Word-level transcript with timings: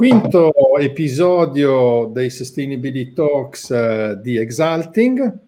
quinto 0.00 0.50
episodio 0.78 2.06
dei 2.10 2.30
Sustainability 2.30 3.12
Talks 3.12 3.68
uh, 3.68 4.18
di 4.18 4.38
Exalting. 4.38 5.38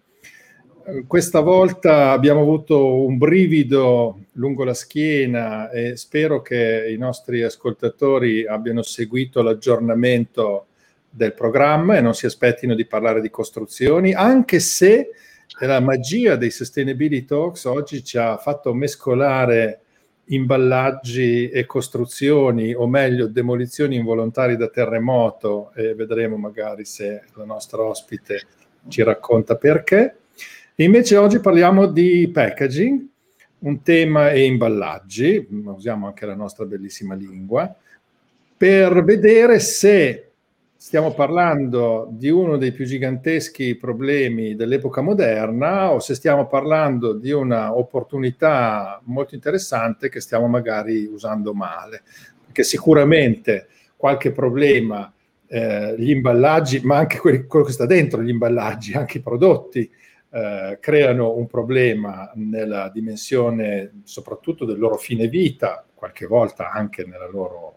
Questa 1.07 1.39
volta 1.39 2.11
abbiamo 2.11 2.41
avuto 2.41 3.03
un 3.03 3.17
brivido 3.17 4.25
lungo 4.33 4.63
la 4.63 4.75
schiena 4.75 5.71
e 5.71 5.97
spero 5.97 6.43
che 6.43 6.87
i 6.87 6.97
nostri 6.97 7.41
ascoltatori 7.41 8.45
abbiano 8.45 8.83
seguito 8.83 9.41
l'aggiornamento 9.41 10.67
del 11.09 11.33
programma 11.33 11.97
e 11.97 12.01
non 12.01 12.13
si 12.13 12.27
aspettino 12.27 12.75
di 12.75 12.85
parlare 12.85 13.21
di 13.21 13.31
costruzioni, 13.31 14.13
anche 14.13 14.59
se 14.59 15.09
la 15.61 15.79
magia 15.79 16.35
dei 16.35 16.51
Sustainability 16.51 17.25
Talks 17.25 17.63
oggi 17.63 18.03
ci 18.03 18.19
ha 18.19 18.37
fatto 18.37 18.71
mescolare 18.75 19.82
imballaggi 20.25 21.49
e 21.49 21.65
costruzioni, 21.65 22.73
o 22.73 22.87
meglio 22.87 23.27
demolizioni 23.27 23.95
involontarie 23.95 24.55
da 24.55 24.69
terremoto, 24.69 25.71
e 25.75 25.93
vedremo 25.93 26.37
magari 26.37 26.85
se 26.85 27.23
la 27.33 27.45
nostra 27.45 27.81
ospite 27.81 28.41
ci 28.87 29.03
racconta 29.03 29.55
perché. 29.55 30.15
E 30.75 30.83
invece 30.83 31.17
oggi 31.17 31.39
parliamo 31.39 31.85
di 31.87 32.29
packaging, 32.33 33.05
un 33.59 33.81
tema 33.81 34.31
e 34.31 34.43
imballaggi, 34.43 35.47
usiamo 35.65 36.07
anche 36.07 36.25
la 36.25 36.35
nostra 36.35 36.65
bellissima 36.65 37.15
lingua, 37.15 37.73
per 38.57 39.03
vedere 39.03 39.59
se 39.59 40.32
stiamo 40.83 41.13
parlando 41.13 42.09
di 42.11 42.29
uno 42.29 42.57
dei 42.57 42.73
più 42.73 42.83
giganteschi 42.83 43.75
problemi 43.75 44.53
dell'epoca 44.53 44.99
moderna 44.99 45.93
o 45.93 45.99
se 45.99 46.13
stiamo 46.13 46.45
parlando 46.45 47.13
di 47.13 47.31
una 47.31 47.73
opportunità 47.73 48.99
molto 49.05 49.33
interessante 49.33 50.09
che 50.09 50.19
stiamo 50.19 50.47
magari 50.47 51.05
usando 51.05 51.53
male. 51.53 52.03
Perché 52.43 52.63
sicuramente 52.63 53.69
qualche 53.95 54.33
problema, 54.33 55.09
eh, 55.47 55.95
gli 55.97 56.09
imballaggi, 56.09 56.81
ma 56.81 56.97
anche 56.97 57.17
quelli, 57.17 57.45
quello 57.45 57.63
che 57.63 57.71
sta 57.71 57.85
dentro 57.85 58.21
gli 58.21 58.27
imballaggi, 58.27 58.91
anche 58.91 59.19
i 59.19 59.21
prodotti, 59.21 59.89
eh, 60.31 60.79
creano 60.81 61.33
un 61.37 61.47
problema 61.47 62.29
nella 62.35 62.89
dimensione 62.93 64.01
soprattutto 64.03 64.65
del 64.65 64.79
loro 64.79 64.97
fine 64.97 65.29
vita, 65.29 65.85
qualche 65.95 66.25
volta 66.25 66.71
anche 66.71 67.05
nella 67.05 67.29
loro 67.29 67.75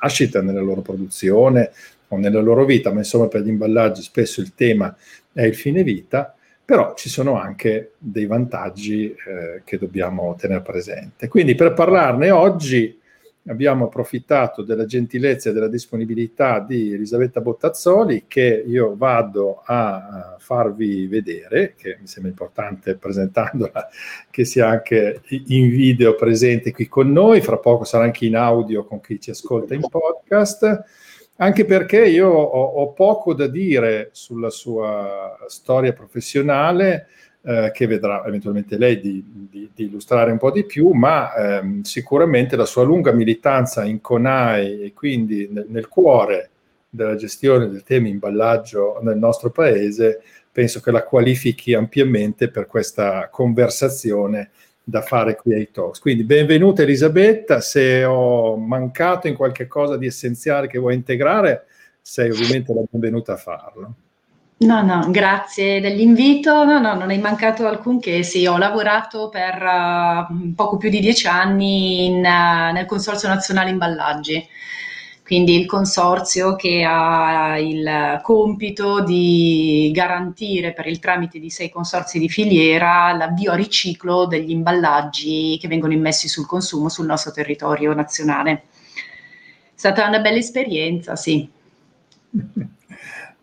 nascita, 0.00 0.42
nella 0.42 0.60
loro 0.60 0.80
produzione, 0.80 1.70
o 2.08 2.16
nella 2.16 2.40
loro 2.40 2.64
vita, 2.64 2.92
ma 2.92 2.98
insomma 2.98 3.28
per 3.28 3.42
gli 3.42 3.48
imballaggi 3.48 4.02
spesso 4.02 4.40
il 4.40 4.54
tema 4.54 4.94
è 5.32 5.42
il 5.42 5.54
fine 5.54 5.82
vita, 5.82 6.34
però 6.64 6.94
ci 6.94 7.08
sono 7.08 7.38
anche 7.38 7.92
dei 7.98 8.26
vantaggi 8.26 9.06
eh, 9.06 9.62
che 9.64 9.78
dobbiamo 9.78 10.34
tenere 10.36 10.62
presente. 10.62 11.28
Quindi 11.28 11.54
per 11.54 11.72
parlarne 11.72 12.30
oggi 12.30 13.00
abbiamo 13.48 13.84
approfittato 13.84 14.62
della 14.62 14.84
gentilezza 14.84 15.50
e 15.50 15.52
della 15.52 15.68
disponibilità 15.68 16.58
di 16.58 16.92
Elisabetta 16.92 17.40
Bottazzoli 17.40 18.24
che 18.26 18.64
io 18.66 18.96
vado 18.96 19.62
a 19.64 20.36
farvi 20.38 21.06
vedere, 21.06 21.74
che 21.76 21.96
mi 22.00 22.06
sembra 22.06 22.30
importante 22.30 22.96
presentandola, 22.96 23.88
che 24.30 24.44
sia 24.44 24.68
anche 24.68 25.22
in 25.28 25.68
video 25.68 26.14
presente 26.14 26.72
qui 26.72 26.88
con 26.88 27.12
noi, 27.12 27.40
fra 27.40 27.58
poco 27.58 27.84
sarà 27.84 28.04
anche 28.04 28.26
in 28.26 28.36
audio 28.36 28.84
con 28.84 29.00
chi 29.00 29.20
ci 29.20 29.30
ascolta 29.30 29.74
in 29.74 29.86
podcast 29.88 30.84
anche 31.36 31.64
perché 31.64 32.04
io 32.06 32.28
ho, 32.28 32.64
ho, 32.64 32.92
poco 32.92 33.34
da 33.34 33.46
dire 33.46 34.08
sulla 34.12 34.50
sua 34.50 35.36
storia 35.48 35.92
professionale, 35.92 37.08
eh, 37.42 37.70
che 37.72 37.86
vedrà 37.86 38.24
eventualmente 38.26 38.76
lei 38.76 38.98
di, 39.00 39.22
di, 39.50 39.70
di, 39.72 39.84
illustrare 39.84 40.32
un 40.32 40.38
po' 40.38 40.50
di 40.50 40.64
più, 40.64 40.90
ma 40.90 41.34
ehm, 41.34 41.82
sicuramente 41.82 42.56
la 42.56 42.64
sua 42.64 42.82
lunga 42.82 43.12
militanza 43.12 43.84
in 43.84 44.00
CONAI 44.00 44.82
e 44.82 44.92
quindi 44.92 45.48
nel, 45.50 45.66
nel 45.68 45.88
cuore 45.88 46.50
della 46.88 47.14
gestione 47.14 47.68
del 47.68 47.82
tema 47.84 48.08
imballaggio 48.08 48.98
nel 49.02 49.18
nostro 49.18 49.50
paese, 49.50 50.22
penso 50.50 50.80
che 50.80 50.90
la 50.90 51.04
qualifichi 51.04 51.74
ampiamente 51.74 52.48
per 52.48 52.66
questa 52.66 53.28
conversazione 53.30 54.50
da 54.88 55.02
fare 55.02 55.34
qui 55.34 55.52
ai 55.52 55.72
Talks. 55.72 55.98
Quindi 55.98 56.22
benvenuta 56.22 56.82
Elisabetta, 56.82 57.60
se 57.60 58.04
ho 58.04 58.56
mancato 58.56 59.26
in 59.26 59.34
qualche 59.34 59.66
cosa 59.66 59.96
di 59.96 60.06
essenziale 60.06 60.68
che 60.68 60.78
vuoi 60.78 60.94
integrare, 60.94 61.66
sei 62.00 62.30
ovviamente 62.30 62.72
la 62.72 62.82
benvenuta 62.88 63.32
a 63.32 63.36
farlo. 63.36 63.94
No, 64.58 64.82
no, 64.82 65.10
grazie 65.10 65.80
dell'invito. 65.80 66.64
No, 66.64 66.78
no, 66.78 66.94
non 66.94 67.10
hai 67.10 67.18
mancato 67.18 67.66
alcunché. 67.66 68.22
Sì, 68.22 68.46
ho 68.46 68.56
lavorato 68.58 69.28
per 69.28 69.60
uh, 69.60 70.54
poco 70.54 70.76
più 70.76 70.88
di 70.88 71.00
dieci 71.00 71.26
anni 71.26 72.06
in, 72.06 72.18
uh, 72.18 72.72
nel 72.72 72.86
Consorzio 72.86 73.28
Nazionale 73.28 73.70
Imballaggi 73.70 74.48
quindi 75.26 75.58
il 75.58 75.66
consorzio 75.66 76.54
che 76.54 76.84
ha 76.88 77.58
il 77.58 78.20
compito 78.22 79.02
di 79.02 79.90
garantire 79.92 80.72
per 80.72 80.86
il 80.86 81.00
tramite 81.00 81.40
di 81.40 81.50
sei 81.50 81.68
consorzi 81.68 82.20
di 82.20 82.28
filiera 82.28 83.12
l'avvio 83.12 83.50
a 83.50 83.56
riciclo 83.56 84.26
degli 84.26 84.52
imballaggi 84.52 85.58
che 85.60 85.66
vengono 85.66 85.94
immessi 85.94 86.28
sul 86.28 86.46
consumo 86.46 86.88
sul 86.88 87.06
nostro 87.06 87.32
territorio 87.32 87.92
nazionale. 87.92 88.52
È 88.52 89.74
stata 89.74 90.06
una 90.06 90.20
bella 90.20 90.38
esperienza, 90.38 91.16
sì. 91.16 91.48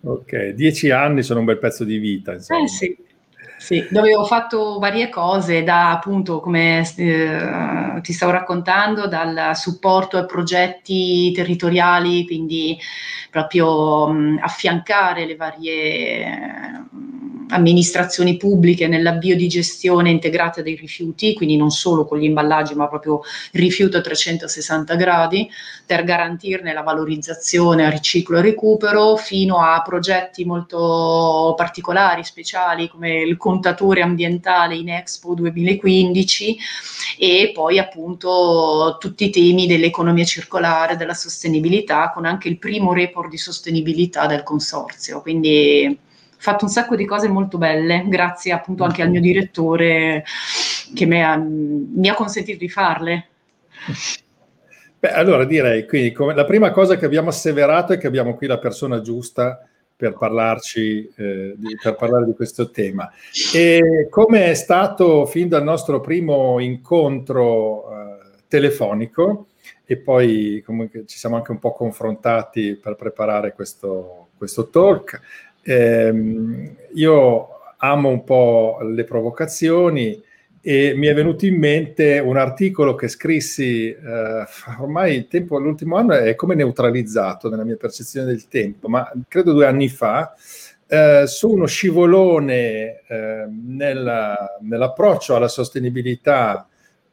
Ok, 0.05 0.49
dieci 0.49 0.89
anni 0.89 1.23
sono 1.23 1.39
un 1.39 1.45
bel 1.45 1.59
pezzo 1.59 1.85
di 1.85 1.97
vita. 1.97 2.33
Insomma. 2.33 2.63
Eh 2.63 2.67
sì. 2.67 2.97
Sì, 3.63 3.87
dove 3.89 4.13
ho 4.13 4.25
fatto 4.25 4.77
varie 4.77 5.07
cose, 5.07 5.63
da 5.63 5.91
appunto, 5.91 6.41
come 6.41 6.81
eh, 6.97 8.01
ti 8.01 8.11
stavo 8.11 8.33
raccontando, 8.33 9.07
dal 9.07 9.55
supporto 9.55 10.17
a 10.17 10.25
progetti 10.25 11.31
territoriali, 11.31 12.25
quindi 12.25 12.77
proprio 13.31 14.09
mh, 14.09 14.39
affiancare 14.41 15.25
le 15.25 15.35
varie 15.37 16.87
amministrazioni 17.49 18.37
pubbliche 18.37 18.87
nell'avvio 18.87 19.35
di 19.35 19.47
gestione 19.47 20.09
integrata 20.09 20.61
dei 20.61 20.75
rifiuti, 20.75 21.33
quindi 21.33 21.57
non 21.57 21.71
solo 21.71 22.05
con 22.05 22.19
gli 22.19 22.23
imballaggi, 22.23 22.75
ma 22.75 22.87
proprio 22.87 23.21
rifiuto 23.51 23.97
a 23.97 24.01
360 24.01 24.95
gradi, 24.95 25.49
per 25.85 26.03
garantirne 26.03 26.73
la 26.73 26.81
valorizzazione, 26.81 27.89
riciclo 27.89 28.37
e 28.37 28.41
recupero, 28.41 29.15
fino 29.15 29.59
a 29.59 29.81
progetti 29.81 30.45
molto 30.45 31.53
particolari, 31.55 32.23
speciali, 32.23 32.87
come 32.87 33.21
il 33.21 33.37
contatore 33.37 34.01
ambientale 34.01 34.75
in 34.75 34.89
Expo 34.89 35.33
2015 35.33 36.57
e 37.17 37.51
poi 37.53 37.79
appunto 37.79 38.97
tutti 38.99 39.25
i 39.25 39.29
temi 39.29 39.67
dell'economia 39.67 40.25
circolare, 40.25 40.95
della 40.95 41.13
sostenibilità, 41.13 42.11
con 42.13 42.25
anche 42.25 42.47
il 42.47 42.57
primo 42.57 42.93
report 42.93 43.29
di 43.29 43.37
sostenibilità 43.37 44.25
del 44.25 44.43
consorzio. 44.43 45.21
Quindi 45.21 46.02
fatto 46.43 46.65
un 46.65 46.71
sacco 46.71 46.97
di 46.97 47.05
cose 47.05 47.29
molto 47.29 47.57
belle, 47.57 48.03
grazie 48.07 48.51
appunto 48.51 48.83
anche 48.83 49.01
al 49.01 49.09
mio 49.09 49.21
direttore 49.21 50.25
che 50.93 51.05
mi 51.05 51.23
ha, 51.23 51.37
mi 51.37 52.09
ha 52.09 52.13
consentito 52.13 52.57
di 52.57 52.67
farle. 52.67 53.27
Beh, 54.99 55.13
allora 55.13 55.45
direi, 55.45 55.87
quindi 55.87 56.11
come, 56.11 56.35
la 56.35 56.43
prima 56.43 56.71
cosa 56.71 56.97
che 56.97 57.05
abbiamo 57.05 57.29
asseverato 57.29 57.93
è 57.93 57.97
che 57.97 58.07
abbiamo 58.07 58.35
qui 58.35 58.47
la 58.47 58.59
persona 58.59 58.99
giusta 58.99 59.65
per 59.95 60.17
parlarci, 60.17 61.13
eh, 61.15 61.53
di, 61.55 61.77
per 61.81 61.95
parlare 61.95 62.25
di 62.25 62.33
questo 62.33 62.71
tema. 62.71 63.09
E 63.53 64.07
come 64.09 64.47
è 64.47 64.53
stato 64.53 65.25
fin 65.25 65.47
dal 65.47 65.63
nostro 65.63 66.01
primo 66.01 66.59
incontro 66.59 67.89
eh, 67.89 68.29
telefonico, 68.49 69.47
e 69.85 69.95
poi 69.95 70.61
comunque 70.65 71.05
ci 71.05 71.17
siamo 71.17 71.37
anche 71.37 71.51
un 71.51 71.59
po' 71.59 71.71
confrontati 71.71 72.75
per 72.75 72.95
preparare 72.95 73.53
questo, 73.53 74.27
questo 74.37 74.67
talk, 74.67 75.21
eh, 75.63 76.75
io 76.93 77.47
amo 77.77 78.09
un 78.09 78.23
po' 78.23 78.79
le 78.81 79.03
provocazioni 79.03 80.21
e 80.65 80.93
mi 80.95 81.07
è 81.07 81.13
venuto 81.13 81.45
in 81.45 81.57
mente 81.57 82.19
un 82.19 82.37
articolo 82.37 82.95
che 82.95 83.09
scrissi 83.09 83.89
eh, 83.89 84.45
ormai 84.79 85.15
il 85.17 85.27
tempo, 85.27 85.59
l'ultimo 85.59 85.97
anno 85.97 86.13
è 86.13 86.35
come 86.35 86.55
neutralizzato 86.55 87.49
nella 87.49 87.65
mia 87.65 87.75
percezione 87.75 88.27
del 88.27 88.47
tempo, 88.47 88.87
ma 88.87 89.11
credo 89.27 89.51
due 89.51 89.65
anni 89.65 89.89
fa, 89.89 90.33
eh, 90.87 91.23
su 91.27 91.49
uno 91.49 91.65
scivolone 91.65 93.01
eh, 93.07 93.45
nella, 93.49 94.57
nell'approccio 94.61 95.35
alla 95.35 95.49
sostenibilità 95.49 96.65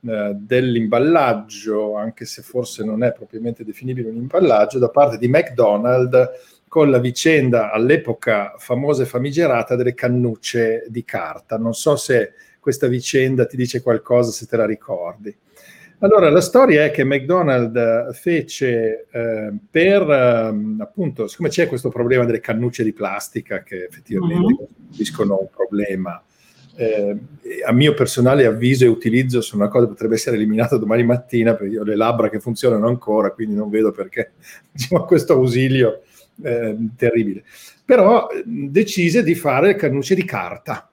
eh, 0.02 0.32
dell'imballaggio, 0.36 1.96
anche 1.96 2.26
se 2.26 2.42
forse 2.42 2.84
non 2.84 3.02
è 3.02 3.12
propriamente 3.12 3.64
definibile 3.64 4.10
un 4.10 4.16
imballaggio, 4.16 4.78
da 4.78 4.90
parte 4.90 5.18
di 5.18 5.26
McDonald's 5.28 6.59
con 6.70 6.88
la 6.88 6.98
vicenda 6.98 7.72
all'epoca 7.72 8.54
famosa 8.56 9.02
e 9.02 9.06
famigerata 9.06 9.74
delle 9.74 9.92
cannucce 9.92 10.84
di 10.86 11.02
carta. 11.02 11.58
Non 11.58 11.74
so 11.74 11.96
se 11.96 12.34
questa 12.60 12.86
vicenda 12.86 13.44
ti 13.44 13.56
dice 13.56 13.82
qualcosa, 13.82 14.30
se 14.30 14.46
te 14.46 14.56
la 14.56 14.66
ricordi. 14.66 15.36
Allora, 15.98 16.30
la 16.30 16.40
storia 16.40 16.84
è 16.84 16.92
che 16.92 17.02
McDonald's 17.02 18.16
fece 18.20 19.08
eh, 19.10 19.52
per, 19.68 20.02
eh, 20.08 20.76
appunto, 20.78 21.26
siccome 21.26 21.48
c'è 21.48 21.66
questo 21.66 21.88
problema 21.88 22.24
delle 22.24 22.38
cannucce 22.38 22.84
di 22.84 22.92
plastica 22.92 23.64
che 23.64 23.86
effettivamente 23.86 24.46
mm-hmm. 24.46 24.54
costituiscono 24.54 25.40
un 25.40 25.48
problema 25.50 26.22
eh, 26.76 27.18
a 27.66 27.72
mio 27.72 27.94
personale 27.94 28.46
avviso 28.46 28.84
e 28.84 28.88
utilizzo 28.88 29.40
su 29.40 29.56
una 29.56 29.66
cosa 29.66 29.86
che 29.86 29.90
potrebbe 29.90 30.14
essere 30.14 30.36
eliminata 30.36 30.76
domani 30.76 31.02
mattina 31.02 31.54
perché 31.54 31.72
io 31.72 31.80
ho 31.80 31.84
le 31.84 31.96
labbra 31.96 32.28
che 32.28 32.38
funzionano 32.38 32.86
ancora, 32.86 33.32
quindi 33.32 33.56
non 33.56 33.70
vedo 33.70 33.90
perché 33.90 34.34
diciamo, 34.70 35.04
questo 35.04 35.32
ausilio 35.32 36.02
eh, 36.42 36.76
terribile. 36.96 37.44
Però 37.84 38.28
decise 38.44 39.22
di 39.22 39.34
fare 39.34 39.74
cannucce 39.74 40.14
di 40.14 40.24
carta, 40.24 40.90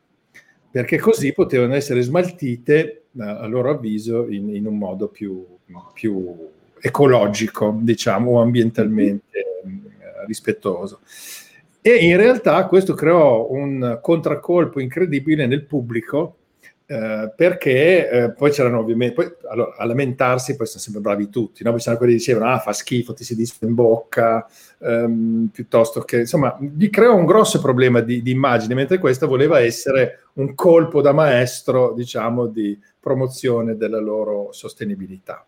perché 0.69 0.97
così 0.97 1.33
potevano 1.33 1.75
essere 1.75 2.01
smaltite, 2.01 3.03
a 3.19 3.47
loro 3.47 3.71
avviso, 3.71 4.27
in, 4.27 4.53
in 4.55 4.67
un 4.67 4.77
modo 4.77 5.07
più, 5.07 5.45
più, 5.94 6.35
ecologico, 6.79 7.77
diciamo, 7.81 8.41
ambientalmente 8.41 9.39
eh, 9.39 10.25
rispettoso. 10.25 10.99
E 11.81 11.95
in 11.95 12.17
realtà 12.17 12.65
questo 12.67 12.94
creò 12.94 13.49
un 13.49 13.99
contraccolpo 14.01 14.79
incredibile 14.79 15.45
nel 15.45 15.63
pubblico 15.63 16.35
eh, 16.89 17.34
perché 17.36 18.10
eh, 18.10 18.31
poi 18.31 18.50
c'erano 18.50 18.80
ovviamente, 18.80 19.13
poi, 19.13 19.30
allora, 19.50 19.75
a 19.75 19.86
lamentarsi 19.86 20.56
poi 20.56 20.66
sono 20.66 20.80
sempre 20.80 21.01
bravi 21.01 21.28
tutti, 21.28 21.62
no? 21.62 21.72
poi 21.72 21.80
c'erano 21.80 21.98
quelli 21.98 22.13
che 22.13 22.19
dicevano 22.19 22.50
ah 22.50 22.60
fa 22.60 22.72
schifo, 22.72 23.13
ti 23.13 23.25
si 23.25 23.36
disfa 23.36 23.66
in 23.66 23.74
bocca, 23.74 24.48
ehm, 24.80 25.50
piuttosto 25.51 26.00
che, 26.01 26.19
insomma, 26.19 26.57
gli 26.60 26.89
creò 26.89 27.13
un 27.13 27.25
grosso 27.25 27.60
problema 27.60 28.00
di, 28.00 28.22
di, 28.22 28.31
immagine, 28.31 28.74
mentre 28.74 29.00
questa 29.00 29.25
voleva 29.25 29.60
essere 29.60 30.28
un 30.36 30.56
colpo 30.56 31.01
da 31.01 31.12
maestro, 31.12 31.92
diciamo, 31.94 32.48
di 32.48 32.80
promozione 33.01 33.75
della 33.75 34.00
loro 34.00 34.54
sostenibilità. 34.54 35.45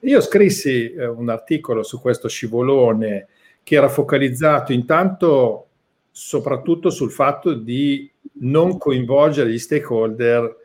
Io 0.00 0.22
scrissi 0.22 0.92
eh, 0.92 1.06
un 1.06 1.28
articolo 1.28 1.82
su 1.82 2.00
questo 2.00 2.28
scivolone 2.28 3.26
che 3.62 3.74
era 3.74 3.88
focalizzato 3.88 4.72
intanto 4.72 5.66
soprattutto 6.10 6.88
sul 6.88 7.10
fatto 7.10 7.52
di 7.52 8.10
non 8.40 8.78
coinvolgere 8.78 9.50
gli 9.50 9.58
stakeholder 9.58 10.57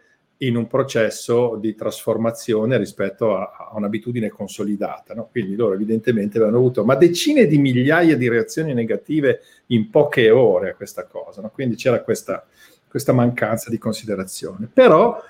in 0.46 0.56
un 0.56 0.68
processo 0.68 1.58
di 1.60 1.76
trasformazione 1.76 2.78
rispetto 2.78 3.36
a, 3.36 3.70
a 3.72 3.76
un'abitudine 3.76 4.30
consolidata. 4.30 5.14
No? 5.14 5.28
Quindi 5.30 5.56
loro 5.56 5.74
evidentemente 5.74 6.38
avevano 6.38 6.58
avuto 6.58 6.84
ma 6.84 6.96
decine 6.96 7.46
di 7.46 7.58
migliaia 7.58 8.18
di 8.18 8.28
reazioni 8.28 8.74
negative 8.74 9.42
in 9.68 9.90
poche 9.90 10.30
ore 10.30 10.72
a 10.72 10.76
questa 10.76 11.06
cosa. 11.06 11.42
No? 11.42 11.50
Quindi 11.50 11.76
c'era 11.76 12.02
questa, 12.02 12.46
questa 12.88 13.14
mancanza 13.14 13.70
di 13.70 13.78
considerazione. 13.78 14.70
Però 14.72 15.22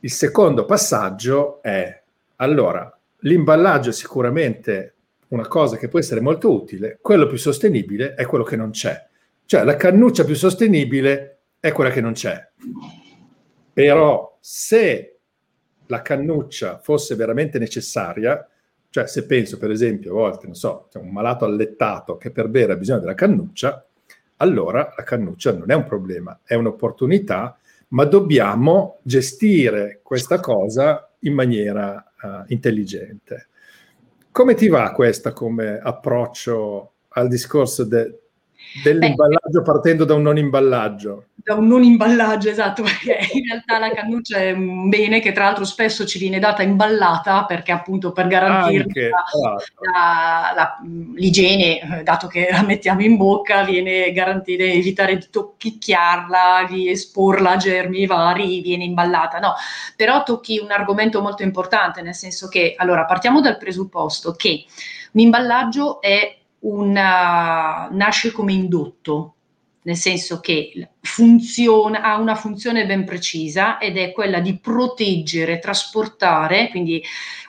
il 0.00 0.10
secondo 0.10 0.64
passaggio 0.64 1.62
è, 1.62 2.02
allora, 2.36 2.98
l'imballaggio 3.20 3.90
è 3.90 3.92
sicuramente 3.92 4.94
una 5.28 5.46
cosa 5.46 5.76
che 5.76 5.88
può 5.88 5.98
essere 5.98 6.20
molto 6.20 6.52
utile, 6.52 6.98
quello 7.00 7.26
più 7.26 7.36
sostenibile 7.36 8.14
è 8.14 8.24
quello 8.24 8.44
che 8.44 8.56
non 8.56 8.70
c'è. 8.70 9.06
Cioè 9.44 9.64
la 9.64 9.76
cannuccia 9.76 10.24
più 10.24 10.34
sostenibile 10.34 11.38
è 11.60 11.72
quella 11.72 11.90
che 11.90 12.00
non 12.00 12.12
c'è. 12.12 12.48
Però 13.78 14.36
se 14.40 15.18
la 15.86 16.02
cannuccia 16.02 16.78
fosse 16.78 17.14
veramente 17.14 17.60
necessaria, 17.60 18.44
cioè 18.90 19.06
se 19.06 19.24
penso 19.24 19.56
per 19.56 19.70
esempio 19.70 20.10
a 20.10 20.14
volte, 20.14 20.46
non 20.46 20.56
so, 20.56 20.88
c'è 20.90 20.98
un 20.98 21.10
malato 21.10 21.44
allettato 21.44 22.16
che 22.16 22.32
per 22.32 22.48
bere 22.48 22.72
ha 22.72 22.76
bisogno 22.76 22.98
della 22.98 23.14
cannuccia, 23.14 23.86
allora 24.38 24.92
la 24.96 25.04
cannuccia 25.04 25.52
non 25.52 25.70
è 25.70 25.76
un 25.76 25.84
problema, 25.84 26.40
è 26.42 26.54
un'opportunità, 26.54 27.56
ma 27.90 28.04
dobbiamo 28.04 28.98
gestire 29.02 30.00
questa 30.02 30.40
cosa 30.40 31.12
in 31.20 31.34
maniera 31.34 32.04
uh, 32.20 32.42
intelligente. 32.48 33.46
Come 34.32 34.54
ti 34.54 34.66
va 34.66 34.90
questa 34.90 35.32
come 35.32 35.78
approccio 35.78 36.94
al 37.10 37.28
discorso 37.28 37.84
de, 37.84 38.22
Dell'imballaggio 38.82 39.60
Beh, 39.60 39.62
partendo 39.62 40.04
da 40.04 40.14
un 40.14 40.22
non 40.22 40.36
imballaggio. 40.36 41.24
Da 41.34 41.54
un 41.54 41.66
non 41.66 41.82
imballaggio, 41.82 42.50
esatto, 42.50 42.82
perché 42.84 43.18
in 43.32 43.46
realtà 43.46 43.78
la 43.78 43.90
cannuccia 43.90 44.38
è 44.38 44.50
un 44.52 44.88
bene 44.88 45.20
che 45.20 45.32
tra 45.32 45.44
l'altro 45.44 45.64
spesso 45.64 46.04
ci 46.06 46.18
viene 46.18 46.38
data 46.38 46.62
imballata 46.62 47.44
perché 47.46 47.72
appunto 47.72 48.12
per 48.12 48.26
garantire 48.26 49.08
la, 49.08 50.52
la, 50.54 50.78
l'igiene, 51.14 52.02
dato 52.04 52.26
che 52.26 52.48
la 52.50 52.62
mettiamo 52.62 53.02
in 53.02 53.16
bocca, 53.16 53.64
viene 53.64 54.12
garantita 54.12 54.62
evitare 54.62 55.16
di 55.16 55.26
tocchicchiarla, 55.30 56.66
di 56.68 56.90
esporla 56.90 57.52
a 57.52 57.56
germi 57.56 58.06
vari, 58.06 58.60
viene 58.60 58.84
imballata. 58.84 59.38
No, 59.38 59.54
però 59.96 60.22
tocchi 60.22 60.58
un 60.58 60.70
argomento 60.70 61.22
molto 61.22 61.42
importante, 61.42 62.02
nel 62.02 62.14
senso 62.14 62.48
che, 62.48 62.74
allora, 62.76 63.06
partiamo 63.06 63.40
dal 63.40 63.56
presupposto 63.56 64.32
che 64.32 64.64
un 65.12 65.20
imballaggio 65.20 66.00
è 66.00 66.37
una, 66.60 67.88
nasce 67.90 68.32
come 68.32 68.52
indotto, 68.52 69.34
nel 69.82 69.96
senso 69.96 70.40
che 70.40 70.90
funziona, 71.00 72.02
ha 72.02 72.18
una 72.18 72.34
funzione 72.34 72.84
ben 72.84 73.04
precisa 73.04 73.78
ed 73.78 73.96
è 73.96 74.12
quella 74.12 74.40
di 74.40 74.58
proteggere, 74.58 75.58
trasportare, 75.58 76.68
quindi 76.68 77.02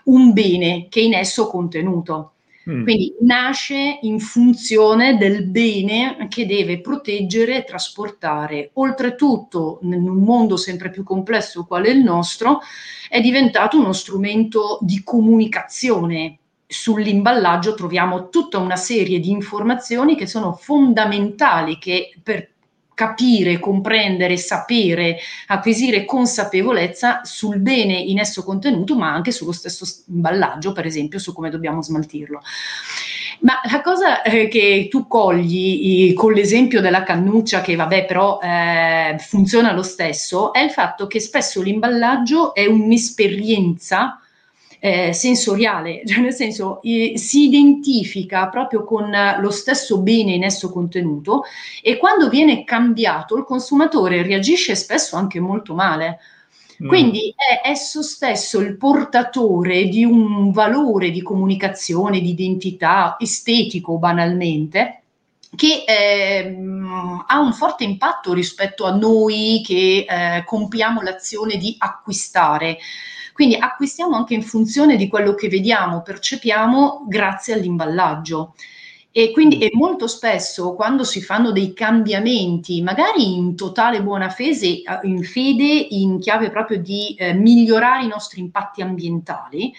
un 0.06 0.32
bene 0.32 0.88
che 0.90 1.02
è 1.02 1.04
in 1.04 1.16
esso 1.16 1.48
contenuto. 1.48 2.34
Mm. 2.70 2.84
Quindi 2.84 3.16
nasce 3.22 4.00
in 4.04 4.20
funzione 4.20 5.18
del 5.18 5.48
bene 5.48 6.28
che 6.30 6.46
deve 6.46 6.80
proteggere 6.82 7.58
e 7.58 7.64
trasportare. 7.64 8.70
Oltretutto, 8.74 9.80
in 9.82 9.94
un 9.94 10.24
mondo 10.24 10.56
sempre 10.56 10.90
più 10.92 11.04
complesso 11.04 11.66
quale 11.66 11.90
il 11.90 12.00
nostro, 12.00 12.60
è 13.10 13.20
diventato 13.22 13.78
uno 13.80 13.92
strumento 13.92 14.78
di 14.82 15.02
comunicazione 15.04 16.38
sull'imballaggio 16.72 17.74
troviamo 17.74 18.30
tutta 18.30 18.60
una 18.60 18.76
serie 18.76 19.20
di 19.20 19.32
informazioni 19.32 20.16
che 20.16 20.28
sono 20.28 20.54
fondamentali 20.54 21.80
che 21.80 22.14
per 22.22 22.52
capire, 22.94 23.60
comprendere, 23.60 24.38
sapere, 24.38 25.18
acquisire 25.48 26.04
consapevolezza 26.04 27.22
sul 27.24 27.60
bene 27.60 27.94
in 27.94 28.20
esso 28.20 28.44
contenuto, 28.44 28.98
ma 28.98 29.14
anche 29.14 29.32
sullo 29.32 29.54
stesso 29.54 29.86
imballaggio, 30.10 30.74
per 30.74 30.86
esempio, 30.86 31.18
su 31.18 31.34
come 31.34 31.50
dobbiamo 31.50 31.82
smaltirlo. 31.82 32.42
Ma 33.40 33.54
la 33.72 33.82
cosa 33.82 34.22
eh, 34.22 34.50
che 34.50 34.90
tu 34.92 35.08
cogli 35.08 36.10
i, 36.10 36.14
con 36.14 36.34
l'esempio 36.34 36.82
della 36.82 37.04
cannuccia, 37.04 37.62
che 37.62 37.76
vabbè 37.76 38.06
però 38.06 38.38
eh, 38.42 39.16
funziona 39.18 39.72
lo 39.72 39.84
stesso, 39.84 40.52
è 40.52 40.60
il 40.60 40.72
fatto 40.72 41.08
che 41.08 41.22
spesso 41.22 41.62
l'imballaggio 41.62 42.54
è 42.54 42.66
un'esperienza 42.66 44.20
eh, 44.80 45.14
sensoriale, 45.14 46.02
cioè 46.08 46.20
nel 46.20 46.34
senso 46.34 46.82
eh, 46.82 47.14
si 47.18 47.46
identifica 47.46 48.48
proprio 48.48 48.84
con 48.84 49.12
lo 49.40 49.52
stesso 49.52 50.00
bene 50.00 50.34
in 50.34 50.44
esso 50.44 50.72
contenuto 50.72 51.44
e 51.82 51.98
quando 51.98 52.30
viene 52.30 52.64
cambiato 52.64 53.38
il 53.38 53.44
consumatore 53.44 54.24
reagisce 54.24 54.76
spesso 54.76 55.16
anche 55.16 55.40
molto 55.40 55.74
male. 55.74 56.20
Mm. 56.82 56.88
Quindi 56.88 57.34
è 57.36 57.68
esso 57.68 58.02
stesso 58.02 58.60
il 58.60 58.78
portatore 58.78 59.90
di 59.90 60.06
un 60.06 60.52
valore 60.52 61.12
di 61.12 61.22
comunicazione, 61.22 62.22
di 62.22 62.30
identità 62.30 63.18
estetico 63.20 63.98
banalmente, 63.98 65.02
che 65.56 65.84
eh, 65.86 66.58
ha 67.28 67.40
un 67.40 67.54
forte 67.54 67.84
impatto 67.84 68.34
rispetto 68.34 68.86
a 68.86 68.96
noi 68.96 69.62
che 69.66 70.06
eh, 70.08 70.44
compiamo 70.46 71.02
l'azione 71.02 71.58
di 71.58 71.76
acquistare. 71.78 72.78
Quindi 73.40 73.56
acquistiamo 73.56 74.18
anche 74.18 74.34
in 74.34 74.42
funzione 74.42 74.98
di 74.98 75.08
quello 75.08 75.34
che 75.34 75.48
vediamo, 75.48 76.02
percepiamo 76.02 77.06
grazie 77.08 77.54
all'imballaggio. 77.54 78.54
E 79.14 79.32
quindi 79.32 79.60
e 79.60 79.70
molto 79.72 80.08
spesso 80.08 80.74
quando 80.74 81.06
si 81.06 81.22
fanno 81.22 81.54
dei 81.54 81.72
cambiamenti, 81.74 82.82
magari 82.82 83.38
in 83.38 83.56
totale 83.56 84.04
buona 84.04 84.28
fede, 84.28 84.82
in, 85.04 85.24
fede, 85.24 85.64
in 85.64 86.20
chiave 86.20 86.50
proprio 86.50 86.80
di 86.80 87.16
eh, 87.18 87.32
migliorare 87.32 88.04
i 88.04 88.10
nostri 88.10 88.42
impatti 88.42 88.82
ambientali, 88.82 89.74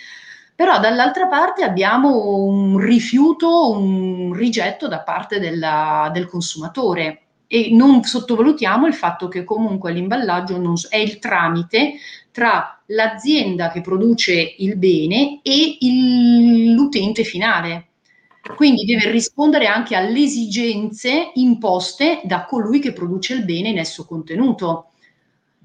però 0.55 0.81
dall'altra 0.81 1.27
parte 1.27 1.63
abbiamo 1.63 2.37
un 2.37 2.79
rifiuto, 2.79 3.73
un 3.73 4.33
rigetto 4.33 4.89
da 4.89 5.01
parte 5.01 5.39
della, 5.39 6.09
del 6.15 6.27
consumatore 6.27 7.25
e 7.47 7.69
non 7.73 8.05
sottovalutiamo 8.05 8.87
il 8.87 8.95
fatto 8.95 9.27
che 9.27 9.45
comunque 9.45 9.93
l'imballaggio 9.93 10.57
non, 10.57 10.75
è 10.89 10.97
il 10.97 11.19
tramite 11.19 11.95
tra 12.41 12.81
l'azienda 12.87 13.71
che 13.71 13.83
produce 13.83 14.55
il 14.57 14.79
bene 14.79 15.41
e 15.43 15.77
il, 15.81 16.73
l'utente 16.73 17.23
finale. 17.23 17.89
Quindi 18.57 18.87
deve 18.87 19.11
rispondere 19.11 19.67
anche 19.67 19.95
alle 19.95 20.23
esigenze 20.23 21.33
imposte 21.35 22.23
da 22.25 22.47
colui 22.47 22.79
che 22.79 22.95
produce 22.95 23.35
il 23.35 23.45
bene 23.45 23.69
in 23.69 23.79
esso 23.79 24.07
contenuto. 24.07 24.87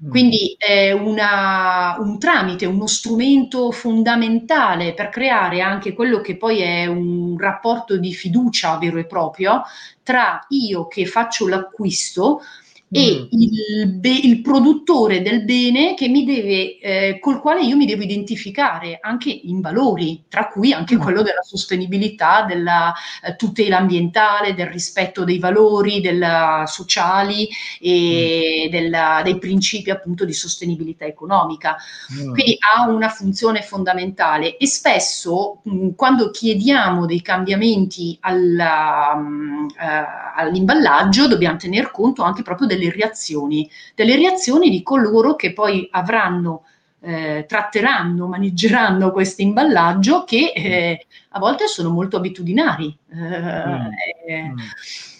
Mm. 0.04 0.10
Quindi 0.10 0.54
è 0.58 0.92
una, 0.92 1.96
un 1.98 2.18
tramite, 2.18 2.66
uno 2.66 2.86
strumento 2.86 3.70
fondamentale 3.70 4.92
per 4.92 5.08
creare 5.08 5.62
anche 5.62 5.94
quello 5.94 6.20
che 6.20 6.36
poi 6.36 6.60
è 6.60 6.84
un 6.84 7.38
rapporto 7.38 7.96
di 7.96 8.12
fiducia 8.12 8.76
vero 8.76 8.98
e 8.98 9.06
proprio 9.06 9.62
tra 10.02 10.44
io 10.50 10.88
che 10.88 11.06
faccio 11.06 11.48
l'acquisto 11.48 12.42
e 12.88 13.28
mm. 13.32 13.40
il, 13.40 13.88
be- 13.94 14.20
il, 14.22 14.40
produttore 14.42 15.20
del 15.20 15.44
bene 15.44 15.94
che 15.94 16.08
mi 16.08 16.24
deve, 16.24 16.78
eh, 16.78 17.18
col 17.20 17.40
quale 17.40 17.62
io 17.62 17.76
mi 17.76 17.84
devo 17.84 18.02
identificare 18.02 18.98
anche 19.00 19.30
in 19.30 19.60
valori, 19.60 20.24
tra 20.28 20.48
cui 20.48 20.72
anche 20.72 20.94
mm. 20.96 21.00
quello 21.00 21.22
della 21.22 21.42
sostenibilità, 21.42 22.42
della 22.42 22.94
eh, 23.24 23.34
tutela 23.34 23.78
ambientale, 23.78 24.54
del 24.54 24.68
rispetto 24.68 25.24
dei 25.24 25.40
valori 25.40 26.00
della, 26.00 26.64
sociali 26.66 27.48
e 27.80 28.66
mm. 28.66 28.70
della, 28.70 29.20
dei 29.24 29.38
principi 29.38 29.90
appunto 29.90 30.24
di 30.24 30.32
sostenibilità 30.32 31.04
economica. 31.04 31.76
Quindi 32.08 32.56
ha 32.58 32.88
una 32.88 33.08
funzione 33.08 33.62
fondamentale 33.62 34.56
e 34.56 34.66
spesso 34.66 35.60
mh, 35.64 35.90
quando 35.96 36.30
chiediamo 36.30 37.04
dei 37.04 37.20
cambiamenti 37.20 38.16
alla, 38.20 39.14
mh, 39.16 39.66
eh, 39.80 40.04
all'imballaggio 40.36 41.26
dobbiamo 41.26 41.56
tener 41.56 41.90
conto 41.90 42.22
anche 42.22 42.42
proprio 42.42 42.68
del 42.68 42.75
delle 42.76 42.90
reazioni, 42.90 43.68
delle 43.94 44.16
reazioni 44.16 44.70
di 44.70 44.82
coloro 44.82 45.34
che 45.34 45.52
poi 45.52 45.88
avranno 45.90 46.64
eh, 47.00 47.44
tratteranno, 47.46 48.26
maneggeranno 48.26 49.12
questo 49.12 49.42
imballaggio 49.42 50.24
che 50.24 50.52
eh, 50.54 51.06
a 51.30 51.38
volte 51.38 51.66
sono 51.66 51.90
molto 51.90 52.16
abitudinari. 52.16 52.96
Eh, 53.10 53.16
mm. 53.16 53.86
Eh, 54.26 54.42
mm. 54.42 54.58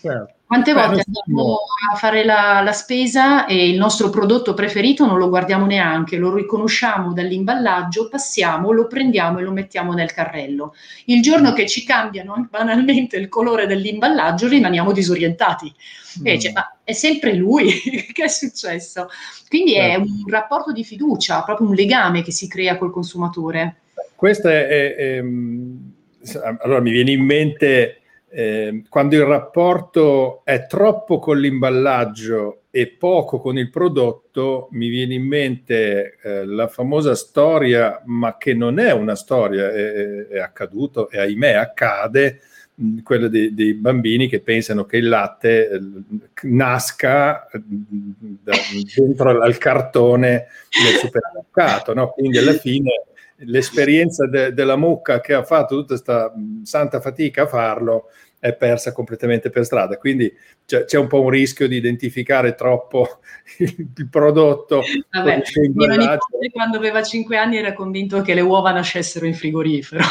Certo. 0.00 0.34
Quante 0.46 0.72
Beh, 0.72 0.80
volte 0.80 1.04
andiamo 1.04 1.58
a 1.92 1.96
fare 1.96 2.24
la, 2.24 2.60
la, 2.62 2.72
spesa 2.72 3.46
e 3.46 3.68
il 3.68 3.76
nostro 3.76 4.10
prodotto 4.10 4.54
preferito 4.54 5.04
non 5.04 5.18
lo 5.18 5.28
guardiamo 5.28 5.66
neanche, 5.66 6.18
lo 6.18 6.32
riconosciamo 6.32 7.12
dall'imballaggio, 7.12 8.08
passiamo, 8.08 8.70
lo 8.70 8.86
prendiamo 8.86 9.40
e 9.40 9.42
lo 9.42 9.50
mettiamo 9.50 9.92
nel 9.92 10.12
carrello. 10.12 10.74
Il 11.06 11.20
giorno 11.20 11.52
che 11.52 11.66
ci 11.66 11.84
cambiano 11.84 12.46
banalmente 12.48 13.16
il 13.16 13.28
colore 13.28 13.66
dell'imballaggio 13.66 14.46
rimaniamo 14.46 14.92
disorientati. 14.92 15.74
Mm. 16.20 16.26
E 16.26 16.32
dice, 16.34 16.52
ma 16.52 16.78
è 16.84 16.92
sempre 16.92 17.34
lui, 17.34 17.68
che 18.14 18.24
è 18.24 18.28
successo? 18.28 19.08
Quindi 19.48 19.74
è 19.74 19.94
certo. 19.94 20.02
un 20.02 20.28
rapporto 20.28 20.70
di 20.70 20.84
fiducia, 20.84 21.42
proprio 21.42 21.66
un 21.66 21.74
legame 21.74 22.22
che 22.22 22.30
si 22.30 22.46
crea 22.46 22.78
col 22.78 22.92
consumatore. 22.92 23.78
Questo 24.14 24.48
è, 24.48 24.66
è, 24.68 24.94
è 24.94 25.24
allora 26.60 26.80
mi 26.80 26.92
viene 26.92 27.10
in 27.10 27.24
mente 27.24 28.02
eh, 28.28 28.82
quando 28.88 29.14
il 29.14 29.24
rapporto 29.24 30.42
è 30.44 30.66
troppo 30.66 31.18
con 31.18 31.38
l'imballaggio 31.38 32.62
e 32.70 32.88
poco 32.88 33.40
con 33.40 33.56
il 33.56 33.70
prodotto, 33.70 34.68
mi 34.72 34.88
viene 34.88 35.14
in 35.14 35.26
mente 35.26 36.18
eh, 36.22 36.44
la 36.44 36.68
famosa 36.68 37.14
storia, 37.14 38.02
ma 38.04 38.36
che 38.36 38.52
non 38.52 38.78
è 38.78 38.92
una 38.92 39.14
storia, 39.14 39.70
è, 39.70 40.26
è 40.26 40.38
accaduto 40.38 41.08
e 41.08 41.18
ahimè 41.18 41.52
accade, 41.52 42.40
quella 43.02 43.28
dei, 43.28 43.54
dei, 43.54 43.72
bambini 43.72 44.28
che 44.28 44.40
pensano 44.40 44.84
che 44.84 44.98
il 44.98 45.08
latte 45.08 45.70
eh, 45.70 45.80
nasca 46.42 47.48
dentro 48.94 49.40
al 49.40 49.56
cartone 49.56 50.48
del 50.68 50.98
supermercato, 50.98 51.94
no? 51.94 52.10
quindi 52.10 52.36
alla 52.36 52.52
fine 52.52 52.90
l'esperienza 53.38 54.26
de, 54.26 54.52
della 54.52 54.76
mucca 54.76 55.20
che 55.20 55.34
ha 55.34 55.44
fatto 55.44 55.76
tutta 55.76 55.94
questa 55.94 56.32
santa 56.62 57.00
fatica 57.00 57.42
a 57.42 57.46
farlo 57.46 58.08
è 58.38 58.54
persa 58.54 58.92
completamente 58.92 59.50
per 59.50 59.64
strada. 59.64 59.96
Quindi 59.96 60.32
c'è, 60.64 60.84
c'è 60.84 60.98
un 60.98 61.06
po' 61.06 61.22
un 61.22 61.30
rischio 61.30 61.66
di 61.66 61.76
identificare 61.76 62.54
troppo 62.54 63.18
il, 63.58 63.92
il 63.96 64.08
prodotto. 64.08 64.82
Vabbè, 65.10 65.42
mio 65.72 65.96
nipote 65.96 66.50
quando 66.52 66.76
aveva 66.76 67.02
5 67.02 67.36
anni 67.36 67.56
era 67.56 67.72
convinto 67.72 68.22
che 68.22 68.34
le 68.34 68.42
uova 68.42 68.72
nascessero 68.72 69.26
in 69.26 69.34
frigorifero. 69.34 70.04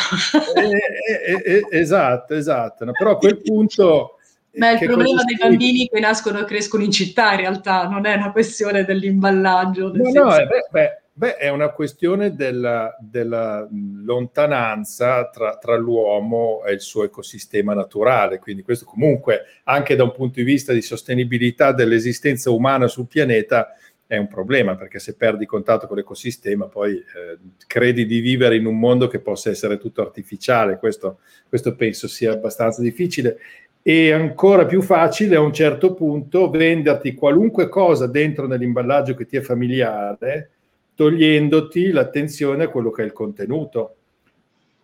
Eh, 0.56 1.34
eh, 1.34 1.44
eh, 1.44 1.68
esatto, 1.70 2.34
esatto. 2.34 2.86
No, 2.86 2.92
però 2.92 3.12
a 3.12 3.18
quel 3.18 3.42
punto... 3.42 4.12
Ma 4.58 4.72
il 4.72 4.80
problema 4.80 5.22
dei 5.26 5.36
bambini 5.36 5.90
che 5.90 6.00
nascono 6.00 6.40
e 6.40 6.46
crescono 6.46 6.82
in 6.82 6.92
città 6.92 7.34
in 7.34 7.42
realtà 7.42 7.90
non 7.90 8.06
è 8.06 8.16
una 8.16 8.32
questione 8.32 8.86
dell'imballaggio. 8.86 9.92
no, 9.94 10.12
no, 10.12 10.30
beh, 10.30 10.68
beh 10.72 11.00
Beh, 11.18 11.38
è 11.38 11.48
una 11.48 11.70
questione 11.70 12.36
della, 12.36 12.94
della 13.00 13.66
lontananza 13.72 15.30
tra, 15.30 15.56
tra, 15.56 15.78
l'uomo 15.78 16.66
e 16.66 16.74
il 16.74 16.82
suo 16.82 17.06
ecosistema 17.06 17.74
naturale, 17.74 18.38
quindi 18.38 18.64
questo 18.64 18.84
comunque 18.84 19.44
anche 19.64 19.96
da 19.96 20.04
un 20.04 20.12
punto 20.12 20.40
di 20.40 20.44
vista 20.44 20.74
di 20.74 20.82
sostenibilità 20.82 21.72
dell'esistenza 21.72 22.52
umana 22.52 22.90
sul 22.90 23.08
pianeta 23.08 23.76
è 24.06 24.18
un 24.18 24.28
problema, 24.28 24.76
perché 24.76 25.00
se 25.00 25.16
perdi 25.16 25.46
contatto 25.46 25.88
con 25.88 25.96
l'ecosistema 25.96 26.66
poi 26.66 26.96
eh, 26.98 27.38
credi 27.66 28.06
di 28.06 28.20
vivere 28.20 28.58
in 28.58 28.66
un 28.66 28.78
mondo 28.78 29.08
che 29.08 29.22
possa 29.22 29.50
essere 29.50 29.78
tutto 29.78 30.02
artificiale, 30.02 30.78
questo, 30.78 31.20
questo 31.48 31.76
penso 31.76 32.10
sia 32.10 32.34
abbastanza 32.34 32.82
difficile. 32.82 33.38
E 33.82 34.12
ancora 34.12 34.66
più 34.66 34.82
facile 34.82 35.38
a 35.38 35.42
un 35.42 35.54
certo 35.54 35.94
punto 35.94 36.50
venderti 36.50 37.14
qualunque 37.14 37.70
cosa 37.70 38.06
dentro 38.06 38.48
nell'imballaggio 38.48 39.14
che 39.14 39.26
ti 39.26 39.38
è 39.38 39.42
familiare 39.42 40.50
togliendoti 40.96 41.92
l'attenzione 41.92 42.64
a 42.64 42.70
quello 42.70 42.90
che 42.90 43.04
è 43.04 43.06
il 43.06 43.14
contenuto, 43.14 43.96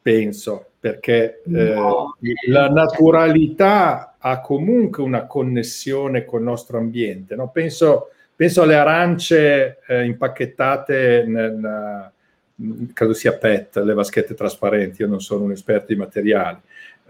penso, 0.01 0.71
perché 0.79 1.41
eh, 1.43 1.75
la 2.47 2.69
naturalità 2.69 4.15
ha 4.19 4.41
comunque 4.41 5.03
una 5.03 5.25
connessione 5.25 6.25
col 6.25 6.43
nostro 6.43 6.77
ambiente. 6.77 7.35
No? 7.35 7.49
Penso, 7.49 8.09
penso, 8.35 8.61
alle 8.61 8.75
arance 8.75 9.79
eh, 9.87 10.05
impacchettate 10.05 11.23
nel, 11.25 12.11
credo 12.93 13.13
sia 13.13 13.33
PET, 13.33 13.77
le 13.77 13.93
vaschette 13.93 14.33
trasparenti, 14.33 15.01
io 15.01 15.07
non 15.07 15.21
sono 15.21 15.45
un 15.45 15.51
esperto 15.51 15.87
di 15.87 15.95
materiali 15.95 16.59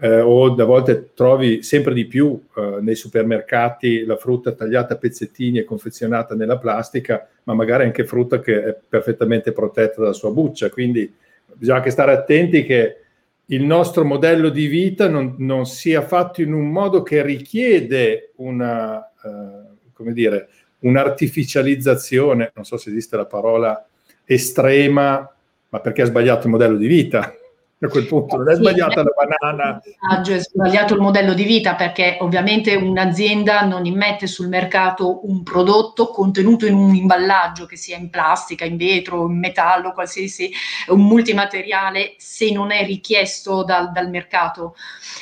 eh, 0.02 0.20
o 0.20 0.52
a 0.52 0.64
volte 0.64 1.10
trovi 1.14 1.62
sempre 1.62 1.94
di 1.94 2.06
più 2.06 2.42
eh, 2.56 2.78
nei 2.80 2.96
supermercati 2.96 4.04
la 4.04 4.16
frutta 4.16 4.50
tagliata 4.50 4.94
a 4.94 4.96
pezzettini 4.96 5.60
e 5.60 5.64
confezionata 5.64 6.34
nella 6.34 6.58
plastica, 6.58 7.28
ma 7.44 7.54
magari 7.54 7.84
anche 7.84 8.04
frutta 8.04 8.40
che 8.40 8.64
è 8.64 8.76
perfettamente 8.88 9.52
protetta 9.52 10.00
dalla 10.00 10.12
sua 10.12 10.32
buccia. 10.32 10.70
Quindi 10.70 11.14
bisogna 11.54 11.76
anche 11.76 11.90
stare 11.90 12.10
attenti 12.10 12.64
che 12.64 12.96
il 13.46 13.62
nostro 13.62 14.04
modello 14.04 14.48
di 14.48 14.66
vita 14.66 15.06
non, 15.06 15.36
non 15.38 15.66
sia 15.66 16.02
fatto 16.02 16.42
in 16.42 16.52
un 16.52 16.68
modo 16.68 17.04
che 17.04 17.22
richiede 17.22 18.32
una, 18.36 18.96
uh, 18.96 19.76
come 19.92 20.12
dire, 20.12 20.48
un'artificializzazione, 20.80 22.50
non 22.56 22.64
so 22.64 22.76
se 22.76 22.90
esiste 22.90 23.16
la 23.16 23.26
parola 23.26 23.86
estrema, 24.24 25.32
ma 25.68 25.80
perché 25.80 26.02
ha 26.02 26.06
sbagliato 26.06 26.46
il 26.46 26.52
modello 26.52 26.76
di 26.76 26.88
vita 26.88 27.36
a 27.86 27.88
quel 27.88 28.06
punto 28.06 28.36
non 28.36 28.48
è 28.48 28.54
sbagliata 28.54 29.02
la 29.02 29.10
banana. 29.38 29.82
È 29.82 30.38
sbagliato 30.38 30.94
il 30.94 31.00
modello 31.00 31.34
di 31.34 31.42
vita 31.42 31.74
perché 31.74 32.18
ovviamente 32.20 32.74
un'azienda 32.76 33.62
non 33.62 33.86
immette 33.86 34.26
sul 34.26 34.48
mercato 34.48 35.26
un 35.28 35.42
prodotto 35.42 36.08
contenuto 36.08 36.66
in 36.66 36.74
un 36.74 36.94
imballaggio 36.94 37.66
che 37.66 37.76
sia 37.76 37.96
in 37.96 38.08
plastica, 38.08 38.64
in 38.64 38.76
vetro, 38.76 39.26
in 39.26 39.38
metallo, 39.38 39.92
qualsiasi, 39.92 40.52
un 40.88 41.00
multimateriale 41.00 42.14
se 42.18 42.52
non 42.52 42.70
è 42.70 42.84
richiesto 42.84 43.64
dal, 43.64 43.90
dal 43.90 44.08
mercato 44.10 44.76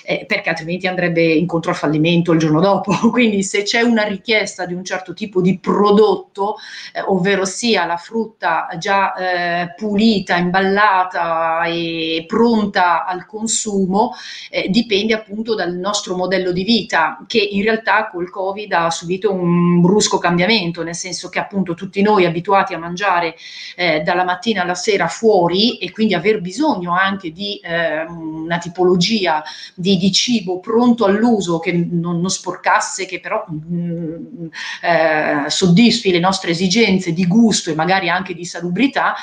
eh, 0.05 0.25
perché 0.27 0.51
altrimenti 0.51 0.87
andrebbe 0.87 1.23
incontro 1.23 1.71
al 1.71 1.77
fallimento 1.77 2.33
il 2.33 2.39
giorno 2.39 2.61
dopo. 2.61 2.93
Quindi 3.11 3.43
se 3.43 3.63
c'è 3.63 3.81
una 3.81 4.03
richiesta 4.03 4.67
di 4.67 4.75
un 4.75 4.85
certo 4.85 5.15
tipo 5.15 5.41
di 5.41 5.59
prodotto, 5.59 6.57
eh, 6.93 7.01
ovvero 7.01 7.47
sia 7.47 7.87
la 7.87 7.97
frutta 7.97 8.69
già 8.79 9.15
eh, 9.15 9.75
pulita, 9.77 10.37
imballata 10.37 11.65
e 11.65 12.25
pronta 12.27 12.49
pronta 12.51 13.05
al 13.05 13.27
consumo 13.27 14.13
eh, 14.51 14.69
dipende 14.69 15.15
appunto 15.15 15.55
dal 15.55 15.75
nostro 15.75 16.17
modello 16.17 16.51
di 16.51 16.65
vita 16.65 17.25
che 17.27 17.39
in 17.39 17.63
realtà 17.63 18.09
col 18.09 18.29
Covid 18.29 18.73
ha 18.73 18.91
subito 18.91 19.33
un 19.33 19.81
brusco 19.81 20.19
cambiamento, 20.19 20.83
nel 20.83 20.97
senso 20.97 21.29
che 21.29 21.39
appunto 21.39 21.75
tutti 21.75 22.03
noi 22.03 22.27
abituati 22.27 22.75
a 22.75 22.79
mangiare 22.79 23.37
eh, 23.77 24.01
dalla 24.01 24.25
mattina 24.25 24.63
alla 24.63 24.75
sera 24.75 25.07
fuori 25.07 25.79
e 25.79 25.93
quindi 25.93 26.15
aver 26.15 26.41
bisogno 26.41 26.93
anche 26.97 27.31
di 27.31 27.61
eh, 27.63 28.03
una 28.05 28.59
tipologia 28.59 29.43
di, 29.75 29.97
di, 29.97 30.11
cibo 30.11 30.59
pronto 30.59 31.05
all'uso 31.05 31.61
che 31.61 31.73
non, 31.73 32.21
non 32.21 32.31
sporcasse, 32.31 33.07
che 33.07 33.21
però 33.21 33.45
mh, 33.47 33.75
mm, 33.75 34.47
eh, 34.83 35.45
soddisfi 35.49 36.11
le 36.11 36.19
nostre 36.19 36.51
esigenze 36.51 37.13
di 37.13 37.27
gusto 37.27 37.71
e 37.71 37.75
magari 37.75 38.09
anche 38.09 38.35
di 38.35 38.45
salubrità, 38.45 39.15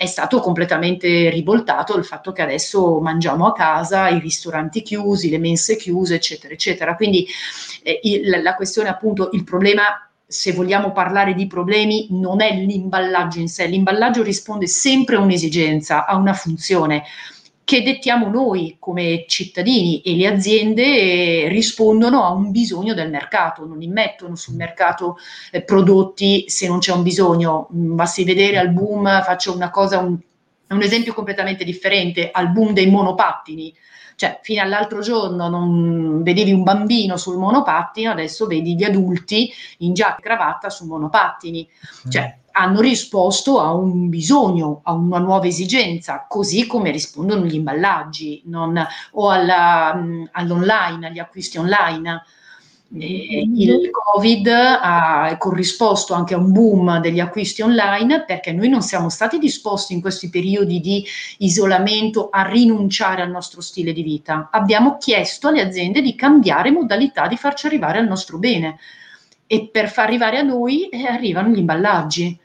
è 0.00 0.06
stato 0.06 0.40
completamente 0.40 1.28
rivoltato 1.28 1.94
il 1.98 2.06
fatto 2.06 2.32
che 2.32 2.40
adesso 2.40 3.00
mangiamo 3.00 3.46
a 3.46 3.52
casa, 3.52 4.08
i 4.08 4.18
ristoranti 4.18 4.80
chiusi, 4.80 5.28
le 5.28 5.36
mense 5.36 5.76
chiuse, 5.76 6.14
eccetera, 6.14 6.54
eccetera. 6.54 6.96
Quindi 6.96 7.26
eh, 7.82 8.00
il, 8.04 8.40
la 8.42 8.54
questione 8.54 8.88
appunto, 8.88 9.28
il 9.34 9.44
problema 9.44 10.10
se 10.26 10.52
vogliamo 10.52 10.92
parlare 10.92 11.34
di 11.34 11.46
problemi, 11.46 12.06
non 12.12 12.40
è 12.40 12.50
l'imballaggio 12.54 13.40
in 13.40 13.48
sé, 13.48 13.66
l'imballaggio 13.66 14.22
risponde 14.22 14.66
sempre 14.68 15.16
a 15.16 15.20
un'esigenza, 15.20 16.06
a 16.06 16.16
una 16.16 16.32
funzione 16.32 17.02
che 17.64 17.82
dettiamo 17.82 18.28
noi 18.28 18.76
come 18.80 19.24
cittadini 19.28 20.00
e 20.00 20.16
le 20.16 20.26
aziende 20.26 21.48
rispondono 21.48 22.24
a 22.24 22.30
un 22.30 22.50
bisogno 22.50 22.94
del 22.94 23.10
mercato, 23.10 23.64
non 23.64 23.80
immettono 23.80 24.34
sul 24.34 24.56
mercato 24.56 25.18
eh, 25.52 25.62
prodotti 25.62 26.44
se 26.48 26.66
non 26.66 26.80
c'è 26.80 26.92
un 26.92 27.02
bisogno. 27.02 27.68
Mm, 27.72 27.94
basti 27.94 28.24
vedere 28.24 28.58
al 28.58 28.70
boom, 28.70 29.22
faccio 29.22 29.54
una 29.54 29.70
cosa, 29.70 29.98
un, 29.98 30.18
un 30.68 30.82
esempio 30.82 31.14
completamente 31.14 31.64
differente, 31.64 32.30
al 32.32 32.50
boom 32.50 32.72
dei 32.72 32.90
monopattini 32.90 33.72
Cioè, 34.16 34.40
fino 34.42 34.62
all'altro 34.62 35.00
giorno 35.00 35.48
non 35.48 36.22
vedevi 36.22 36.52
un 36.52 36.62
bambino 36.62 37.16
sul 37.16 37.38
monopattino, 37.38 38.10
adesso 38.10 38.46
vedi 38.46 38.74
gli 38.74 38.84
adulti 38.84 39.50
in 39.78 39.94
giacca 39.94 40.18
e 40.18 40.22
cravatta 40.22 40.68
su 40.70 40.86
monopattini. 40.86 41.68
Cioè, 42.08 42.39
hanno 42.52 42.80
risposto 42.80 43.60
a 43.60 43.72
un 43.72 44.08
bisogno, 44.08 44.80
a 44.84 44.92
una 44.92 45.18
nuova 45.18 45.46
esigenza, 45.46 46.26
così 46.28 46.66
come 46.66 46.90
rispondono 46.90 47.44
gli 47.44 47.54
imballaggi 47.54 48.42
non, 48.46 48.84
o 49.12 49.30
alla, 49.30 49.98
all'online, 50.32 51.06
agli 51.06 51.18
acquisti 51.18 51.58
online. 51.58 52.22
Il 52.92 53.88
Covid 53.90 54.48
ha 54.48 55.36
corrisposto 55.38 56.12
anche 56.12 56.34
a 56.34 56.38
un 56.38 56.50
boom 56.50 56.98
degli 56.98 57.20
acquisti 57.20 57.62
online 57.62 58.24
perché 58.24 58.50
noi 58.50 58.68
non 58.68 58.82
siamo 58.82 59.08
stati 59.08 59.38
disposti 59.38 59.92
in 59.92 60.00
questi 60.00 60.28
periodi 60.28 60.80
di 60.80 61.04
isolamento 61.38 62.30
a 62.30 62.42
rinunciare 62.42 63.22
al 63.22 63.30
nostro 63.30 63.60
stile 63.60 63.92
di 63.92 64.02
vita. 64.02 64.48
Abbiamo 64.50 64.96
chiesto 64.98 65.46
alle 65.46 65.60
aziende 65.60 66.02
di 66.02 66.16
cambiare 66.16 66.72
modalità 66.72 67.28
di 67.28 67.36
farci 67.36 67.66
arrivare 67.66 68.00
al 68.00 68.08
nostro 68.08 68.38
bene 68.38 68.78
e 69.52 69.68
per 69.72 69.88
far 69.88 70.06
arrivare 70.06 70.38
a 70.38 70.42
noi 70.42 70.88
eh, 70.90 71.06
arrivano 71.06 71.48
gli 71.48 71.58
imballaggi. 71.58 72.38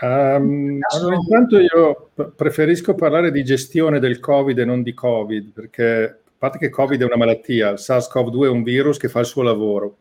Um, 0.00 0.78
allora, 0.94 1.16
intanto 1.16 1.58
io 1.58 2.08
preferisco 2.34 2.94
parlare 2.94 3.30
di 3.30 3.44
gestione 3.44 3.98
del 3.98 4.18
Covid 4.18 4.58
e 4.58 4.64
non 4.64 4.82
di 4.82 4.94
Covid, 4.94 5.50
perché 5.52 6.20
a 6.26 6.32
parte 6.38 6.56
che 6.56 6.70
Covid 6.70 7.02
è 7.02 7.04
una 7.04 7.18
malattia, 7.18 7.68
il 7.68 7.78
SARS-CoV-2 7.78 8.44
è 8.44 8.48
un 8.48 8.62
virus 8.62 8.96
che 8.96 9.10
fa 9.10 9.20
il 9.20 9.26
suo 9.26 9.42
lavoro. 9.42 9.96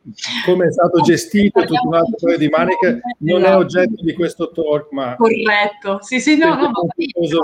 Come 0.46 0.68
è 0.68 0.72
stato 0.72 1.02
gestito 1.02 1.60
tutto 1.66 1.86
un 1.86 1.96
altro 1.96 2.16
paio 2.18 2.38
di 2.38 2.48
maniche 2.48 3.02
non 3.18 3.44
è 3.44 3.54
oggetto 3.54 4.02
di 4.02 4.13
questo 4.13 4.52
talk, 4.52 4.90
ma... 4.92 5.18
Corretto, 5.18 5.98
sì, 6.00 6.22
sì, 6.22 6.38
no, 6.38 6.56
no, 6.56 6.70
no. 6.70 6.88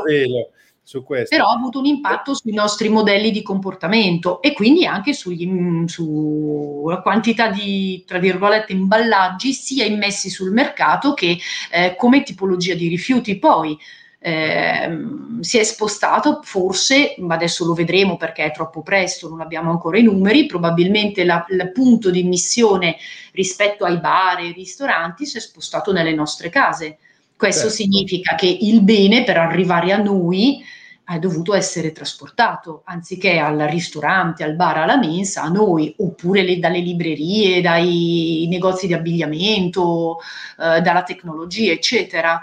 Velo 0.05 0.51
su 0.89 1.03
questo. 1.03 1.35
Però 1.35 1.49
ha 1.49 1.53
avuto 1.53 1.77
un 1.77 1.85
impatto 1.85 2.33
sui 2.33 2.51
nostri 2.51 2.89
modelli 2.89 3.29
di 3.29 3.43
comportamento 3.43 4.41
e 4.41 4.53
quindi 4.53 4.87
anche 4.87 5.13
sugli, 5.13 5.47
mm, 5.47 5.85
sulla 5.85 7.01
quantità 7.01 7.49
di, 7.49 8.03
tra 8.07 8.17
virgolette, 8.17 8.73
imballaggi 8.73 9.53
sia 9.53 9.85
immessi 9.85 10.31
sul 10.31 10.51
mercato 10.51 11.13
che 11.13 11.37
eh, 11.69 11.93
come 11.95 12.23
tipologia 12.23 12.73
di 12.73 12.87
rifiuti. 12.87 13.37
Poi 13.37 13.77
eh, 14.17 14.97
si 15.41 15.59
è 15.59 15.63
spostato 15.63 16.39
forse, 16.41 17.13
ma 17.19 17.35
adesso 17.35 17.65
lo 17.65 17.73
vedremo 17.75 18.17
perché 18.17 18.45
è 18.45 18.51
troppo 18.51 18.81
presto, 18.81 19.29
non 19.29 19.41
abbiamo 19.41 19.69
ancora 19.69 19.99
i 19.99 20.03
numeri, 20.03 20.47
probabilmente 20.47 21.23
la, 21.23 21.45
il 21.49 21.71
punto 21.71 22.09
di 22.09 22.23
missione 22.23 22.97
rispetto 23.33 23.85
ai 23.85 23.99
bar 23.99 24.39
e 24.39 24.47
ai 24.47 24.53
ristoranti 24.53 25.27
si 25.27 25.37
è 25.37 25.39
spostato 25.39 25.91
nelle 25.91 26.15
nostre 26.15 26.49
case. 26.49 26.97
Questo 27.37 27.69
certo. 27.69 27.75
significa 27.75 28.33
che 28.33 28.47
il 28.47 28.81
bene 28.81 29.23
per 29.23 29.37
arrivare 29.37 29.93
a 29.93 29.97
noi 29.97 30.77
è 31.09 31.17
dovuto 31.17 31.55
essere 31.55 31.91
trasportato, 31.91 32.83
anziché 32.85 33.39
al 33.39 33.57
ristorante, 33.61 34.43
al 34.43 34.55
bar, 34.55 34.77
alla 34.77 34.97
mensa, 34.97 35.41
a 35.41 35.49
noi, 35.49 35.93
oppure 35.97 36.43
le, 36.43 36.59
dalle 36.59 36.79
librerie, 36.79 37.61
dai 37.61 38.45
negozi 38.47 38.85
di 38.85 38.93
abbigliamento, 38.93 40.17
eh, 40.59 40.81
dalla 40.81 41.01
tecnologia, 41.01 41.71
eccetera. 41.71 42.39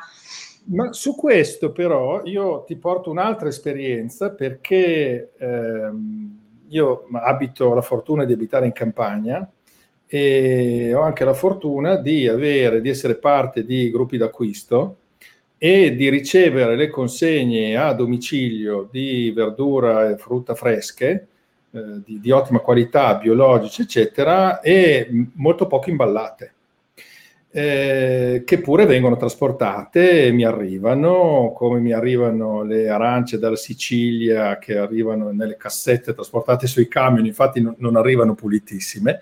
Ma 0.64 0.92
su 0.92 1.14
questo 1.14 1.70
però 1.70 2.22
io 2.24 2.64
ti 2.64 2.74
porto 2.74 3.08
un'altra 3.08 3.48
esperienza 3.48 4.30
perché 4.30 5.30
ehm, 5.38 6.38
io 6.66 7.06
abito 7.12 7.72
la 7.72 7.82
fortuna 7.82 8.24
di 8.24 8.32
abitare 8.32 8.66
in 8.66 8.72
campagna 8.72 9.48
e 10.08 10.92
ho 10.92 11.02
anche 11.02 11.24
la 11.24 11.34
fortuna 11.34 11.94
di 11.96 12.26
avere, 12.26 12.80
di 12.80 12.88
essere 12.88 13.14
parte 13.14 13.64
di 13.64 13.92
gruppi 13.92 14.16
d'acquisto 14.16 14.96
e 15.58 15.94
di 15.94 16.08
ricevere 16.10 16.76
le 16.76 16.88
consegne 16.88 17.76
a 17.76 17.92
domicilio 17.92 18.88
di 18.90 19.32
verdura 19.34 20.10
e 20.10 20.16
frutta 20.16 20.54
fresche 20.54 21.28
eh, 21.70 22.00
di, 22.04 22.20
di, 22.20 22.30
ottima 22.30 22.60
qualità, 22.60 23.14
biologici, 23.16 23.82
eccetera, 23.82 24.60
e 24.60 25.08
molto 25.34 25.66
poco 25.66 25.90
imballate, 25.90 26.54
eh, 27.50 28.42
che 28.44 28.60
pure 28.60 28.86
vengono 28.86 29.16
trasportate 29.16 30.26
e 30.26 30.30
mi 30.32 30.44
arrivano, 30.44 31.52
come 31.56 31.80
mi 31.80 31.92
arrivano 31.92 32.62
le 32.62 32.88
arance 32.88 33.38
dalla 33.38 33.56
Sicilia 33.56 34.58
che 34.58 34.76
arrivano 34.76 35.30
nelle 35.32 35.56
cassette 35.56 36.14
trasportate 36.14 36.66
sui 36.66 36.88
camion, 36.88 37.24
infatti 37.24 37.60
non, 37.60 37.74
non 37.78 37.96
arrivano 37.96 38.34
pulitissime, 38.34 39.20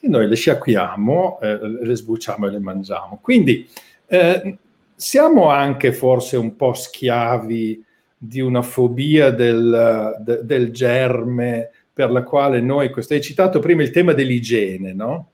e 0.00 0.08
noi 0.08 0.26
le 0.28 0.34
sciacquiamo, 0.36 1.38
eh, 1.40 1.58
le 1.82 1.94
sbucciamo 1.96 2.46
e 2.46 2.50
le 2.50 2.60
mangiamo. 2.60 3.18
Quindi 3.22 3.68
eh, 4.06 4.58
siamo 4.96 5.50
anche 5.50 5.92
forse 5.92 6.36
un 6.36 6.56
po' 6.56 6.72
schiavi 6.72 7.84
di 8.18 8.40
una 8.40 8.62
fobia 8.62 9.30
del, 9.30 10.16
de, 10.20 10.40
del 10.42 10.72
germe 10.72 11.70
per 11.92 12.10
la 12.10 12.22
quale 12.22 12.60
noi, 12.60 12.90
questo 12.90 13.14
hai 13.14 13.20
citato 13.20 13.58
prima 13.58 13.82
il 13.82 13.90
tema 13.90 14.12
dell'igiene, 14.12 14.92
no? 14.92 15.32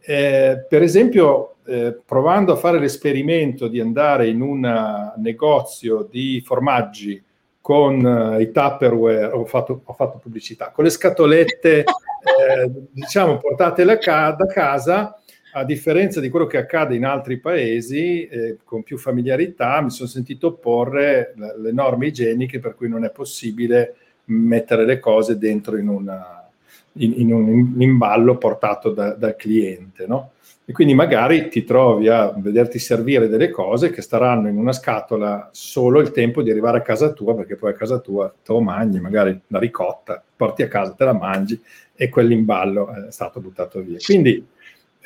Eh, 0.00 0.64
per 0.68 0.82
esempio, 0.82 1.56
eh, 1.66 1.98
provando 2.04 2.52
a 2.52 2.56
fare 2.56 2.78
l'esperimento 2.78 3.68
di 3.68 3.80
andare 3.80 4.28
in 4.28 4.40
un 4.40 5.12
negozio 5.16 6.08
di 6.10 6.40
formaggi 6.44 7.22
con 7.60 8.02
uh, 8.02 8.40
i 8.40 8.50
Tupperware, 8.50 9.26
ho 9.26 9.44
fatto, 9.44 9.82
ho 9.84 9.92
fatto, 9.92 10.16
pubblicità, 10.16 10.70
con 10.70 10.84
le 10.84 10.90
scatolette, 10.90 11.84
eh, 11.84 12.70
diciamo, 12.90 13.36
portate 13.36 13.84
da 13.84 13.98
casa, 13.98 15.20
a 15.58 15.64
differenza 15.64 16.20
di 16.20 16.28
quello 16.28 16.46
che 16.46 16.56
accade 16.56 16.94
in 16.94 17.04
altri 17.04 17.38
paesi, 17.38 18.26
eh, 18.26 18.58
con 18.64 18.82
più 18.82 18.96
familiarità, 18.96 19.80
mi 19.80 19.90
sono 19.90 20.08
sentito 20.08 20.48
opporre 20.48 21.34
le 21.36 21.72
norme 21.72 22.06
igieniche 22.06 22.60
per 22.60 22.74
cui 22.74 22.88
non 22.88 23.04
è 23.04 23.10
possibile 23.10 23.94
mettere 24.26 24.84
le 24.84 24.98
cose 24.98 25.38
dentro 25.38 25.76
in, 25.76 25.88
una, 25.88 26.48
in, 26.94 27.14
in 27.16 27.32
un 27.32 27.74
imballo 27.80 28.36
portato 28.36 28.90
da, 28.90 29.14
dal 29.14 29.36
cliente. 29.36 30.06
No? 30.06 30.32
E 30.64 30.72
quindi 30.72 30.92
magari 30.92 31.48
ti 31.48 31.64
trovi 31.64 32.08
a 32.08 32.32
vederti 32.36 32.78
servire 32.78 33.28
delle 33.28 33.48
cose 33.48 33.90
che 33.90 34.02
staranno 34.02 34.48
in 34.48 34.58
una 34.58 34.72
scatola 34.72 35.48
solo 35.50 35.98
il 35.98 36.10
tempo 36.10 36.42
di 36.42 36.50
arrivare 36.50 36.78
a 36.78 36.82
casa 36.82 37.12
tua, 37.12 37.34
perché 37.34 37.56
poi 37.56 37.70
a 37.70 37.74
casa 37.74 38.00
tua 38.00 38.28
te 38.28 38.52
lo 38.52 38.60
mangi, 38.60 39.00
magari 39.00 39.40
la 39.46 39.58
ricotta, 39.58 40.22
porti 40.36 40.62
a 40.62 40.68
casa, 40.68 40.92
te 40.92 41.04
la 41.04 41.14
mangi 41.14 41.58
e 41.94 42.10
quell'imballo 42.10 43.06
è 43.08 43.10
stato 43.10 43.40
buttato 43.40 43.80
via. 43.80 43.96
Quindi 44.04 44.46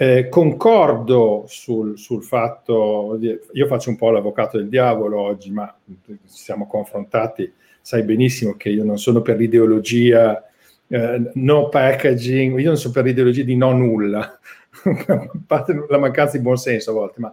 eh, 0.02 0.28
concordo 0.28 1.44
sul, 1.46 1.96
sul, 1.96 2.24
fatto, 2.24 3.16
io 3.52 3.66
faccio 3.68 3.90
un 3.90 3.94
po' 3.94 4.10
l'avvocato 4.10 4.56
del 4.56 4.68
diavolo 4.68 5.20
oggi, 5.20 5.52
ma 5.52 5.72
ci 6.04 6.18
siamo 6.24 6.66
confrontati, 6.66 7.52
sai 7.80 8.02
benissimo 8.02 8.54
che 8.56 8.70
io 8.70 8.82
non 8.82 8.98
sono 8.98 9.22
per 9.22 9.36
l'ideologia 9.36 10.44
eh, 10.88 11.30
no 11.34 11.68
packaging, 11.68 12.58
io 12.58 12.66
non 12.66 12.78
sono 12.78 12.92
per 12.92 13.04
l'ideologia 13.04 13.44
di 13.44 13.54
no 13.54 13.70
nulla, 13.70 14.40
la 15.88 15.98
mancanza 15.98 16.36
di 16.36 16.42
buonsenso 16.42 16.90
a 16.90 16.94
volte, 16.94 17.20
ma 17.20 17.32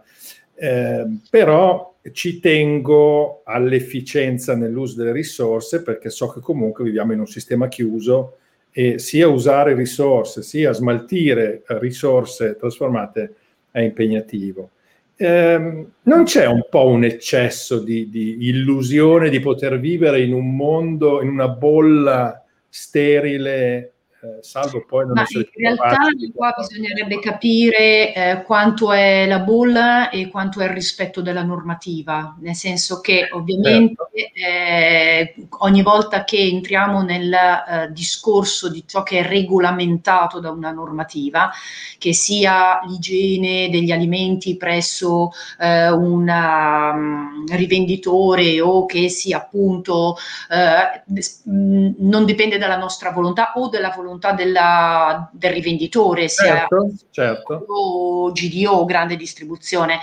eh, 0.54 1.08
però 1.28 1.96
ci 2.12 2.40
tengo 2.40 3.42
all'efficienza 3.46 4.56
nell'uso 4.56 4.96
delle 4.96 5.12
risorse 5.12 5.82
perché 5.82 6.12
so 6.12 6.28
che 6.28 6.40
comunque 6.40 6.84
viviamo 6.84 7.14
in 7.14 7.20
un 7.20 7.28
sistema 7.28 7.68
chiuso 7.68 8.38
e 8.72 9.00
sia 9.00 9.28
usare 9.28 9.74
risorse 9.74 10.42
sia 10.42 10.72
smaltire 10.74 11.64
risorse 11.80 12.56
trasformate 12.58 13.34
è 13.72 13.80
impegnativo. 13.82 14.72
Eh, 15.16 15.86
non 16.02 16.24
c'è 16.24 16.46
un 16.46 16.66
po' 16.70 16.88
un 16.88 17.04
eccesso 17.04 17.80
di, 17.80 18.10
di, 18.10 18.38
illusione 18.48 19.30
di 19.30 19.40
poter 19.40 19.80
vivere 19.80 20.22
in 20.22 20.34
un 20.34 20.56
mondo, 20.56 21.22
in 21.22 21.28
una 21.28 21.50
bolla 21.50 22.42
sterile 22.70 23.92
eh, 24.22 24.44
salvo 24.44 24.84
poi 24.86 25.06
non 25.06 25.14
Ma 25.14 25.26
in 25.30 25.46
realtà 25.54 25.96
qua 26.36 26.54
bisognerebbe 26.58 27.20
capire 27.20 28.14
eh, 28.14 28.44
quanto 28.44 28.92
è 28.92 29.26
la 29.26 29.40
bolla 29.40 30.10
e 30.10 30.28
quanto 30.28 30.60
è 30.60 30.66
il 30.66 30.72
rispetto 30.72 31.22
della 31.22 31.44
normativa, 31.44 32.36
nel 32.42 32.56
senso 32.56 33.00
che 33.00 33.30
ovviamente 33.32 34.10
certo. 34.14 34.36
eh, 34.36 35.48
ogni 35.60 35.82
volta 35.84 36.26
che 36.26 36.38
entriamo 36.38 37.02
nel 37.02 37.32
eh, 37.34 37.92
discorso 37.94 38.70
di 38.70 38.84
ciò 38.86 39.04
che 39.04 39.20
è 39.20 39.26
regolamentato 39.26 40.42
da 40.42 40.52
una 40.52 40.72
normativa, 40.72 41.50
che 41.98 42.12
sia 42.12 42.82
l'igiene 42.88 43.70
degli 43.70 43.92
alimenti 43.92 44.58
presso 44.58 45.32
eh, 45.58 45.92
un 45.92 46.28
um, 46.28 47.46
rivenditore 47.56 48.60
o 48.60 48.86
che 48.86 49.08
sia 49.08 49.38
appunto 49.38 50.18
eh, 50.50 51.04
non 51.46 52.26
dipende 52.26 52.58
dalla 52.58 52.78
nostra 52.78 53.12
volontà 53.12 53.54
o 53.56 53.70
della 53.70 53.94
volontà 53.96 54.08
volontà 54.10 54.34
della, 54.34 55.30
del 55.32 55.54
rivenditore, 55.54 56.28
sia 56.28 56.68
certo, 56.68 56.92
certo. 57.12 58.32
GDO 58.34 58.72
o 58.72 58.86
grande 58.86 59.16
distribuzione. 59.16 60.00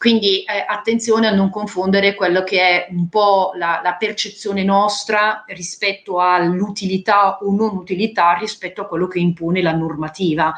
Quindi 0.00 0.44
eh, 0.44 0.64
attenzione 0.66 1.26
a 1.26 1.34
non 1.34 1.50
confondere 1.50 2.14
quello 2.14 2.42
che 2.42 2.58
è 2.58 2.86
un 2.88 3.10
po' 3.10 3.52
la, 3.54 3.82
la 3.84 3.96
percezione 3.98 4.64
nostra 4.64 5.44
rispetto 5.48 6.20
all'utilità 6.20 7.36
o 7.42 7.52
non 7.54 7.76
utilità 7.76 8.32
rispetto 8.32 8.80
a 8.80 8.86
quello 8.86 9.06
che 9.08 9.18
impone 9.18 9.60
la 9.60 9.74
normativa. 9.74 10.54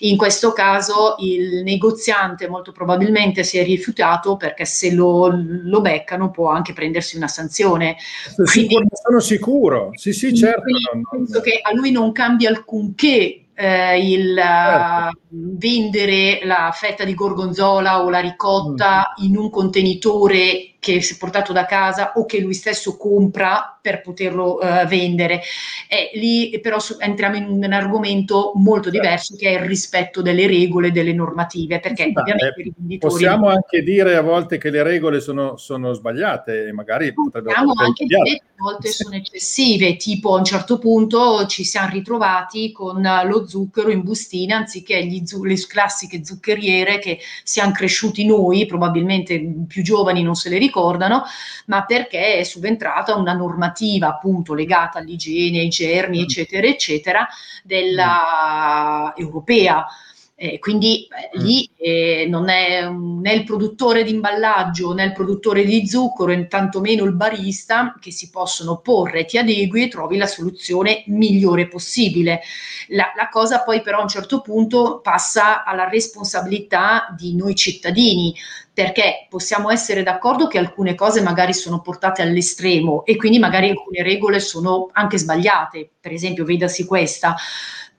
In 0.00 0.16
questo 0.16 0.52
caso 0.52 1.14
il 1.18 1.62
negoziante 1.62 2.48
molto 2.48 2.72
probabilmente 2.72 3.44
si 3.44 3.56
è 3.56 3.62
rifiutato 3.62 4.36
perché 4.36 4.64
se 4.64 4.90
lo, 4.90 5.30
lo 5.32 5.80
beccano 5.80 6.32
può 6.32 6.50
anche 6.50 6.72
prendersi 6.72 7.16
una 7.16 7.28
sanzione. 7.28 7.94
Quindi, 8.34 8.78
sono 9.00 9.20
sicuro, 9.20 9.90
sì 9.92 10.12
sì 10.12 10.34
certo. 10.34 10.64
Penso 11.08 11.40
che 11.40 11.60
a 11.62 11.72
lui 11.72 11.92
non 11.92 12.10
cambia 12.10 12.48
alcunché 12.48 13.44
eh, 13.54 14.10
il 14.10 14.34
certo. 14.36 15.20
vendere 15.30 16.40
la 16.44 16.70
fetta 16.72 17.04
di 17.04 17.14
gorgonzola 17.14 18.02
o 18.02 18.10
la 18.10 18.20
ricotta 18.20 19.14
mm. 19.18 19.24
in 19.24 19.36
un 19.36 19.50
contenitore 19.50 20.71
che 20.82 21.00
si 21.00 21.14
è 21.14 21.16
portato 21.16 21.52
da 21.52 21.64
casa 21.64 22.14
o 22.16 22.26
che 22.26 22.40
lui 22.40 22.54
stesso 22.54 22.96
compra 22.96 23.78
per 23.80 24.00
poterlo 24.00 24.58
uh, 24.60 24.84
vendere. 24.88 25.40
E 25.86 26.10
lì 26.14 26.58
però 26.60 26.78
entriamo 26.98 27.36
in 27.36 27.44
un, 27.44 27.72
argomento 27.72 28.50
molto 28.56 28.90
certo. 28.90 28.98
diverso 28.98 29.36
che 29.36 29.50
è 29.50 29.60
il 29.60 29.68
rispetto 29.68 30.22
delle 30.22 30.48
regole, 30.48 30.90
delle 30.90 31.12
normative, 31.12 31.78
perché 31.78 32.02
sì, 32.02 32.12
ovviamente 32.16 32.60
eh, 32.62 32.66
i 32.66 32.72
venditori... 32.76 33.12
Possiamo 33.12 33.46
anche 33.46 33.84
dire 33.84 34.16
a 34.16 34.22
volte 34.22 34.58
che 34.58 34.70
le 34.70 34.82
regole 34.82 35.20
sono, 35.20 35.56
sono 35.56 35.92
sbagliate 35.92 36.66
e 36.66 36.72
magari 36.72 37.12
potrebbero... 37.12 37.54
Possiamo 37.54 37.74
anche 37.76 38.04
dire 38.04 38.22
che 38.22 38.42
a 38.42 38.52
volte 38.56 38.88
sono 38.88 39.14
eccessive, 39.14 39.94
tipo 39.94 40.34
a 40.34 40.38
un 40.38 40.44
certo 40.44 40.78
punto 40.78 41.46
ci 41.46 41.62
siamo 41.62 41.90
ritrovati 41.92 42.72
con 42.72 43.08
lo 43.24 43.46
zucchero 43.46 43.90
in 43.90 44.02
bustina 44.02 44.56
anziché 44.56 45.04
gli 45.04 45.24
zu- 45.24 45.44
le 45.44 45.54
classiche 45.68 46.24
zuccheriere 46.24 46.98
che 46.98 47.20
siamo 47.44 47.70
cresciuti 47.70 48.26
noi, 48.26 48.66
probabilmente 48.66 49.64
più 49.68 49.82
giovani 49.84 50.22
non 50.22 50.34
se 50.34 50.48
le 50.48 50.58
ricordano, 50.58 50.70
ricordano, 50.72 51.24
ma 51.66 51.84
perché 51.84 52.36
è 52.36 52.42
subentrata 52.44 53.14
una 53.14 53.34
normativa 53.34 54.08
appunto 54.08 54.54
legata 54.54 54.98
all'igiene, 54.98 55.60
ai 55.60 55.68
germi, 55.68 56.20
mm. 56.20 56.22
eccetera, 56.22 56.66
eccetera, 56.66 57.28
della 57.62 59.12
mm. 59.12 59.20
europea. 59.20 59.86
Eh, 60.34 60.58
quindi 60.58 61.06
eh, 61.06 61.38
mm. 61.38 61.44
lì 61.44 61.70
eh, 61.76 62.26
non 62.28 62.48
è 62.48 62.88
né 62.88 63.32
il 63.32 63.44
produttore 63.44 64.02
di 64.02 64.10
imballaggio 64.10 64.92
né 64.92 65.04
il 65.04 65.12
produttore 65.12 65.64
di 65.64 65.86
zucchero 65.86 66.32
e 66.32 66.48
tantomeno 66.48 67.04
il 67.04 67.14
barista 67.14 67.94
che 68.00 68.10
si 68.10 68.28
possono 68.28 68.78
porre, 68.78 69.24
ti 69.24 69.38
adegui 69.38 69.84
e 69.84 69.88
trovi 69.88 70.16
la 70.16 70.26
soluzione 70.26 71.04
migliore 71.06 71.68
possibile. 71.68 72.40
La, 72.88 73.12
la 73.14 73.28
cosa 73.28 73.62
poi 73.62 73.82
però 73.82 73.98
a 73.98 74.02
un 74.02 74.08
certo 74.08 74.40
punto 74.40 75.00
passa 75.00 75.62
alla 75.62 75.88
responsabilità 75.88 77.14
di 77.16 77.36
noi 77.36 77.54
cittadini, 77.54 78.34
perché 78.74 79.26
possiamo 79.28 79.70
essere 79.70 80.02
d'accordo 80.02 80.46
che 80.46 80.58
alcune 80.58 80.94
cose 80.94 81.20
magari 81.20 81.52
sono 81.52 81.80
portate 81.80 82.22
all'estremo 82.22 83.04
e 83.04 83.16
quindi 83.16 83.38
magari 83.38 83.68
alcune 83.68 84.02
regole 84.02 84.40
sono 84.40 84.88
anche 84.92 85.18
sbagliate, 85.18 85.90
per 86.00 86.12
esempio 86.12 86.44
vedasi 86.44 86.86
questa, 86.86 87.36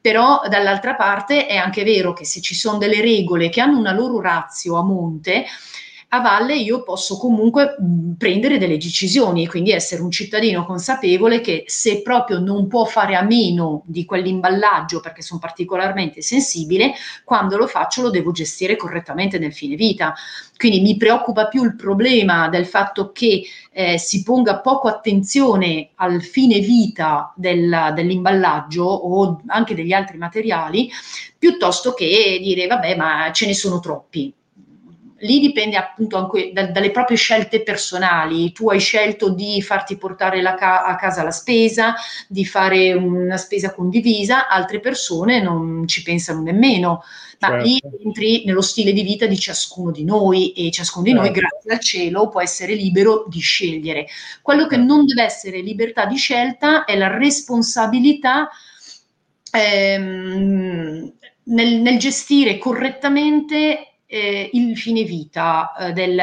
però 0.01 0.41
dall'altra 0.49 0.95
parte 0.95 1.45
è 1.45 1.55
anche 1.55 1.83
vero 1.83 2.13
che 2.13 2.25
se 2.25 2.41
ci 2.41 2.55
sono 2.55 2.77
delle 2.77 3.01
regole 3.01 3.49
che 3.49 3.62
hanno 3.62 3.77
una 3.77 3.93
loro 3.93 4.19
razio 4.19 4.75
a 4.77 4.83
monte, 4.83 5.45
a 6.13 6.21
valle 6.21 6.56
io 6.56 6.84
posso 6.84 7.17
comunque 7.17 7.76
mh, 7.78 8.13
prendere 8.17 8.60
delle 8.60 8.78
decisioni 8.78 9.43
e 9.43 9.47
quindi 9.47 9.71
essere 9.71 10.04
un 10.04 10.12
cittadino 10.12 10.63
consapevole 10.63 11.41
che 11.41 11.63
se 11.65 12.04
proprio 12.04 12.38
non 12.38 12.67
può 12.67 12.86
fare 12.86 13.15
a 13.15 13.23
meno 13.23 13.82
di 13.88 14.06
quell'imballaggio 14.06 14.99
perché 14.99 15.23
sono 15.23 15.39
particolarmente 15.39 16.21
sensibile, 16.21 16.93
quando 17.23 17.58
lo 17.58 17.65
faccio 17.65 18.04
lo 18.04 18.12
devo 18.12 18.32
gestire 18.32 18.76
correttamente 18.76 19.39
nel 19.39 19.54
fine 19.54 19.76
vita. 19.76 20.13
Quindi 20.56 20.82
mi 20.82 20.97
preoccupa 20.97 21.47
più 21.47 21.63
il 21.63 21.76
problema 21.76 22.47
del 22.47 22.67
fatto 22.67 23.12
che 23.12 23.43
eh, 23.71 23.97
si 23.97 24.21
ponga 24.21 24.60
poco 24.60 24.88
attenzione 24.88 25.89
al 25.95 26.21
fine 26.21 26.60
vita 26.60 27.34
del, 27.36 27.91
dell'imballaggio 27.95 28.84
o 28.84 29.41
anche 29.47 29.73
degli 29.73 29.93
altri 29.93 30.17
materiali, 30.17 30.91
piuttosto 31.39 31.93
che 31.93 32.39
dire 32.39 32.67
vabbè 32.67 32.95
ma 32.95 33.32
ce 33.34 33.47
ne 33.47 33.56
sono 33.56 33.80
troppi 33.80 34.32
lì 35.23 35.39
dipende 35.39 35.77
appunto 35.77 36.17
anche 36.17 36.51
da, 36.53 36.67
dalle 36.67 36.91
proprie 36.91 37.17
scelte 37.17 37.63
personali. 37.63 38.51
Tu 38.51 38.69
hai 38.69 38.79
scelto 38.79 39.29
di 39.29 39.62
farti 39.62 39.97
portare 39.97 40.41
ca- 40.55 40.83
a 40.83 40.95
casa 40.95 41.23
la 41.23 41.31
spesa, 41.31 41.95
di 42.27 42.45
fare 42.45 42.93
una 42.93 43.38
spesa 43.38 43.73
condivisa, 43.73 44.47
altre 44.47 44.79
persone 44.79 45.41
non 45.41 45.88
ci 45.88 46.03
pensano 46.03 46.41
nemmeno. 46.41 47.03
Ma 47.39 47.49
certo. 47.49 47.65
lì 47.65 47.81
entri 48.03 48.43
nello 48.45 48.62
stile 48.62 48.93
di 48.93 49.01
vita 49.01 49.25
di 49.25 49.38
ciascuno 49.38 49.91
di 49.91 50.05
noi 50.05 50.53
e 50.53 50.71
ciascuno 50.71 51.03
di 51.03 51.12
certo. 51.12 51.25
noi, 51.25 51.33
grazie 51.33 51.71
al 51.71 51.79
cielo, 51.79 52.29
può 52.29 52.41
essere 52.41 52.73
libero 52.73 53.25
di 53.27 53.39
scegliere. 53.39 54.07
Quello 54.41 54.67
che 54.67 54.77
non 54.77 55.05
deve 55.05 55.23
essere 55.23 55.59
libertà 55.59 56.05
di 56.05 56.15
scelta 56.15 56.86
è 56.86 56.95
la 56.95 57.17
responsabilità 57.17 58.49
ehm, 59.51 61.12
nel, 61.43 61.81
nel 61.81 61.99
gestire 61.99 62.57
correttamente 62.57 63.92
eh, 64.13 64.52
il 64.54 64.78
fine 64.78 65.02
vita 65.06 65.73
eh, 65.73 65.91
del, 65.91 66.21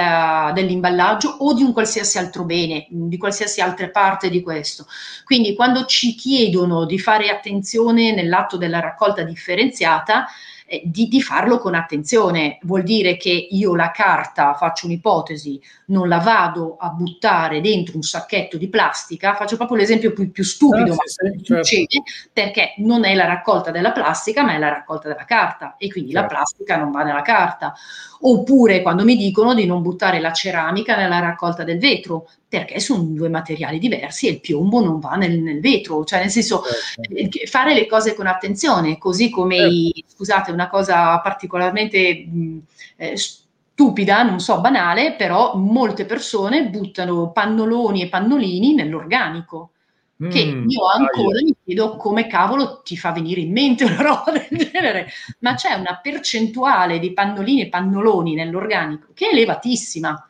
dell'imballaggio 0.55 1.29
o 1.41 1.53
di 1.55 1.65
un 1.65 1.73
qualsiasi 1.73 2.19
altro 2.19 2.45
bene, 2.45 2.87
di 2.89 3.17
qualsiasi 3.17 3.61
altra 3.61 3.89
parte 3.91 4.31
di 4.31 4.43
questo. 4.43 4.87
Quindi 5.25 5.57
quando 5.57 5.85
ci 5.87 6.15
chiedono 6.15 6.85
di 6.85 7.01
fare 7.01 7.31
attenzione 7.31 8.15
nell'atto 8.15 8.57
della 8.57 8.79
raccolta 8.79 9.25
differenziata, 9.25 10.27
eh, 10.73 10.83
di, 10.85 11.09
di, 11.09 11.21
farlo 11.21 11.59
con 11.59 11.75
attenzione. 11.75 12.61
Vuol 12.63 12.85
dire 12.85 13.17
che 13.17 13.31
io 13.51 13.75
la 13.75 13.91
carta, 13.91 14.55
faccio 14.55 14.87
un'ipotesi, 14.87 15.61
non 15.87 16.07
la 16.07 16.19
vado 16.19 16.77
a 16.79 16.91
buttare 16.91 17.61
dentro 17.61 17.97
un 17.97 18.03
sacchetto 18.03 18.57
di 18.57 18.69
plastica, 18.69 19.35
faccio 19.35 19.57
proprio 19.57 19.79
l'esempio 19.79 20.13
più, 20.13 20.31
più 20.31 20.45
stupido, 20.45 20.93
ah, 20.93 20.97
sì, 21.05 21.65
sì, 21.65 21.87
certo. 21.89 22.11
perché 22.33 22.75
non 22.77 23.05
è 23.05 23.17
la 23.17 23.25
raccolta 23.25 23.73
della 23.73 23.91
plastica, 23.91 24.45
ma 24.45 24.55
è 24.55 24.59
la 24.59 24.69
raccolta 24.69 25.09
della 25.09 25.25
carta 25.25 25.75
e 25.77 25.91
quindi 25.91 26.13
certo. 26.13 26.29
la 26.29 26.35
plastica 26.35 26.77
non 26.77 26.93
va 26.93 27.03
nella 27.03 27.23
carta. 27.23 27.75
Oppure 28.21 28.81
quando 28.83 29.03
mi 29.03 29.17
dicono 29.17 29.55
di 29.55 29.67
non 29.67 29.83
buttare 29.83 30.21
la 30.21 30.33
ceramica 30.33 30.95
nella 30.95 31.19
raccolta 31.19 31.65
del 31.65 31.81
vetro, 31.81 32.29
perché 32.51 32.81
sono 32.81 33.05
due 33.05 33.29
materiali 33.29 33.79
diversi 33.79 34.27
e 34.27 34.33
il 34.33 34.41
piombo 34.41 34.83
non 34.83 34.99
va 34.99 35.15
nel, 35.15 35.39
nel 35.39 35.61
vetro, 35.61 36.05
cioè 36.05 36.19
nel 36.19 36.31
senso 36.31 36.65
certo. 36.65 37.15
Eh, 37.15 37.47
fare 37.47 37.75
le 37.75 37.87
cose 37.87 38.13
con 38.17 38.27
attenzione, 38.27 38.99
così 38.99 39.31
come, 39.31 39.57
certo. 39.57 39.73
i, 39.73 40.05
scusate, 40.05 40.51
una 40.51 40.69
cosa 40.69 41.21
particolarmente 41.21 42.27
mh, 42.27 42.59
eh, 42.97 43.17
stupida, 43.17 44.25
non 44.25 44.41
so, 44.41 44.61
banale, 44.61 45.15
però 45.15 45.55
molte 45.55 46.05
persone 46.05 46.69
buttano 46.69 47.31
pannoloni 47.31 48.03
e 48.03 48.09
pannolini 48.09 48.75
nell'organico. 48.75 49.71
Che 50.21 50.45
mm, 50.45 50.69
io 50.69 50.85
ancora 50.87 51.39
ah, 51.39 51.43
mi 51.43 51.55
chiedo 51.65 51.97
come 51.97 52.27
cavolo 52.27 52.83
ti 52.83 52.95
fa 52.99 53.13
venire 53.13 53.41
in 53.41 53.53
mente 53.53 53.85
una 53.85 54.03
roba 54.03 54.33
del 54.33 54.49
genere, 54.71 55.09
ma 55.39 55.55
c'è 55.55 55.73
una 55.75 56.01
percentuale 56.03 56.99
di 56.99 57.13
pannolini 57.13 57.63
e 57.63 57.69
pannoloni 57.69 58.35
nell'organico 58.35 59.13
che 59.15 59.29
è 59.29 59.33
elevatissima 59.33 60.30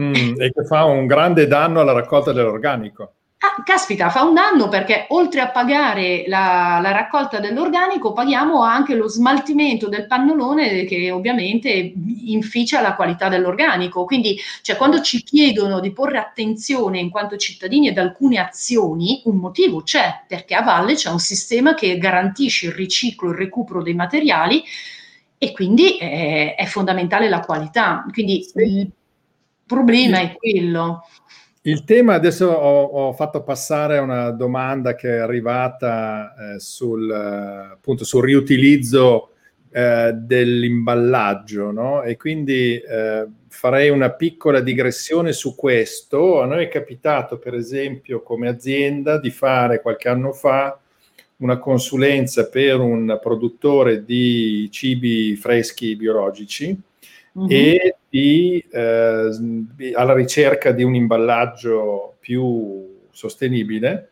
Mm, 0.00 0.40
e 0.40 0.52
che 0.52 0.64
fa 0.64 0.84
un 0.84 1.06
grande 1.06 1.46
danno 1.46 1.80
alla 1.80 1.92
raccolta 1.92 2.32
dell'organico. 2.32 3.12
Ah, 3.40 3.62
caspita, 3.62 4.10
fa 4.10 4.24
un 4.24 4.34
danno 4.34 4.68
perché 4.68 5.06
oltre 5.10 5.40
a 5.40 5.50
pagare 5.50 6.24
la, 6.26 6.80
la, 6.82 6.90
raccolta 6.90 7.38
dell'organico 7.38 8.12
paghiamo 8.12 8.62
anche 8.62 8.96
lo 8.96 9.08
smaltimento 9.08 9.88
del 9.88 10.08
pannolone 10.08 10.84
che 10.84 11.12
ovviamente 11.12 11.68
inficia 12.24 12.80
la 12.80 12.96
qualità 12.96 13.28
dell'organico. 13.28 14.04
Quindi 14.04 14.36
cioè, 14.62 14.74
quando 14.74 15.00
ci 15.02 15.22
chiedono 15.22 15.78
di 15.78 15.92
porre 15.92 16.18
attenzione 16.18 16.98
in 16.98 17.10
quanto 17.10 17.36
cittadini 17.36 17.88
ad 17.88 17.98
alcune 17.98 18.38
azioni, 18.38 19.22
un 19.26 19.36
motivo 19.36 19.82
c'è, 19.82 20.24
perché 20.26 20.56
a 20.56 20.62
valle 20.62 20.94
c'è 20.94 21.08
un 21.10 21.20
sistema 21.20 21.74
che 21.74 21.96
garantisce 21.96 22.66
il 22.66 22.72
riciclo 22.72 23.28
e 23.28 23.32
il 23.34 23.38
recupero 23.38 23.82
dei 23.84 23.94
materiali 23.94 24.64
e 25.38 25.52
quindi 25.52 25.96
è, 25.96 26.56
è 26.56 26.64
fondamentale 26.64 27.28
la 27.28 27.38
qualità. 27.38 28.04
Quindi 28.12 28.42
sì. 28.42 28.62
il 28.62 28.90
problema 29.68 30.20
è 30.20 30.34
quello. 30.34 31.04
Il 31.62 31.84
tema, 31.84 32.14
adesso 32.14 32.46
ho, 32.46 32.84
ho, 32.84 33.12
fatto 33.12 33.42
passare 33.42 33.98
una 33.98 34.30
domanda 34.30 34.94
che 34.94 35.16
è 35.16 35.18
arrivata 35.18 36.34
eh, 36.54 36.60
sul, 36.60 37.10
appunto, 37.10 38.04
sul 38.04 38.24
riutilizzo 38.24 39.32
eh, 39.70 40.12
dell'imballaggio, 40.14 41.70
no? 41.70 42.02
E 42.02 42.16
quindi 42.16 42.78
eh, 42.78 43.26
farei 43.48 43.90
una 43.90 44.10
piccola 44.12 44.60
digressione 44.60 45.32
su 45.32 45.54
questo. 45.54 46.40
A 46.40 46.46
noi 46.46 46.64
è 46.64 46.68
capitato, 46.68 47.38
per 47.38 47.54
esempio, 47.54 48.22
come 48.22 48.48
azienda, 48.48 49.18
di 49.18 49.30
fare 49.30 49.82
qualche 49.82 50.08
anno 50.08 50.32
fa 50.32 50.80
una 51.36 51.58
consulenza 51.58 52.48
per 52.48 52.80
un 52.80 53.18
produttore 53.20 54.04
di 54.04 54.68
cibi 54.72 55.36
freschi 55.36 55.94
biologici 55.96 56.76
uh-huh. 57.38 57.46
e 57.48 57.96
di, 58.08 58.64
eh, 58.70 59.30
alla 59.94 60.14
ricerca 60.14 60.72
di 60.72 60.82
un 60.82 60.94
imballaggio 60.94 62.16
più 62.18 62.96
sostenibile 63.10 64.10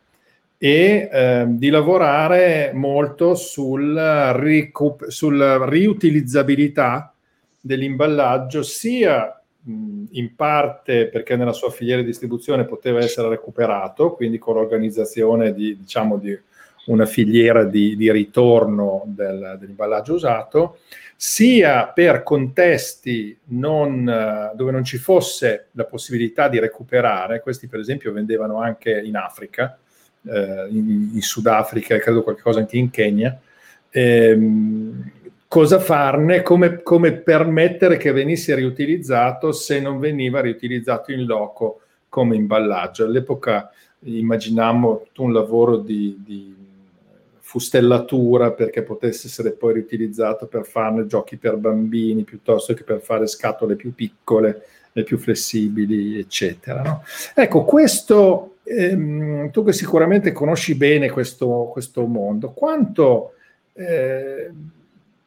e 0.58 1.08
eh, 1.12 1.44
di 1.48 1.68
lavorare 1.68 2.72
molto 2.74 3.34
sul 3.34 3.94
ricup- 4.36 5.08
sulla 5.08 5.68
riutilizzabilità 5.68 7.12
dell'imballaggio 7.60 8.62
sia 8.62 9.40
in 9.66 10.34
parte 10.36 11.08
perché 11.08 11.34
nella 11.34 11.52
sua 11.52 11.70
filiera 11.70 12.00
di 12.00 12.06
distribuzione 12.06 12.64
poteva 12.64 13.00
essere 13.00 13.28
recuperato, 13.28 14.12
quindi 14.12 14.38
con 14.38 14.54
l'organizzazione 14.54 15.52
di, 15.52 15.76
diciamo, 15.76 16.18
di 16.18 16.38
una 16.86 17.04
filiera 17.06 17.64
di, 17.64 17.96
di 17.96 18.10
ritorno 18.12 19.02
del, 19.06 19.56
dell'imballaggio 19.58 20.14
usato, 20.14 20.78
sia 21.16 21.87
per 21.88 22.22
contesti 22.22 23.37
non, 23.46 24.52
dove 24.55 24.70
non 24.70 24.85
ci 24.85 24.98
fosse 24.98 25.68
la 25.72 25.85
possibilità 25.85 26.48
di 26.48 26.59
recuperare, 26.59 27.40
questi 27.40 27.68
per 27.68 27.81
esempio 27.81 28.12
vendevano 28.12 28.61
anche 28.61 29.00
in 29.00 29.16
Africa, 29.16 29.79
eh, 30.29 30.66
in, 30.68 31.11
in, 31.14 31.22
Sudafrica 31.22 31.94
e 31.94 32.00
credo 32.00 32.22
qualcosa 32.22 32.59
anche 32.59 32.76
in 32.76 32.90
Kenya, 32.90 33.38
ehm, 33.90 35.11
cosa 35.48 35.79
farne, 35.79 36.42
come, 36.42 36.83
come, 36.83 37.12
permettere 37.12 37.96
che 37.96 38.12
venisse 38.12 38.55
riutilizzato 38.55 39.52
se 39.52 39.81
non 39.81 39.98
veniva 39.98 40.40
riutilizzato 40.40 41.12
in 41.12 41.24
loco 41.24 41.81
come 42.11 42.37
imballaggio. 42.37 43.05
All'epoca 43.05 43.70
immaginammo 44.00 45.07
un 45.16 45.33
lavoro 45.33 45.79
di, 45.79 46.20
di 46.22 46.65
fustellatura 47.46 48.50
perché 48.50 48.82
potesse 48.82 49.28
essere 49.28 49.52
poi 49.52 49.74
riutilizzato 49.74 50.48
per 50.48 50.66
farne 50.66 51.06
giochi 51.06 51.37
per 51.37 51.56
bambini 51.56 52.24
piuttosto 52.24 52.74
che 52.74 52.82
per 52.82 53.00
fare 53.00 53.28
scatole 53.28 53.76
più 53.76 53.94
piccole 53.94 54.66
e 54.92 55.04
più 55.04 55.16
flessibili, 55.16 56.18
eccetera. 56.18 56.82
No? 56.82 57.04
Ecco, 57.37 57.62
questo, 57.62 58.56
ehm, 58.64 59.52
tu 59.52 59.62
che 59.62 59.72
sicuramente 59.72 60.32
conosci 60.32 60.74
bene 60.74 61.09
questo, 61.09 61.68
questo 61.70 62.04
mondo, 62.06 62.50
quanto 62.50 63.35
eh, 63.74 64.50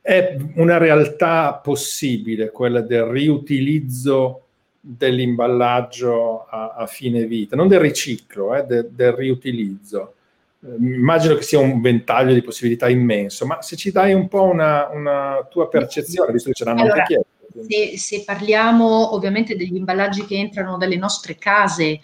è 0.02 0.38
una 0.56 0.78
realtà 0.78 1.54
possibile 1.64 2.52
quella 2.52 2.82
del 2.82 3.06
riutilizzo 3.06 4.42
dell'imballaggio 4.82 6.48
a, 6.50 6.74
a 6.76 6.86
fine 6.86 7.24
vita, 7.24 7.56
non 7.56 7.70
del 7.70 7.80
riciclo, 7.80 8.54
eh, 8.56 8.66
de, 8.66 8.90
del 8.94 9.14
riutilizzo? 9.14 10.16
Immagino 10.62 11.36
che 11.36 11.42
sia 11.42 11.60
un 11.60 11.80
ventaglio 11.82 12.34
di 12.34 12.42
possibilità 12.42 12.90
immenso, 12.90 13.46
ma 13.46 13.62
se 13.62 13.76
ci 13.76 13.92
dai 13.92 14.14
un 14.14 14.28
po' 14.28 14.44
una, 14.44 14.90
una 14.90 15.48
tua 15.50 15.70
percezione, 15.70 16.32
visto 16.34 16.50
che 16.50 16.56
ce 16.56 16.66
l'hanno 16.66 16.82
allora, 16.82 17.02
anche 17.02 17.14
chiesto. 17.14 17.68
Se, 17.68 17.98
se, 17.98 18.24
parliamo 18.26 19.16
ovviamente 19.16 19.56
degli 19.56 19.76
imballaggi 19.76 20.26
che 20.26 20.36
entrano 20.36 20.78
dalle 20.78 20.98
nostre 20.98 21.38
case, 21.38 22.00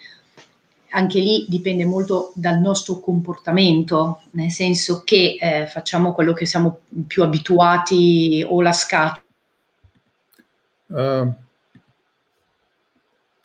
anche 0.90 1.18
lì 1.18 1.46
dipende 1.48 1.84
molto 1.84 2.32
dal 2.34 2.58
nostro 2.58 3.00
comportamento, 3.00 4.22
nel 4.32 4.50
senso 4.50 5.02
che 5.04 5.36
eh, 5.38 5.66
facciamo 5.66 6.12
quello 6.12 6.32
che 6.32 6.46
siamo 6.46 6.80
più 7.06 7.22
abituati 7.22 8.44
o 8.46 8.62
la 8.62 8.72
scatola. 8.72 9.22
Uh, 10.88 11.32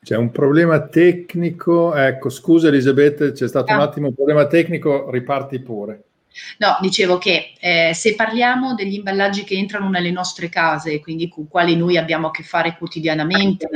c'è 0.04 0.16
un 0.18 0.32
problema 0.32 0.88
tecnico, 0.88 1.94
ecco, 1.94 2.30
scusa 2.30 2.70
Elisabetta, 2.70 3.32
c'è 3.32 3.48
stato 3.48 3.72
ah. 3.72 3.76
un 3.76 3.82
attimo 3.82 4.08
un 4.08 4.16
problema 4.16 4.48
tecnico, 4.48 5.12
riparti 5.12 5.60
pure. 5.60 6.04
No, 6.58 6.78
dicevo 6.82 7.20
che 7.20 7.54
eh, 7.60 7.92
se 7.94 8.16
parliamo 8.16 8.74
degli 8.74 8.96
imballaggi 8.96 9.44
che 9.44 9.56
entrano 9.56 9.90
nelle 9.90 10.10
nostre 10.10 10.50
case, 10.50 11.00
quindi 11.02 11.30
con 11.30 11.48
quali 11.48 11.76
noi 11.76 11.98
abbiamo 11.98 12.28
a 12.28 12.32
che 12.32 12.42
fare 12.42 12.78
quotidianamente, 12.78 13.70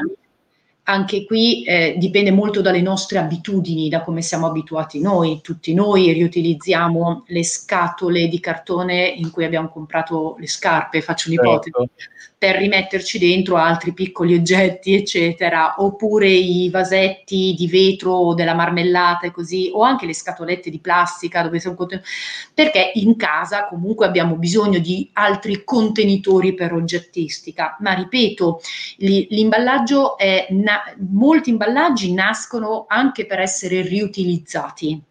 anche 0.88 1.26
qui 1.26 1.64
eh, 1.64 1.96
dipende 1.98 2.32
molto 2.32 2.62
dalle 2.62 2.82
nostre 2.82 3.20
abitudini, 3.20 3.90
da 3.90 4.02
come 4.02 4.22
siamo 4.22 4.48
abituati 4.48 5.00
noi. 5.02 5.42
Tutti 5.44 5.76
noi 5.76 6.12
riutilizziamo 6.12 7.26
le 7.28 7.44
scatole 7.44 8.28
di 8.28 8.40
cartone 8.40 9.06
in 9.06 9.30
cui 9.30 9.46
abbiamo 9.46 9.70
comprato 9.70 10.38
le 10.40 10.48
scarpe, 10.48 11.02
faccio 11.02 11.30
un'ipotesi. 11.30 11.72
Certo 11.72 12.14
per 12.46 12.58
rimetterci 12.58 13.18
dentro 13.18 13.56
altri 13.56 13.92
piccoli 13.92 14.36
oggetti, 14.36 14.94
eccetera, 14.94 15.74
oppure 15.78 16.30
i 16.30 16.70
vasetti 16.70 17.56
di 17.58 17.68
vetro 17.68 18.12
o 18.12 18.34
della 18.36 18.54
marmellata 18.54 19.26
e 19.26 19.32
così, 19.32 19.72
o 19.74 19.82
anche 19.82 20.06
le 20.06 20.14
scatolette 20.14 20.70
di 20.70 20.80
plastica 20.80 21.42
dove 21.42 21.60
sono 21.60 21.74
contenuti, 21.74 22.08
perché 22.54 22.92
in 22.96 23.16
casa 23.16 23.66
comunque 23.66 24.06
abbiamo 24.06 24.36
bisogno 24.36 24.78
di 24.78 25.10
altri 25.14 25.64
contenitori 25.64 26.54
per 26.54 26.74
oggettistica. 26.74 27.78
Ma 27.80 27.94
ripeto, 27.94 28.60
l'imballaggio 28.98 30.16
è, 30.16 30.46
na- 30.52 30.94
molti 31.00 31.50
imballaggi 31.50 32.14
nascono 32.14 32.86
anche 32.88 33.26
per 33.26 33.40
essere 33.40 33.82
riutilizzati 33.82 35.02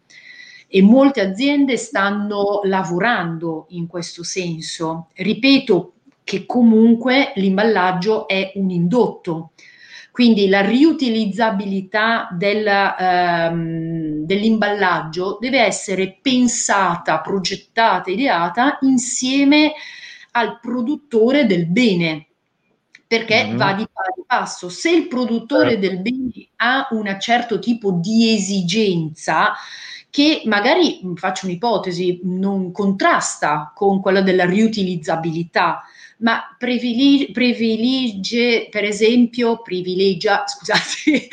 e 0.67 0.81
molte 0.81 1.19
aziende 1.19 1.75
stanno 1.75 2.61
lavorando 2.63 3.65
in 3.71 3.87
questo 3.87 4.23
senso. 4.23 5.09
Ripeto, 5.13 5.94
che 6.25 6.45
comunque 6.45 7.31
l'imballaggio 7.35 8.27
è 8.27 8.51
un 8.55 8.71
indotto. 8.71 9.51
Quindi 10.11 10.47
la 10.47 10.61
riutilizzabilità 10.61 12.29
del, 12.31 12.65
ehm, 12.65 14.25
dell'imballaggio 14.25 15.37
deve 15.39 15.59
essere 15.59 16.17
pensata, 16.21 17.19
progettata, 17.21 18.09
ideata 18.09 18.77
insieme 18.81 19.73
al 20.31 20.59
produttore 20.59 21.45
del 21.45 21.67
bene, 21.67 22.27
perché 23.05 23.45
mm-hmm. 23.45 23.57
va 23.57 23.73
di 23.73 23.85
pari 23.91 24.23
passo. 24.25 24.69
Se 24.69 24.89
il 24.89 25.07
produttore 25.07 25.71
certo. 25.71 25.87
del 25.87 26.01
bene 26.01 26.47
ha 26.55 26.87
un 26.91 27.17
certo 27.19 27.59
tipo 27.59 27.91
di 27.91 28.33
esigenza, 28.33 29.53
che 30.15 30.43
magari, 30.45 31.01
faccio 31.15 31.45
un'ipotesi, 31.45 32.21
non 32.23 32.71
contrasta 32.71 33.73
con 33.75 33.99
quella 33.99 34.21
della 34.21 34.45
riutilizzabilità, 34.45 35.81
ma 36.19 36.55
privilegia, 36.57 37.33
per 38.69 38.85
esempio, 38.85 39.61
privilegia, 39.61 40.45
scusate, 40.47 41.27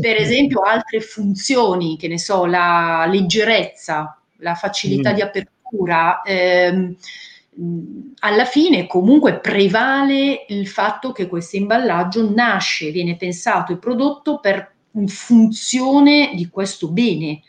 per 0.00 0.14
esempio 0.14 0.60
altre 0.60 1.00
funzioni, 1.00 1.96
che 1.96 2.06
ne 2.06 2.20
so, 2.20 2.46
la 2.46 3.04
leggerezza, 3.10 4.16
la 4.36 4.54
facilità 4.54 5.10
mm. 5.10 5.14
di 5.14 5.20
apertura, 5.22 6.22
ehm, 6.22 6.94
alla 8.20 8.44
fine 8.44 8.86
comunque 8.86 9.40
prevale 9.40 10.44
il 10.50 10.68
fatto 10.68 11.10
che 11.10 11.26
questo 11.26 11.56
imballaggio 11.56 12.32
nasce, 12.32 12.92
viene 12.92 13.16
pensato 13.16 13.72
e 13.72 13.78
prodotto 13.78 14.38
per 14.38 14.72
funzione 15.08 16.30
di 16.36 16.48
questo 16.48 16.92
bene. 16.92 17.42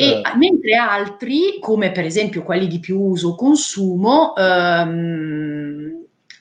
E 0.00 0.20
eh. 0.20 0.36
mentre 0.36 0.76
altri, 0.76 1.58
come 1.58 1.90
per 1.90 2.04
esempio 2.04 2.44
quelli 2.44 2.68
di 2.68 2.78
più 2.78 3.00
uso 3.00 3.34
consumo, 3.34 4.32
ehm, 4.36 5.97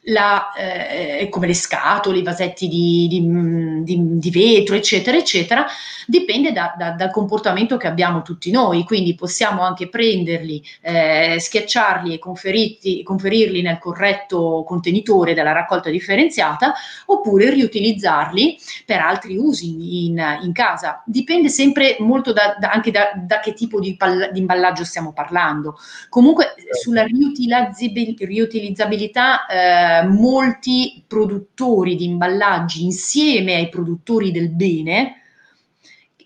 la, 0.07 0.53
eh, 0.53 1.27
come 1.29 1.47
le 1.47 1.53
scatole, 1.53 2.19
i 2.19 2.23
vasetti 2.23 2.67
di, 2.67 3.07
di, 3.09 3.83
di, 3.83 4.19
di, 4.19 4.29
vetro, 4.29 4.75
eccetera, 4.75 5.17
eccetera, 5.17 5.65
dipende 6.05 6.51
da, 6.51 6.75
da, 6.77 6.91
dal 6.91 7.09
comportamento 7.11 7.77
che 7.77 7.87
abbiamo 7.87 8.21
tutti 8.21 8.51
noi. 8.51 8.83
Quindi 8.83 9.15
possiamo 9.15 9.63
anche 9.63 9.89
prenderli, 9.89 10.63
eh, 10.81 11.37
schiacciarli 11.39 12.13
e 12.13 12.19
conferirli 12.19 13.61
nel 13.61 13.79
corretto 13.79 14.63
contenitore 14.65 15.33
della 15.33 15.51
raccolta 15.51 15.89
differenziata 15.89 16.73
oppure 17.07 17.49
riutilizzarli 17.49 18.57
per 18.85 18.99
altri 18.99 19.35
usi 19.37 20.05
in, 20.05 20.23
in 20.41 20.51
casa. 20.53 21.01
Dipende 21.05 21.49
sempre 21.49 21.97
molto 21.99 22.31
da, 22.33 22.57
anche 22.61 22.91
da, 22.91 23.11
che 23.41 23.53
tipo 23.53 23.79
di, 23.79 23.95
pal- 23.95 24.31
imballaggio 24.33 24.83
stiamo 24.85 25.11
parlando. 25.11 25.77
Comunque 26.09 26.53
certo. 26.55 26.77
sulla 26.77 27.03
riutilizzabilità 27.03 29.45
eh, 29.45 29.96
molti 30.03 31.03
produttori 31.07 31.95
di 31.95 32.05
imballaggi 32.05 32.83
insieme 32.83 33.55
ai 33.55 33.69
produttori 33.69 34.31
del 34.31 34.49
bene 34.49 35.21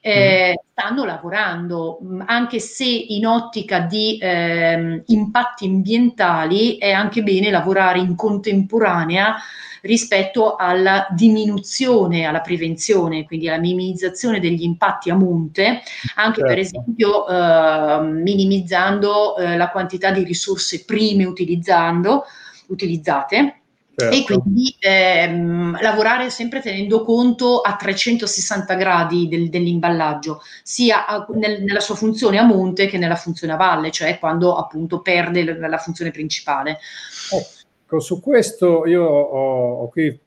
eh, 0.04 0.56
mm. 0.58 0.68
stanno 0.72 1.06
lavorando, 1.06 2.00
mm, 2.04 2.22
anche 2.26 2.60
se 2.60 2.86
in 2.86 3.26
ottica 3.28 3.82
di 3.82 4.18
eh, 4.18 5.04
impatti 5.06 5.68
ambientali 5.68 6.78
è 6.78 6.92
anche 6.92 7.22
bene 7.22 7.52
lavorare 7.52 8.00
in 8.00 8.16
contemporanea 8.16 9.36
rispetto 9.82 10.56
alla 10.56 11.08
diminuzione, 11.12 12.26
alla 12.26 12.42
prevenzione, 12.42 13.26
quindi 13.26 13.48
alla 13.48 13.60
minimizzazione 13.60 14.40
degli 14.40 14.64
impatti 14.64 15.10
a 15.10 15.16
monte, 15.16 15.82
anche 16.16 16.40
certo. 16.40 16.46
per 16.46 16.58
esempio 16.58 17.28
eh, 17.28 18.02
minimizzando 18.02 19.38
eh, 19.38 19.58
la 19.58 19.70
quantità 19.70 20.12
di 20.12 20.24
risorse 20.24 20.84
prime 20.84 21.26
utilizzando, 21.26 22.26
utilizzate 22.68 23.61
Certo. 24.10 24.34
E 24.34 24.40
quindi 24.40 24.76
ehm, 24.80 25.80
lavorare 25.82 26.30
sempre 26.30 26.62
tenendo 26.62 27.04
conto 27.04 27.62
a 27.62 27.76
360 27.76 28.74
gradi 28.76 29.28
del, 29.28 29.50
dell'imballaggio, 29.50 30.42
sia 30.64 31.06
a, 31.06 31.26
nel, 31.34 31.62
nella 31.64 31.80
sua 31.80 31.96
funzione 31.96 32.38
a 32.38 32.44
monte 32.44 32.88
che 32.88 32.98
nella 32.98 33.16
funzione 33.16 33.54
a 33.54 33.58
valle, 33.58 33.92
cioè 33.92 34.18
quando 34.20 34.56
appunto 34.56 35.02
perde 35.02 35.44
la, 35.44 35.68
la 35.68 35.78
funzione 35.78 36.12
principale. 36.12 36.80
Ecco, 37.32 38.00
su 38.00 38.20
questo 38.20 38.86
io 38.88 39.04
ho, 39.04 39.82
ho 39.82 39.90
qui 39.90 40.20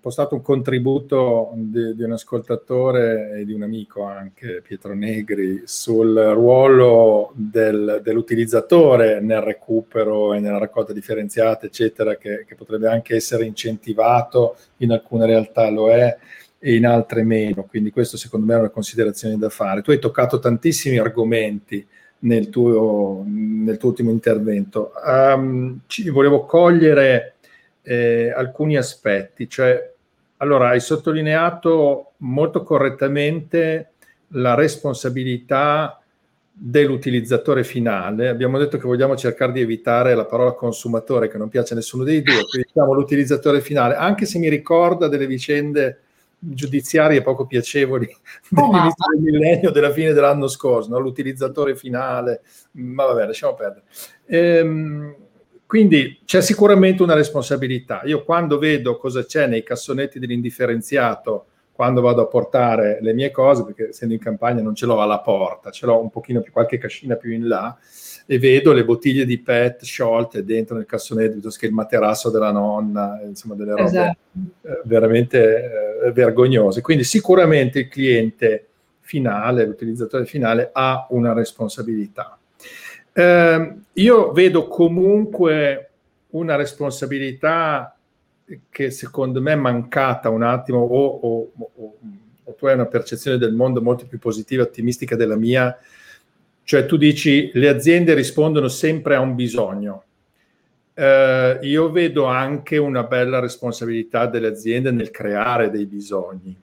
postato 0.00 0.34
un 0.34 0.42
contributo 0.42 1.52
di, 1.54 1.94
di, 1.94 2.02
un 2.02 2.12
ascoltatore 2.12 3.38
e 3.38 3.44
di 3.46 3.54
un 3.54 3.62
amico 3.62 4.04
anche, 4.04 4.60
Pietro 4.62 4.94
Negri, 4.94 5.62
sul 5.64 6.14
ruolo 6.14 7.32
del, 7.34 8.00
dell'utilizzatore 8.02 9.20
nel 9.20 9.40
recupero 9.40 10.34
e 10.34 10.40
nella 10.40 10.58
raccolta 10.58 10.92
differenziata, 10.92 11.66
eccetera, 11.66 12.16
che, 12.16 12.44
che, 12.46 12.54
potrebbe 12.54 12.88
anche 12.88 13.16
essere 13.16 13.46
incentivato, 13.46 14.56
in 14.78 14.92
alcune 14.92 15.24
realtà 15.24 15.70
lo 15.70 15.90
è 15.90 16.18
e 16.58 16.74
in 16.74 16.84
altre 16.84 17.22
meno. 17.22 17.64
Quindi 17.64 17.90
questo 17.90 18.18
secondo 18.18 18.44
me 18.44 18.54
è 18.54 18.58
una 18.58 18.68
considerazione 18.68 19.38
da 19.38 19.48
fare. 19.48 19.80
Tu 19.80 19.90
hai 19.90 19.98
toccato 19.98 20.38
tantissimi 20.38 20.98
argomenti 20.98 21.86
nel 22.20 22.50
tuo, 22.50 23.24
nel 23.26 23.78
tuo 23.78 23.88
ultimo 23.88 24.10
intervento. 24.10 24.92
Um, 25.04 25.80
ci 25.86 26.08
volevo 26.10 26.44
cogliere 26.44 27.31
eh, 27.82 28.32
alcuni 28.34 28.76
aspetti, 28.76 29.48
cioè, 29.48 29.92
allora 30.38 30.68
hai 30.68 30.80
sottolineato 30.80 32.12
molto 32.18 32.62
correttamente 32.62 33.92
la 34.28 34.54
responsabilità 34.54 36.00
dell'utilizzatore 36.52 37.64
finale. 37.64 38.28
Abbiamo 38.28 38.58
detto 38.58 38.76
che 38.76 38.86
vogliamo 38.86 39.16
cercare 39.16 39.52
di 39.52 39.60
evitare 39.60 40.14
la 40.14 40.24
parola 40.24 40.52
consumatore, 40.52 41.28
che 41.28 41.38
non 41.38 41.48
piace 41.48 41.72
a 41.72 41.76
nessuno 41.76 42.04
dei 42.04 42.22
due, 42.22 42.44
quindi 42.48 42.68
diciamo 42.72 42.92
l'utilizzatore 42.92 43.60
finale, 43.60 43.94
anche 43.94 44.26
se 44.26 44.38
mi 44.38 44.48
ricorda 44.48 45.08
delle 45.08 45.26
vicende 45.26 46.00
giudiziarie 46.44 47.22
poco 47.22 47.46
piacevoli 47.46 48.04
oh, 48.56 48.70
dell'inizio 48.70 49.04
del 49.14 49.22
millennio, 49.22 49.70
della 49.70 49.92
fine 49.92 50.12
dell'anno 50.12 50.48
scorso, 50.48 50.90
no? 50.90 50.98
l'utilizzatore 50.98 51.76
finale, 51.76 52.42
ma 52.72 53.04
vabbè, 53.04 53.26
lasciamo 53.26 53.54
perdere. 53.54 53.84
Ehm, 54.26 55.14
quindi 55.72 56.20
c'è 56.26 56.42
sicuramente 56.42 57.02
una 57.02 57.14
responsabilità. 57.14 58.02
Io 58.04 58.24
quando 58.24 58.58
vedo 58.58 58.98
cosa 58.98 59.24
c'è 59.24 59.46
nei 59.46 59.62
cassonetti 59.62 60.18
dell'indifferenziato, 60.18 61.46
quando 61.72 62.02
vado 62.02 62.20
a 62.20 62.26
portare 62.26 62.98
le 63.00 63.14
mie 63.14 63.30
cose, 63.30 63.64
perché 63.64 63.88
essendo 63.88 64.12
in 64.12 64.20
campagna 64.20 64.60
non 64.60 64.74
ce 64.74 64.84
l'ho 64.84 65.00
alla 65.00 65.20
porta, 65.20 65.70
ce 65.70 65.86
l'ho 65.86 65.98
un 65.98 66.10
pochino 66.10 66.42
più, 66.42 66.52
qualche 66.52 66.76
cascina 66.76 67.16
più 67.16 67.32
in 67.32 67.48
là, 67.48 67.74
e 68.26 68.38
vedo 68.38 68.74
le 68.74 68.84
bottiglie 68.84 69.24
di 69.24 69.38
PET 69.38 69.84
sciolte 69.84 70.44
dentro 70.44 70.76
nel 70.76 70.84
cassonetto, 70.84 71.32
piuttosto 71.32 71.60
che 71.60 71.66
il 71.68 71.72
materasso 71.72 72.28
della 72.28 72.52
nonna, 72.52 73.18
insomma 73.24 73.54
delle 73.54 73.70
robe 73.70 73.82
esatto. 73.84 74.18
eh, 74.64 74.80
veramente 74.84 76.02
eh, 76.04 76.12
vergognose. 76.12 76.82
Quindi 76.82 77.04
sicuramente 77.04 77.78
il 77.78 77.88
cliente 77.88 78.66
finale, 79.00 79.64
l'utilizzatore 79.64 80.26
finale 80.26 80.68
ha 80.70 81.06
una 81.08 81.32
responsabilità. 81.32 82.36
Eh, 83.12 83.74
io 83.92 84.32
vedo 84.32 84.68
comunque 84.68 85.90
una 86.30 86.56
responsabilità 86.56 87.96
che 88.70 88.90
secondo 88.90 89.40
me 89.40 89.52
è 89.52 89.56
mancata 89.56 90.30
un 90.30 90.42
attimo 90.42 90.78
o, 90.78 91.06
o, 91.06 91.52
o, 91.56 91.94
o 92.44 92.54
tu 92.54 92.66
hai 92.66 92.74
una 92.74 92.86
percezione 92.86 93.38
del 93.38 93.52
mondo 93.54 93.80
molto 93.80 94.06
più 94.06 94.18
positiva 94.18 94.62
e 94.62 94.66
ottimistica 94.66 95.16
della 95.16 95.36
mia, 95.36 95.76
cioè 96.64 96.86
tu 96.86 96.96
dici 96.96 97.50
le 97.54 97.68
aziende 97.68 98.14
rispondono 98.14 98.68
sempre 98.68 99.14
a 99.14 99.20
un 99.20 99.34
bisogno. 99.34 100.04
Eh, 100.94 101.58
io 101.62 101.90
vedo 101.90 102.24
anche 102.24 102.76
una 102.76 103.04
bella 103.04 103.38
responsabilità 103.38 104.26
delle 104.26 104.48
aziende 104.48 104.90
nel 104.90 105.10
creare 105.10 105.70
dei 105.70 105.86
bisogni, 105.86 106.54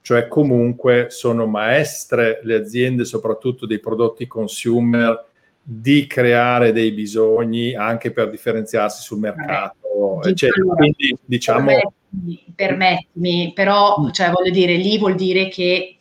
cioè 0.00 0.28
comunque 0.28 1.06
sono 1.10 1.46
maestre 1.46 2.40
le 2.42 2.54
aziende, 2.54 3.04
soprattutto 3.04 3.66
dei 3.66 3.80
prodotti 3.80 4.26
consumer, 4.26 5.32
di 5.66 6.06
creare 6.06 6.72
dei 6.72 6.92
bisogni 6.92 7.74
anche 7.74 8.12
per 8.12 8.28
differenziarsi 8.28 9.02
sul 9.02 9.18
mercato, 9.18 10.20
eh, 10.22 10.30
eccetera. 10.30 10.74
Quindi 10.74 11.16
diciamo... 11.24 11.64
Permettimi, 11.64 12.44
permettimi 12.54 13.52
però 13.54 13.96
mm. 14.00 14.10
cioè, 14.10 14.30
voglio 14.30 14.50
dire, 14.50 14.76
lì 14.76 14.98
vuol 14.98 15.14
dire 15.14 15.48
che 15.48 15.96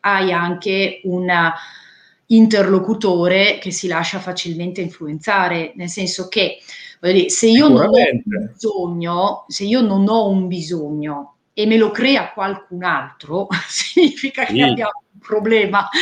hai 0.00 0.32
anche 0.32 1.00
un 1.04 1.28
interlocutore 2.26 3.58
che 3.58 3.72
si 3.72 3.88
lascia 3.88 4.20
facilmente 4.20 4.80
influenzare, 4.80 5.72
nel 5.74 5.88
senso 5.88 6.28
che 6.28 6.58
dire, 7.00 7.28
se 7.28 7.48
io 7.48 7.68
non 7.68 7.88
ho 7.88 7.90
un 7.90 8.22
bisogno, 8.52 9.44
se 9.48 9.64
io 9.64 9.80
non 9.80 10.08
ho 10.08 10.28
un 10.28 10.46
bisogno 10.46 11.36
e 11.52 11.66
me 11.66 11.76
lo 11.76 11.90
crea 11.90 12.32
qualcun 12.32 12.84
altro, 12.84 13.48
significa 13.68 14.46
sì. 14.46 14.54
che 14.54 14.62
abbiamo 14.62 15.02
problema. 15.26 15.88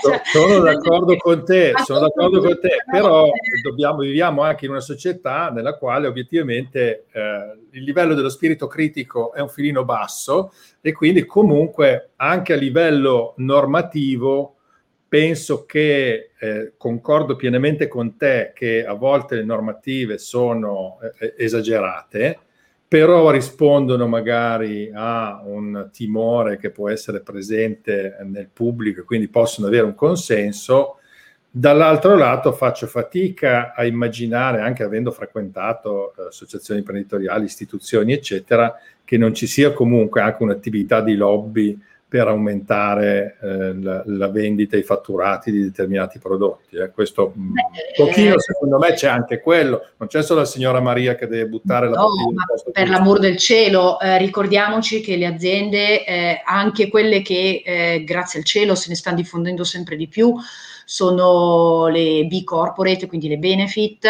Cioè, 0.00 0.22
sono 0.24 0.60
d'accordo 0.60 1.16
con 1.16 1.44
te, 1.44 1.72
sono 1.84 2.00
d'accordo 2.00 2.40
con 2.40 2.58
te, 2.60 2.78
però 2.90 3.28
dobbiamo, 3.62 3.98
viviamo 3.98 4.42
anche 4.42 4.64
in 4.64 4.70
una 4.70 4.80
società 4.80 5.50
nella 5.50 5.76
quale 5.76 6.06
obiettivamente 6.06 7.04
eh, 7.12 7.58
il 7.72 7.84
livello 7.84 8.14
dello 8.14 8.28
spirito 8.28 8.66
critico 8.66 9.32
è 9.32 9.40
un 9.40 9.48
filino 9.48 9.84
basso 9.84 10.52
e 10.80 10.92
quindi 10.92 11.26
comunque 11.26 12.10
anche 12.16 12.54
a 12.54 12.56
livello 12.56 13.34
normativo 13.36 14.56
penso 15.08 15.66
che 15.66 16.30
eh, 16.38 16.72
concordo 16.76 17.36
pienamente 17.36 17.88
con 17.88 18.16
te 18.16 18.52
che 18.54 18.86
a 18.86 18.94
volte 18.94 19.36
le 19.36 19.44
normative 19.44 20.18
sono 20.18 20.98
eh, 21.18 21.34
esagerate 21.36 22.38
però 22.90 23.30
rispondono 23.30 24.08
magari 24.08 24.90
a 24.92 25.42
un 25.44 25.90
timore 25.92 26.56
che 26.56 26.70
può 26.70 26.90
essere 26.90 27.20
presente 27.20 28.16
nel 28.24 28.48
pubblico 28.52 29.02
e 29.02 29.04
quindi 29.04 29.28
possono 29.28 29.68
avere 29.68 29.84
un 29.84 29.94
consenso. 29.94 30.96
Dall'altro 31.48 32.16
lato 32.16 32.50
faccio 32.50 32.88
fatica 32.88 33.74
a 33.74 33.86
immaginare, 33.86 34.60
anche 34.60 34.82
avendo 34.82 35.12
frequentato 35.12 36.12
eh, 36.16 36.22
associazioni 36.30 36.80
imprenditoriali, 36.80 37.44
istituzioni, 37.44 38.12
eccetera, 38.12 38.74
che 39.04 39.16
non 39.16 39.34
ci 39.34 39.46
sia 39.46 39.72
comunque 39.72 40.20
anche 40.20 40.42
un'attività 40.42 41.00
di 41.00 41.14
lobby 41.14 41.80
per 42.10 42.26
aumentare 42.26 43.36
eh, 43.40 43.72
la, 43.80 44.02
la, 44.04 44.28
vendita 44.30 44.74
e 44.74 44.80
i 44.80 44.82
fatturati 44.82 45.52
di 45.52 45.62
determinati 45.62 46.18
prodotti. 46.18 46.74
Eh. 46.74 46.90
Questo 46.90 47.32
un 47.36 47.52
pochino, 47.94 48.34
secondo 48.40 48.78
me, 48.78 48.94
c'è 48.94 49.06
anche 49.06 49.40
quello. 49.40 49.90
Non 49.96 50.08
c'è 50.08 50.20
solo 50.20 50.40
la 50.40 50.46
signora 50.46 50.80
Maria 50.80 51.14
che 51.14 51.28
deve 51.28 51.46
buttare 51.46 51.88
la 51.88 51.94
no, 51.94 52.08
ma 52.34 52.44
per 52.72 52.88
l'amor 52.88 53.20
del 53.20 53.36
cielo, 53.36 54.00
eh, 54.00 54.18
ricordiamoci 54.18 55.00
che 55.00 55.16
le 55.16 55.26
aziende, 55.26 56.04
eh, 56.04 56.42
anche 56.44 56.88
quelle 56.88 57.22
che 57.22 57.62
eh, 57.64 58.02
grazie 58.02 58.40
al 58.40 58.44
cielo 58.44 58.74
se 58.74 58.88
ne 58.88 58.96
stanno 58.96 59.16
diffondendo 59.16 59.62
sempre 59.62 59.94
di 59.94 60.08
più, 60.08 60.34
sono 60.84 61.86
le 61.86 62.24
B 62.24 62.42
corporate, 62.42 63.06
quindi 63.06 63.28
le 63.28 63.38
benefit. 63.38 64.08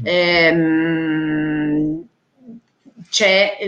Mm. 0.00 0.04
Ehm, 0.04 1.55
c'è 3.10 3.58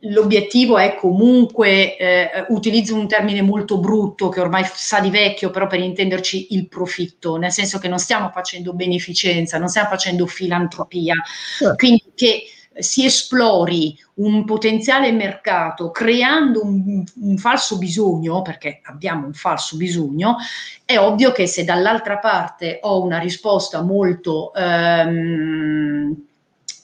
l'obiettivo 0.00 0.78
è 0.78 0.94
comunque, 0.94 1.96
eh, 1.96 2.44
utilizzo 2.48 2.94
un 2.94 3.08
termine 3.08 3.42
molto 3.42 3.78
brutto 3.78 4.28
che 4.28 4.40
ormai 4.40 4.64
sa 4.72 5.00
di 5.00 5.10
vecchio, 5.10 5.50
però 5.50 5.66
per 5.66 5.80
intenderci 5.80 6.48
il 6.50 6.68
profitto, 6.68 7.36
nel 7.36 7.50
senso 7.50 7.78
che 7.78 7.88
non 7.88 7.98
stiamo 7.98 8.30
facendo 8.30 8.74
beneficenza, 8.74 9.58
non 9.58 9.68
stiamo 9.68 9.88
facendo 9.88 10.26
filantropia, 10.26 11.14
eh. 11.14 11.74
quindi 11.76 12.12
che 12.14 12.44
si 12.78 13.04
esplori 13.04 13.98
un 14.14 14.44
potenziale 14.44 15.10
mercato 15.12 15.90
creando 15.90 16.62
un, 16.62 17.04
un, 17.22 17.36
falso 17.36 17.78
bisogno, 17.78 18.42
perché 18.42 18.80
abbiamo 18.84 19.26
un 19.26 19.32
falso 19.32 19.76
bisogno, 19.76 20.36
è 20.84 20.98
ovvio 20.98 21.32
che 21.32 21.46
se 21.46 21.64
dall'altra 21.64 22.18
parte 22.18 22.78
ho 22.82 23.02
una 23.02 23.18
risposta 23.18 23.82
molto... 23.82 24.52
Ehm, 24.54 26.28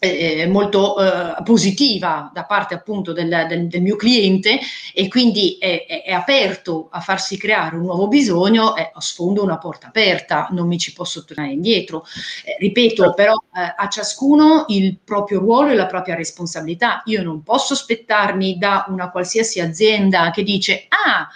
eh, 0.06 0.46
molto 0.46 0.96
eh, 0.98 1.42
positiva 1.42 2.30
da 2.32 2.44
parte 2.44 2.74
appunto 2.74 3.12
del, 3.12 3.46
del, 3.48 3.66
del, 3.68 3.82
mio 3.82 3.96
cliente 3.96 4.58
e 4.94 5.08
quindi 5.08 5.56
è, 5.58 5.86
è, 5.86 6.02
è, 6.04 6.12
aperto 6.12 6.88
a 6.90 7.00
farsi 7.00 7.36
creare 7.36 7.76
un 7.76 7.82
nuovo 7.82 8.08
bisogno, 8.08 8.76
eh, 8.76 8.92
sfondo 8.98 9.42
una 9.42 9.58
porta 9.58 9.88
aperta, 9.88 10.48
non 10.50 10.66
mi 10.66 10.78
ci 10.78 10.92
posso 10.92 11.24
tornare 11.24 11.52
indietro. 11.52 12.04
Eh, 12.44 12.56
ripeto, 12.58 13.02
certo. 13.02 13.14
però 13.14 13.34
eh, 13.34 13.74
a 13.76 13.88
ciascuno 13.88 14.64
il 14.68 14.98
proprio 15.04 15.38
ruolo 15.38 15.70
e 15.70 15.74
la 15.74 15.86
propria 15.86 16.14
responsabilità. 16.14 17.02
Io 17.06 17.22
non 17.22 17.42
posso 17.42 17.74
aspettarmi 17.74 18.58
da 18.58 18.86
una 18.88 19.10
qualsiasi 19.10 19.60
azienda 19.60 20.30
che 20.30 20.42
dice 20.42 20.86
ah, 20.88 21.28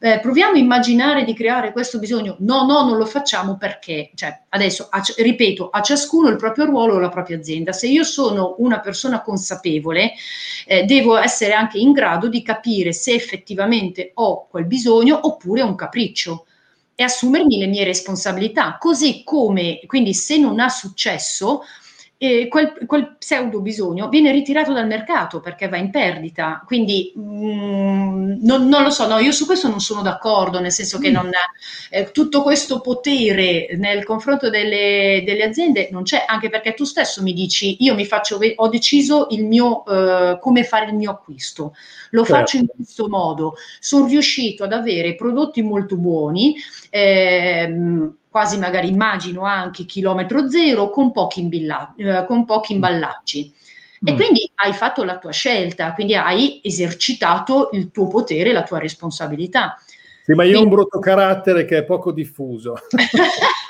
eh, 0.00 0.20
proviamo 0.20 0.54
a 0.54 0.58
immaginare 0.58 1.24
di 1.24 1.34
creare 1.34 1.72
questo 1.72 1.98
bisogno. 1.98 2.36
No, 2.40 2.64
no, 2.64 2.84
non 2.84 2.96
lo 2.96 3.06
facciamo 3.06 3.56
perché, 3.56 4.10
cioè, 4.14 4.42
adesso 4.50 4.86
a, 4.90 5.02
ripeto, 5.16 5.70
a 5.70 5.82
ciascuno 5.82 6.28
il 6.28 6.36
proprio 6.36 6.66
ruolo 6.66 6.94
o 6.94 6.98
la 7.00 7.08
propria 7.08 7.36
azienda. 7.36 7.72
Se 7.72 7.88
io 7.88 8.04
sono 8.04 8.54
una 8.58 8.80
persona 8.80 9.22
consapevole, 9.22 10.12
eh, 10.66 10.84
devo 10.84 11.16
essere 11.16 11.52
anche 11.52 11.78
in 11.78 11.92
grado 11.92 12.28
di 12.28 12.42
capire 12.42 12.92
se 12.92 13.12
effettivamente 13.12 14.12
ho 14.14 14.46
quel 14.48 14.66
bisogno 14.66 15.18
oppure 15.20 15.62
un 15.62 15.74
capriccio 15.74 16.46
e 16.94 17.02
assumermi 17.02 17.58
le 17.58 17.66
mie 17.66 17.84
responsabilità. 17.84 18.76
Così 18.78 19.22
come, 19.24 19.80
quindi 19.86 20.14
se 20.14 20.38
non 20.38 20.60
ha 20.60 20.68
successo, 20.68 21.62
e 22.20 22.48
quel, 22.48 22.74
quel, 22.84 23.14
pseudo 23.16 23.60
bisogno 23.60 24.08
viene 24.08 24.32
ritirato 24.32 24.72
dal 24.72 24.88
mercato 24.88 25.38
perché 25.38 25.68
va 25.68 25.76
in 25.76 25.90
perdita. 25.90 26.64
Quindi 26.66 27.12
mh, 27.14 27.20
mm, 27.20 28.32
non, 28.40 28.66
non, 28.66 28.82
lo 28.82 28.90
so, 28.90 29.06
no, 29.06 29.18
io 29.18 29.30
su 29.30 29.46
questo 29.46 29.68
non 29.68 29.78
sono 29.78 30.02
d'accordo, 30.02 30.58
nel 30.58 30.72
senso 30.72 30.98
che 30.98 31.10
mm. 31.10 31.14
non, 31.14 31.30
eh, 31.90 32.10
tutto 32.10 32.42
questo 32.42 32.80
potere 32.80 33.68
nel 33.76 34.02
confronto 34.02 34.50
delle, 34.50 35.22
delle, 35.24 35.44
aziende 35.44 35.90
non 35.92 36.02
c'è, 36.02 36.24
anche 36.26 36.48
perché 36.48 36.74
tu 36.74 36.82
stesso 36.82 37.22
mi 37.22 37.32
dici, 37.32 37.76
io 37.84 37.94
mi 37.94 38.04
faccio, 38.04 38.40
ho 38.56 38.68
deciso 38.68 39.28
il 39.30 39.44
mio, 39.44 39.84
eh, 39.86 40.38
come 40.40 40.64
fare 40.64 40.86
il 40.86 40.94
mio 40.94 41.12
acquisto, 41.12 41.72
lo 42.10 42.24
certo. 42.24 42.34
faccio 42.34 42.56
in 42.56 42.66
questo 42.66 43.08
modo, 43.08 43.54
sono 43.78 44.06
riuscito 44.06 44.64
ad 44.64 44.72
avere 44.72 45.14
prodotti 45.14 45.62
molto 45.62 45.96
buoni. 45.96 46.56
Eh, 46.90 48.16
quasi 48.30 48.58
magari 48.58 48.88
immagino 48.88 49.42
anche 49.42 49.84
chilometro 49.84 50.48
zero 50.48 50.90
con 50.90 51.12
pochi, 51.12 51.40
imbilla- 51.40 51.94
eh, 51.96 52.24
con 52.26 52.44
pochi 52.44 52.74
imballaggi. 52.74 53.52
E 54.04 54.12
mm. 54.12 54.16
quindi 54.16 54.50
hai 54.56 54.72
fatto 54.72 55.02
la 55.02 55.18
tua 55.18 55.32
scelta, 55.32 55.92
quindi 55.92 56.14
hai 56.14 56.60
esercitato 56.62 57.70
il 57.72 57.90
tuo 57.90 58.06
potere, 58.06 58.52
la 58.52 58.62
tua 58.62 58.78
responsabilità. 58.78 59.76
Sì, 60.22 60.34
ma 60.34 60.44
io 60.44 60.50
quindi... 60.50 60.56
ho 60.56 60.62
un 60.62 60.68
brutto 60.68 60.98
carattere 60.98 61.64
che 61.64 61.78
è 61.78 61.84
poco 61.84 62.12
diffuso. 62.12 62.74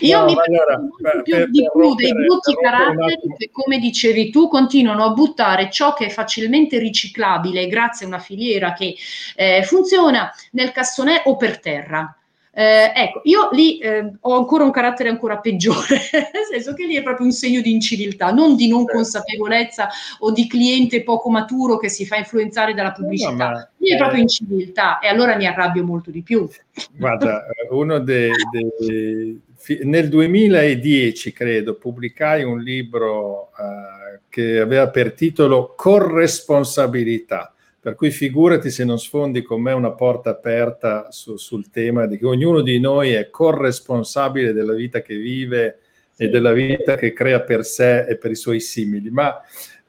Io 0.00 0.18
no, 0.20 0.24
mi 0.26 0.32
allora, 0.32 0.80
per, 1.00 1.22
più 1.22 1.34
per, 1.34 1.50
di 1.50 1.68
più 1.72 1.94
dei 1.94 2.12
brutti 2.12 2.54
caratteri 2.54 3.34
che, 3.36 3.50
come 3.52 3.78
dicevi 3.78 4.30
tu, 4.30 4.48
continuano 4.48 5.04
a 5.04 5.10
buttare 5.10 5.70
ciò 5.70 5.92
che 5.92 6.06
è 6.06 6.08
facilmente 6.08 6.78
riciclabile 6.78 7.66
grazie 7.66 8.06
a 8.06 8.08
una 8.08 8.18
filiera 8.18 8.72
che 8.72 8.96
eh, 9.34 9.62
funziona 9.64 10.32
nel 10.52 10.72
cassonè 10.72 11.22
o 11.26 11.36
per 11.36 11.60
terra. 11.60 12.14
Eh, 12.60 12.92
ecco, 12.94 13.22
io 13.24 13.48
lì 13.52 13.78
eh, 13.78 14.12
ho 14.20 14.36
ancora 14.36 14.64
un 14.64 14.70
carattere 14.70 15.08
ancora 15.08 15.38
peggiore, 15.38 15.96
nel 16.12 16.44
senso 16.50 16.74
che 16.74 16.84
lì 16.84 16.94
è 16.94 17.02
proprio 17.02 17.24
un 17.24 17.32
segno 17.32 17.62
di 17.62 17.72
inciviltà, 17.72 18.32
non 18.32 18.54
di 18.54 18.68
non 18.68 18.84
consapevolezza 18.84 19.88
o 20.18 20.30
di 20.30 20.46
cliente 20.46 21.02
poco 21.02 21.30
maturo 21.30 21.78
che 21.78 21.88
si 21.88 22.04
fa 22.04 22.16
influenzare 22.16 22.74
dalla 22.74 22.92
pubblicità. 22.92 23.48
No, 23.48 23.68
lì 23.78 23.94
è 23.94 23.96
proprio 23.96 24.20
inciviltà 24.20 24.98
e 24.98 25.08
allora 25.08 25.36
mi 25.36 25.46
arrabbio 25.46 25.82
molto 25.84 26.10
di 26.10 26.20
più. 26.20 26.46
Guarda, 26.92 27.46
eh, 27.48 27.68
uno 27.70 27.98
dei, 27.98 28.30
dei 28.52 29.40
nel 29.84 30.10
2010, 30.10 31.32
credo, 31.32 31.76
pubblicai 31.76 32.44
un 32.44 32.60
libro 32.60 33.52
uh, 33.56 34.20
che 34.28 34.60
aveva 34.60 34.90
per 34.90 35.14
titolo 35.14 35.72
Corresponsabilità 35.74 37.54
per 37.80 37.94
cui 37.94 38.10
figurati 38.10 38.70
se 38.70 38.84
non 38.84 38.98
sfondi 38.98 39.42
con 39.42 39.62
me 39.62 39.72
una 39.72 39.92
porta 39.92 40.30
aperta 40.30 41.10
su, 41.10 41.36
sul 41.36 41.70
tema 41.70 42.06
di 42.06 42.18
che 42.18 42.26
ognuno 42.26 42.60
di 42.60 42.78
noi 42.78 43.12
è 43.12 43.30
corresponsabile 43.30 44.52
della 44.52 44.74
vita 44.74 45.00
che 45.00 45.16
vive 45.16 45.78
e 46.14 46.28
della 46.28 46.52
vita 46.52 46.96
che 46.96 47.14
crea 47.14 47.40
per 47.40 47.64
sé 47.64 48.04
e 48.04 48.18
per 48.18 48.30
i 48.30 48.36
suoi 48.36 48.60
simili. 48.60 49.08
Ma 49.08 49.40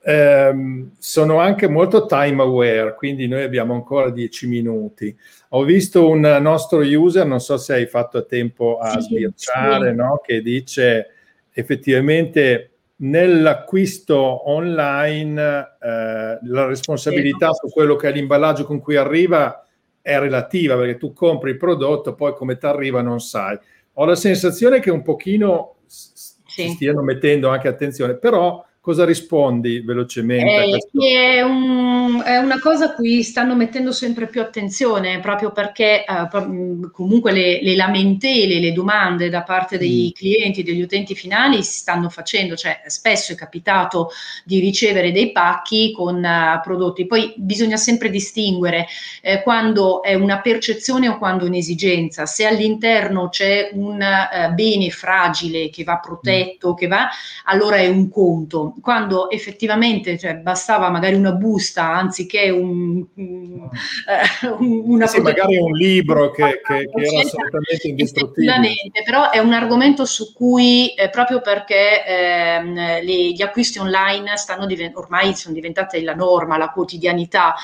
ehm, 0.03 0.91
sono 0.97 1.39
anche 1.39 1.67
molto 1.67 2.05
time 2.05 2.41
aware, 2.41 2.95
quindi 2.95 3.27
noi 3.27 3.43
abbiamo 3.43 3.73
ancora 3.73 4.09
dieci 4.09 4.47
minuti. 4.47 5.13
Ho 5.49 5.63
visto 5.65 6.07
un 6.07 6.21
nostro 6.41 6.79
user, 6.79 7.25
non 7.25 7.41
so 7.41 7.57
se 7.57 7.73
hai 7.73 7.87
fatto 7.87 8.19
a 8.19 8.23
tempo 8.23 8.77
a 8.77 8.91
sì, 8.91 9.01
sbirciare, 9.01 9.89
sì. 9.89 9.95
No? 9.95 10.21
che 10.25 10.41
dice 10.41 11.07
effettivamente 11.51 12.70
nell'acquisto 13.01 14.49
online 14.49 15.41
eh, 15.81 16.39
la 16.41 16.65
responsabilità 16.65 17.51
su 17.53 17.69
quello 17.69 17.95
che 17.95 18.09
è 18.09 18.11
l'imballaggio 18.11 18.65
con 18.65 18.79
cui 18.79 18.95
arriva 18.95 19.65
è 20.01 20.17
relativa 20.19 20.75
perché 20.75 20.97
tu 20.97 21.13
compri 21.13 21.51
il 21.51 21.57
prodotto, 21.57 22.15
poi 22.15 22.33
come 22.33 22.57
ti 22.57 22.65
arriva 22.65 23.01
non 23.01 23.19
sai. 23.19 23.57
Ho 23.93 24.05
la 24.05 24.15
sensazione 24.15 24.79
che 24.79 24.91
un 24.91 25.01
pochino 25.01 25.75
sì. 25.85 26.69
stiano 26.69 27.01
mettendo 27.01 27.49
anche 27.49 27.67
attenzione, 27.67 28.15
però 28.15 28.63
Cosa 28.83 29.05
rispondi 29.05 29.81
velocemente? 29.81 30.79
Eh, 30.97 31.35
è, 31.35 31.41
un, 31.43 32.19
è, 32.25 32.37
una 32.37 32.59
cosa 32.59 32.85
a 32.85 32.93
cui 32.93 33.21
stanno 33.21 33.55
mettendo 33.55 33.91
sempre 33.91 34.25
più 34.25 34.41
attenzione, 34.41 35.19
proprio 35.19 35.51
perché 35.51 36.03
eh, 36.03 36.89
comunque 36.91 37.31
le, 37.31 37.61
le, 37.61 37.75
lamentele, 37.75 38.59
le 38.59 38.71
domande 38.71 39.29
da 39.29 39.43
parte 39.43 39.77
dei 39.77 40.07
mm. 40.07 40.17
clienti, 40.17 40.63
degli 40.63 40.81
utenti 40.81 41.13
finali 41.13 41.61
si 41.61 41.77
stanno 41.77 42.09
facendo, 42.09 42.55
cioè 42.55 42.81
spesso 42.87 43.33
è 43.33 43.35
capitato 43.35 44.09
di 44.43 44.59
ricevere 44.59 45.11
dei 45.11 45.31
pacchi 45.31 45.91
con 45.91 46.15
uh, 46.15 46.59
prodotti, 46.63 47.05
poi 47.05 47.35
bisogna 47.37 47.77
sempre 47.77 48.09
distinguere 48.09 48.87
eh, 49.21 49.43
quando 49.43 50.01
è 50.01 50.15
una 50.15 50.41
percezione 50.41 51.07
o 51.07 51.19
quando 51.19 51.45
è 51.45 51.49
un'esigenza, 51.49 52.25
se 52.25 52.47
all'interno 52.47 53.29
c'è 53.29 53.69
un 53.73 54.01
uh, 54.01 54.53
bene 54.55 54.89
fragile 54.89 55.69
che 55.69 55.83
va 55.83 55.99
protetto, 55.99 56.71
mm. 56.71 56.75
che 56.75 56.87
va, 56.87 57.07
allora 57.43 57.75
è 57.75 57.87
un 57.87 58.09
conto 58.09 58.69
quando 58.81 59.29
effettivamente 59.29 60.17
cioè, 60.17 60.35
bastava 60.35 60.89
magari 60.89 61.15
una 61.15 61.31
busta 61.31 61.93
anziché 61.93 62.49
un, 62.49 63.05
un, 63.15 63.69
eh, 64.07 64.47
una 64.59 65.07
sì, 65.07 65.19
magari 65.19 65.57
un 65.57 65.71
libro 65.71 66.31
che, 66.31 66.61
che, 66.63 66.89
che 66.93 67.01
era 67.01 67.19
assolutamente 67.19 67.87
indistruttibile. 67.89 68.73
Però 69.03 69.29
è 69.29 69.39
un 69.39 69.53
argomento 69.53 70.05
su 70.05 70.33
cui, 70.33 70.93
eh, 70.93 71.09
proprio 71.09 71.41
perché 71.41 72.05
ehm, 72.05 72.73
le, 73.03 73.31
gli 73.31 73.41
acquisti 73.41 73.79
online 73.79 74.37
stanno 74.37 74.65
divent- 74.65 74.95
ormai 74.95 75.35
sono 75.35 75.53
diventate 75.53 76.01
la 76.01 76.15
norma, 76.15 76.57
la 76.57 76.69
quotidianità, 76.69 77.55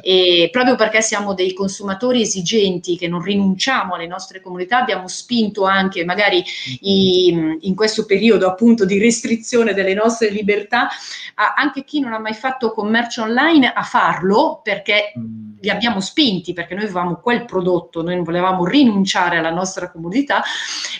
eh. 0.00 0.44
e 0.44 0.50
proprio 0.50 0.76
perché 0.76 1.02
siamo 1.02 1.34
dei 1.34 1.52
consumatori 1.52 2.22
esigenti 2.22 2.96
che 2.96 3.08
non 3.08 3.22
rinunciamo 3.22 3.94
alle 3.94 4.06
nostre 4.06 4.40
comunità, 4.40 4.78
abbiamo 4.78 5.08
spinto 5.08 5.64
anche 5.64 6.04
magari 6.04 6.42
i, 6.80 7.58
in 7.60 7.74
questo 7.74 8.04
periodo 8.04 8.46
appunto 8.46 8.84
di 8.84 8.98
restrizione 8.98 9.74
delle 9.74 9.94
nostre 9.94 10.30
libertà 10.30 10.50
libertà 10.52 10.88
a 11.34 11.54
anche 11.56 11.84
chi 11.84 12.00
non 12.00 12.12
ha 12.12 12.18
mai 12.18 12.34
fatto 12.34 12.72
commercio 12.72 13.22
online 13.22 13.72
a 13.72 13.82
farlo 13.82 14.60
perché 14.62 15.12
mm. 15.18 15.41
Li 15.62 15.70
abbiamo 15.70 16.00
spinti, 16.00 16.52
perché 16.52 16.74
noi 16.74 16.84
avevamo 16.84 17.20
quel 17.20 17.44
prodotto, 17.44 18.02
noi 18.02 18.16
non 18.16 18.24
volevamo 18.24 18.66
rinunciare 18.66 19.38
alla 19.38 19.50
nostra 19.50 19.90
comodità, 19.90 20.42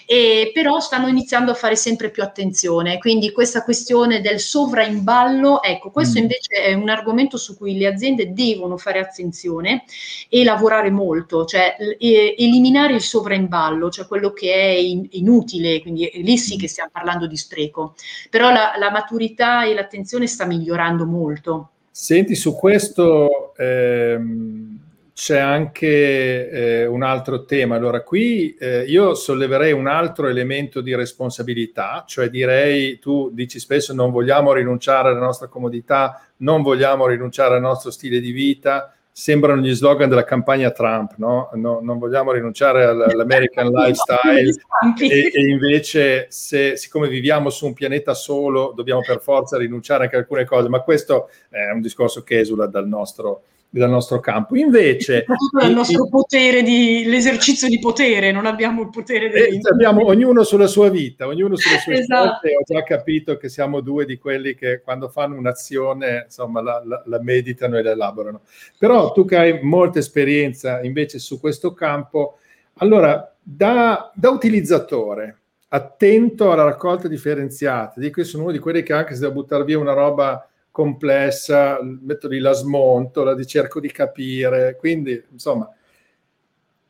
e 0.07 0.53
però 0.55 0.79
stanno 0.79 1.09
iniziando 1.09 1.51
a 1.51 1.55
fare 1.55 1.75
sempre 1.75 2.11
più 2.11 2.23
attenzione. 2.23 2.99
Quindi 2.99 3.33
questa 3.33 3.65
questione 3.65 4.21
del 4.21 4.39
sovraimballo, 4.39 5.63
ecco, 5.63 5.91
questo 5.91 6.19
mm. 6.19 6.23
invece 6.23 6.63
è 6.63 6.75
un 6.75 6.89
argomento 6.89 7.37
su 7.37 7.57
cui 7.57 7.77
le 7.77 7.89
aziende 7.89 8.33
devono 8.33 8.77
fare 8.77 9.01
attenzione 9.01 9.83
e 10.29 10.45
lavorare 10.45 10.91
molto, 10.91 11.45
cioè 11.45 11.77
e, 11.99 12.37
eliminare 12.39 12.95
il 12.95 13.03
sovraimballo, 13.03 13.91
cioè 13.91 14.07
quello 14.07 14.33
che 14.33 14.53
è 14.53 14.69
in, 14.69 15.09
inutile, 15.11 15.81
quindi 15.81 16.09
lì 16.15 16.39
sì 16.39 16.57
che 16.57 16.69
stiamo 16.69 16.91
parlando 16.93 17.27
di 17.27 17.37
spreco. 17.37 17.95
Però 18.31 18.53
la, 18.53 18.75
la 18.79 18.93
maturità 18.93 19.65
e 19.65 19.75
l'attenzione 19.75 20.29
sta 20.29 20.47
migliorando 20.47 21.05
molto. 21.05 21.67
Senti, 21.95 22.35
su 22.35 22.57
questo 22.57 23.55
ehm, 23.55 24.79
c'è 25.13 25.39
anche 25.39 26.49
eh, 26.49 26.87
un 26.87 27.03
altro 27.03 27.45
tema. 27.45 27.77
Allora, 27.77 28.03
qui 28.03 28.55
eh, 28.55 28.85
io 28.85 29.13
solleverei 29.13 29.73
un 29.73 29.87
altro 29.87 30.27
elemento 30.27 30.81
di 30.81 30.95
responsabilità, 30.95 32.05
cioè 32.07 32.31
direi, 32.31 32.99
tu 32.99 33.29
dici 33.31 33.59
spesso 33.59 33.93
non 33.93 34.11
vogliamo 34.11 34.55
rinunciare 34.55 35.11
alla 35.11 35.19
nostra 35.21 35.49
comodità, 35.49 36.27
non 36.39 36.63
vogliamo 36.63 37.07
rinunciare 37.07 37.57
al 37.57 37.61
nostro 37.61 37.91
stile 37.91 38.21
di 38.21 38.31
vita, 38.31 38.95
sembrano 39.15 39.61
gli 39.61 39.75
slogan 39.75 40.09
della 40.09 40.25
campagna 40.25 40.71
Trump, 40.71 41.17
no? 41.19 41.51
no 41.55 41.81
non 41.83 41.99
vogliamo 41.99 42.33
rinunciare 42.33 42.85
all'American 42.85 43.69
lifestyle 43.71 44.55
e, 44.99 45.31
e, 45.33 45.49
invece 45.49 46.27
se, 46.31 46.79
siccome 46.79 47.09
viviamo 47.09 47.51
su 47.51 47.67
un 47.67 47.75
pianeta 47.75 48.15
solo 48.15 48.73
dobbiamo 48.75 49.03
per 49.07 49.21
forza 49.21 49.59
rinunciare 49.59 50.05
anche 50.05 50.17
a 50.17 50.21
alcune 50.21 50.47
cose, 50.47 50.69
ma 50.69 50.81
questo 50.81 51.29
è 51.51 51.71
un 51.71 51.83
discorso 51.83 52.23
che 52.23 52.41
esula 52.41 52.67
dal 52.67 52.89
nostro, 52.89 53.43
dal 53.75 53.89
nostro 53.89 54.21
campo. 54.21 54.55
Invece... 54.57 55.25
il 55.63 55.73
nostro 55.73 56.07
potere, 56.07 56.63
di, 56.63 57.05
l'esercizio 57.07 57.69
di 57.69 57.79
potere, 57.79 58.31
non 58.31 58.45
abbiamo 58.45 58.83
il 58.83 58.91
potere 58.91 59.31
di... 59.31 59.57
Eh, 59.57 59.61
abbiamo 59.71 60.05
ognuno 60.05 60.43
sulla 60.43 60.67
sua 60.67 60.91
vita, 60.91 61.27
ognuno 61.27 61.57
sulle 61.57 61.79
sue 61.79 61.99
esatto. 61.99 62.49
Ho 62.49 62.63
già 62.67 62.83
capito 62.83 63.39
che 63.39 63.49
siamo 63.49 63.81
due 63.81 64.05
di 64.05 64.19
quelli 64.19 64.55
che 64.55 64.83
quando 64.83 65.09
fanno 65.09 65.37
un'azione, 65.37 66.25
insomma, 66.27 66.61
la, 66.61 66.83
la, 66.85 67.03
la 67.07 67.21
meditano 67.23 67.79
e 67.79 67.83
la 67.83 67.93
elaborano. 67.93 68.43
Però 68.79 69.11
tu 69.13 69.25
che 69.25 69.37
hai 69.37 69.63
molta 69.63 70.01
esperienza 70.01 70.83
invece 70.83 71.19
su 71.19 71.41
questo 71.41 71.73
campo, 71.73 72.39
allora, 72.75 73.35
da, 73.43 74.13
da 74.15 74.29
utilizzatore, 74.29 75.39
attento 75.69 76.53
alla 76.53 76.65
raccolta 76.65 77.09
differenziata, 77.09 77.99
dico 77.99 78.21
che 78.21 78.27
sono 78.27 78.43
uno 78.43 78.53
di 78.53 78.59
quelli 78.59 78.83
che 78.83 78.93
anche 78.93 79.15
se 79.15 79.21
devo 79.21 79.33
buttare 79.33 79.65
via 79.65 79.79
una 79.79 79.95
roba 79.95 80.47
complessa, 80.73 81.79
metto 81.83 82.27
lì 82.27 82.41
la 82.41 82.53
smonto, 82.53 83.23
la 83.23 83.41
cerco 83.45 83.79
di 83.79 83.93
capire, 83.93 84.75
quindi 84.77 85.23
insomma, 85.31 85.71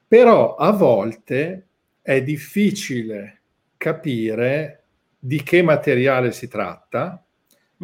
però 0.08 0.54
a 0.54 0.70
volte 0.70 1.66
è 2.00 2.22
difficile 2.22 3.40
capire 3.76 4.84
di 5.18 5.42
che 5.42 5.62
materiale 5.62 6.32
si 6.32 6.48
tratta 6.48 7.22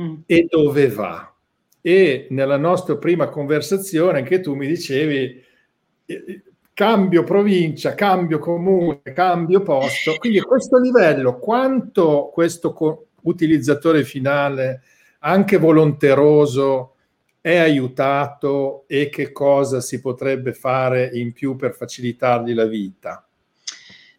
mm. 0.01 0.15
e 0.25 0.47
dove 0.49 0.89
va. 0.89 1.35
E 1.81 2.27
nella 2.31 2.57
nostra 2.57 2.97
prima 2.97 3.29
conversazione 3.29 4.19
anche 4.19 4.41
tu 4.41 4.55
mi 4.55 4.67
dicevi 4.67 5.45
eh, 6.07 6.43
cambio 6.73 7.25
provincia, 7.25 7.95
cambio 7.95 8.39
comune, 8.39 9.03
cambio 9.03 9.63
posto, 9.63 10.15
quindi 10.19 10.39
a 10.39 10.45
questo 10.45 10.79
livello 10.79 11.39
quanto 11.39 12.31
questo 12.33 13.07
utilizzatore 13.23 14.05
finale, 14.05 14.83
anche 15.21 15.57
volonteroso, 15.57 16.95
è 17.41 17.57
aiutato 17.57 18.85
e 18.87 19.09
che 19.09 19.33
cosa 19.33 19.81
si 19.81 20.01
potrebbe 20.01 20.53
fare 20.53 21.11
in 21.15 21.33
più 21.33 21.57
per 21.57 21.75
facilitargli 21.75 22.53
la 22.53 22.67
vita? 22.67 23.27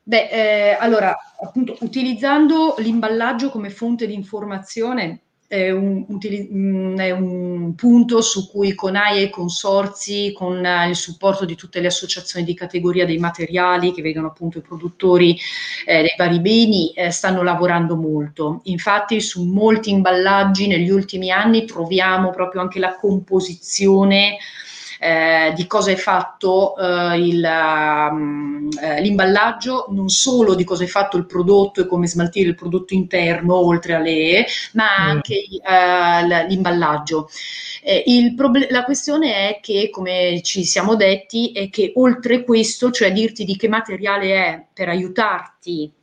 Beh, 0.01 0.29
eh, 0.29 0.77
allora, 0.79 1.15
appunto, 1.39 1.77
utilizzando 1.81 2.75
l'imballaggio 2.79 3.51
come 3.51 3.69
fonte 3.69 4.07
di 4.07 4.15
informazione, 4.15 5.21
è 5.49 5.71
un, 5.71 6.05
mm, 6.07 6.99
è 6.99 7.09
un, 7.09 7.73
punto 7.73 8.21
su 8.21 8.47
cui 8.51 8.75
con 8.75 8.95
AIE 8.95 9.19
e 9.19 9.23
i 9.23 9.29
consorzi, 9.31 10.31
con 10.31 10.63
il 10.87 10.95
supporto 10.95 11.43
di 11.43 11.55
tutte 11.55 11.79
le 11.79 11.87
associazioni 11.87 12.45
di 12.45 12.53
categoria 12.53 13.03
dei 13.03 13.17
materiali 13.17 13.91
che 13.91 14.03
vedono 14.03 14.27
appunto 14.27 14.59
i 14.59 14.61
produttori 14.61 15.35
eh, 15.87 16.01
dei 16.01 16.13
vari 16.15 16.39
beni, 16.39 16.93
eh, 16.93 17.09
stanno 17.09 17.41
lavorando 17.41 17.95
molto. 17.95 18.61
Infatti 18.65 19.19
su 19.21 19.43
molti 19.43 19.89
imballaggi 19.89 20.67
negli 20.67 20.91
ultimi 20.91 21.31
anni 21.31 21.65
troviamo 21.65 22.29
proprio 22.29 22.61
anche 22.61 22.77
la 22.77 22.95
composizione 22.95 24.37
eh, 24.99 25.53
di 25.55 25.65
cosa 25.65 25.91
è 25.91 25.95
fatto 25.95 26.75
eh, 26.77 27.17
il, 27.17 27.43
um, 27.43 28.67
eh, 28.81 29.01
l'imballaggio, 29.01 29.87
non 29.89 30.09
solo 30.09 30.55
di 30.55 30.65
cosa 30.65 30.83
è 30.83 30.87
fatto 30.87 31.15
il 31.17 31.25
prodotto 31.25 31.81
e 31.81 31.87
come 31.87 32.07
smaltire 32.07 32.49
il 32.49 32.55
prodotto 32.55 32.93
interno 32.93 33.55
oltre 33.55 33.93
alle 33.93 34.11
E, 34.11 34.45
ma 34.73 34.83
mm. 34.83 35.09
anche 35.09 35.35
eh, 35.35 36.47
l'imballaggio. 36.47 37.29
Proble- 38.35 38.67
la 38.69 38.83
questione 38.83 39.49
è 39.49 39.59
che, 39.61 39.89
come 39.89 40.41
ci 40.43 40.65
siamo 40.65 40.95
detti, 40.95 41.51
è 41.53 41.69
che 41.69 41.93
oltre 41.95 42.43
questo, 42.43 42.91
cioè 42.91 43.11
dirti 43.13 43.45
di 43.45 43.55
che 43.55 43.69
materiale 43.69 44.33
è 44.33 44.65
per 44.73 44.89
aiutarti 44.89 45.93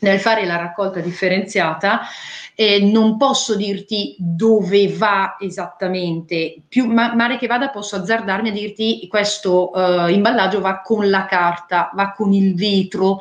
nel 0.00 0.20
fare 0.20 0.46
la 0.46 0.56
raccolta 0.56 1.00
differenziata, 1.00 2.00
eh, 2.54 2.80
non 2.80 3.16
posso 3.16 3.56
dirti 3.56 4.16
dove 4.18 4.88
va 4.88 5.36
esattamente, 5.38 6.56
più 6.68 6.86
ma, 6.86 7.14
male 7.14 7.38
che 7.38 7.46
vada 7.46 7.70
posso 7.70 7.96
azzardarmi 7.96 8.48
a 8.48 8.52
dirti 8.52 9.06
questo 9.08 9.72
eh, 9.72 10.12
imballaggio 10.12 10.60
va 10.60 10.80
con 10.80 11.08
la 11.08 11.24
carta, 11.26 11.90
va 11.94 12.12
con 12.12 12.32
il 12.32 12.54
vetro, 12.54 13.20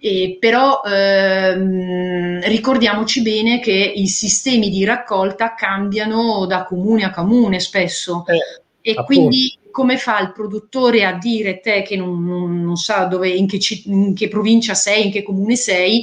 eh, 0.00 0.36
però 0.40 0.82
ehm, 0.84 2.40
ricordiamoci 2.42 3.22
bene 3.22 3.60
che 3.60 3.72
i 3.72 4.06
sistemi 4.06 4.70
di 4.70 4.84
raccolta 4.84 5.54
cambiano 5.54 6.46
da 6.46 6.64
comune 6.64 7.04
a 7.04 7.10
comune 7.10 7.60
spesso. 7.60 8.24
Eh, 8.26 8.62
e 8.80 8.92
appunto. 8.92 9.04
quindi 9.04 9.58
come 9.78 9.96
fa 9.96 10.18
il 10.18 10.32
produttore 10.32 11.04
a 11.04 11.12
dire 11.12 11.60
te 11.60 11.82
che 11.82 11.94
non, 11.94 12.24
non, 12.24 12.64
non 12.64 12.74
sa 12.74 13.04
dove, 13.04 13.28
in 13.28 13.46
che, 13.46 13.60
in 13.84 14.12
che 14.12 14.26
provincia 14.26 14.74
sei, 14.74 15.04
in 15.04 15.12
che 15.12 15.22
comune 15.22 15.54
sei, 15.54 16.02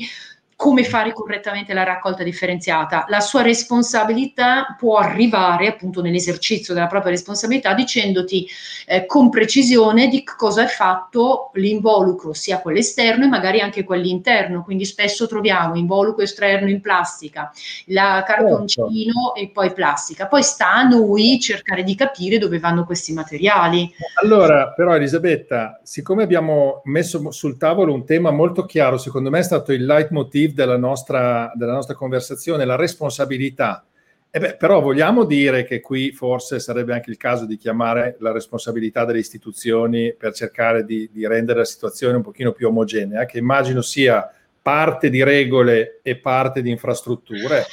come 0.57 0.85
fare 0.85 1.11
correttamente 1.11 1.73
la 1.73 1.83
raccolta 1.83 2.23
differenziata. 2.23 3.05
La 3.09 3.19
sua 3.19 3.41
responsabilità 3.41 4.75
può 4.79 4.97
arrivare 4.97 5.67
appunto 5.67 6.01
nell'esercizio 6.01 6.73
della 6.73 6.87
propria 6.87 7.11
responsabilità 7.11 7.73
dicendoti 7.73 8.47
eh, 8.87 9.05
con 9.05 9.29
precisione 9.29 10.07
di 10.07 10.23
cosa 10.23 10.63
è 10.63 10.67
fatto 10.67 11.51
l'involucro, 11.55 12.31
sia 12.31 12.61
quello 12.61 12.79
esterno 12.79 13.25
e 13.25 13.27
magari 13.27 13.59
anche 13.59 13.83
quello 13.83 14.07
interno. 14.07 14.63
Quindi 14.63 14.85
spesso 14.85 15.27
troviamo 15.27 15.75
involucro 15.75 16.23
esterno 16.23 16.69
in 16.69 16.79
plastica, 16.79 17.51
la 17.87 18.23
cartoncino 18.25 19.33
certo. 19.35 19.35
e 19.35 19.49
poi 19.51 19.73
plastica. 19.73 20.27
Poi 20.27 20.41
sta 20.41 20.73
a 20.73 20.83
noi 20.83 21.37
cercare 21.41 21.83
di 21.83 21.95
capire 21.95 22.37
dove 22.37 22.59
vanno 22.59 22.85
questi 22.85 23.11
materiali. 23.11 23.93
Allora, 24.23 24.71
però 24.71 24.95
Elisabetta, 24.95 25.81
siccome 25.83 26.23
abbiamo 26.23 26.81
messo 26.85 27.29
sul 27.31 27.57
tavolo 27.57 27.93
un 27.93 28.05
tema 28.05 28.31
molto 28.31 28.65
chiaro, 28.65 28.97
secondo 28.97 29.29
me 29.29 29.39
è 29.39 29.43
stato 29.43 29.73
il 29.73 29.85
leitmotiv 29.85 30.44
leitmotiv 30.45 30.53
della 30.53 30.77
nostra, 30.77 31.51
della 31.55 31.73
nostra 31.73 31.95
conversazione, 31.95 32.65
la 32.65 32.75
responsabilità. 32.75 33.85
E 34.29 34.39
beh, 34.39 34.55
però 34.57 34.81
vogliamo 34.81 35.23
dire 35.23 35.63
che 35.63 35.79
qui 35.79 36.11
forse 36.11 36.59
sarebbe 36.59 36.93
anche 36.93 37.09
il 37.09 37.17
caso 37.17 37.45
di 37.45 37.57
chiamare 37.57 38.17
la 38.19 38.33
responsabilità 38.33 39.05
delle 39.05 39.19
istituzioni 39.19 40.13
per 40.13 40.33
cercare 40.33 40.83
di, 40.83 41.09
di 41.11 41.25
rendere 41.25 41.59
la 41.59 41.65
situazione 41.65 42.17
un 42.17 42.21
pochino 42.21 42.51
più 42.51 42.67
omogenea, 42.67 43.25
che 43.25 43.37
immagino 43.37 43.81
sia 43.81 44.29
parte 44.61 45.09
di 45.09 45.23
regole 45.23 45.99
e 46.03 46.17
parte 46.17 46.61
di 46.61 46.69
infrastrutture. 46.69 47.65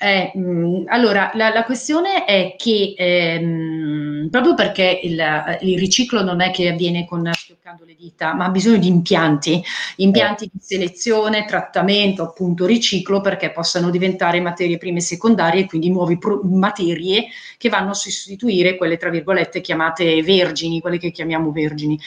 Eh, 0.00 0.30
mh, 0.32 0.40
mm, 0.40 0.82
allora, 0.86 1.30
la, 1.34 1.50
la, 1.50 1.64
questione 1.64 2.24
è 2.24 2.54
che 2.56 2.94
ehm, 2.96 4.28
proprio 4.30 4.54
perché 4.54 5.00
il, 5.02 5.20
il, 5.62 5.78
riciclo 5.78 6.22
non 6.22 6.40
è 6.40 6.52
che 6.52 6.68
avviene 6.68 7.04
con 7.04 7.28
schioccando 7.68 7.84
le 7.84 7.94
dita, 7.94 8.34
ma 8.34 8.46
ha 8.46 8.48
bisogno 8.48 8.78
di 8.78 8.86
impianti, 8.86 9.62
impianti 9.96 10.44
eh. 10.44 10.50
di 10.52 10.58
selezione, 10.60 11.44
trattamento, 11.44 12.22
appunto 12.22 12.64
riciclo, 12.66 13.20
perché 13.20 13.50
possano 13.50 13.90
diventare 13.90 14.40
materie 14.40 14.78
prime 14.78 14.98
e 14.98 15.02
secondarie, 15.02 15.66
quindi 15.66 15.90
nuove 15.90 16.16
pro- 16.18 16.40
materie 16.42 17.26
che 17.58 17.68
vanno 17.68 17.90
a 17.90 17.94
sostituire 17.94 18.76
quelle, 18.76 18.96
tra 18.96 19.10
virgolette, 19.10 19.60
chiamate 19.60 20.22
vergini, 20.22 20.80
quelle 20.80 20.98
che 20.98 21.10
chiamiamo 21.10 21.50
vergini. 21.52 21.98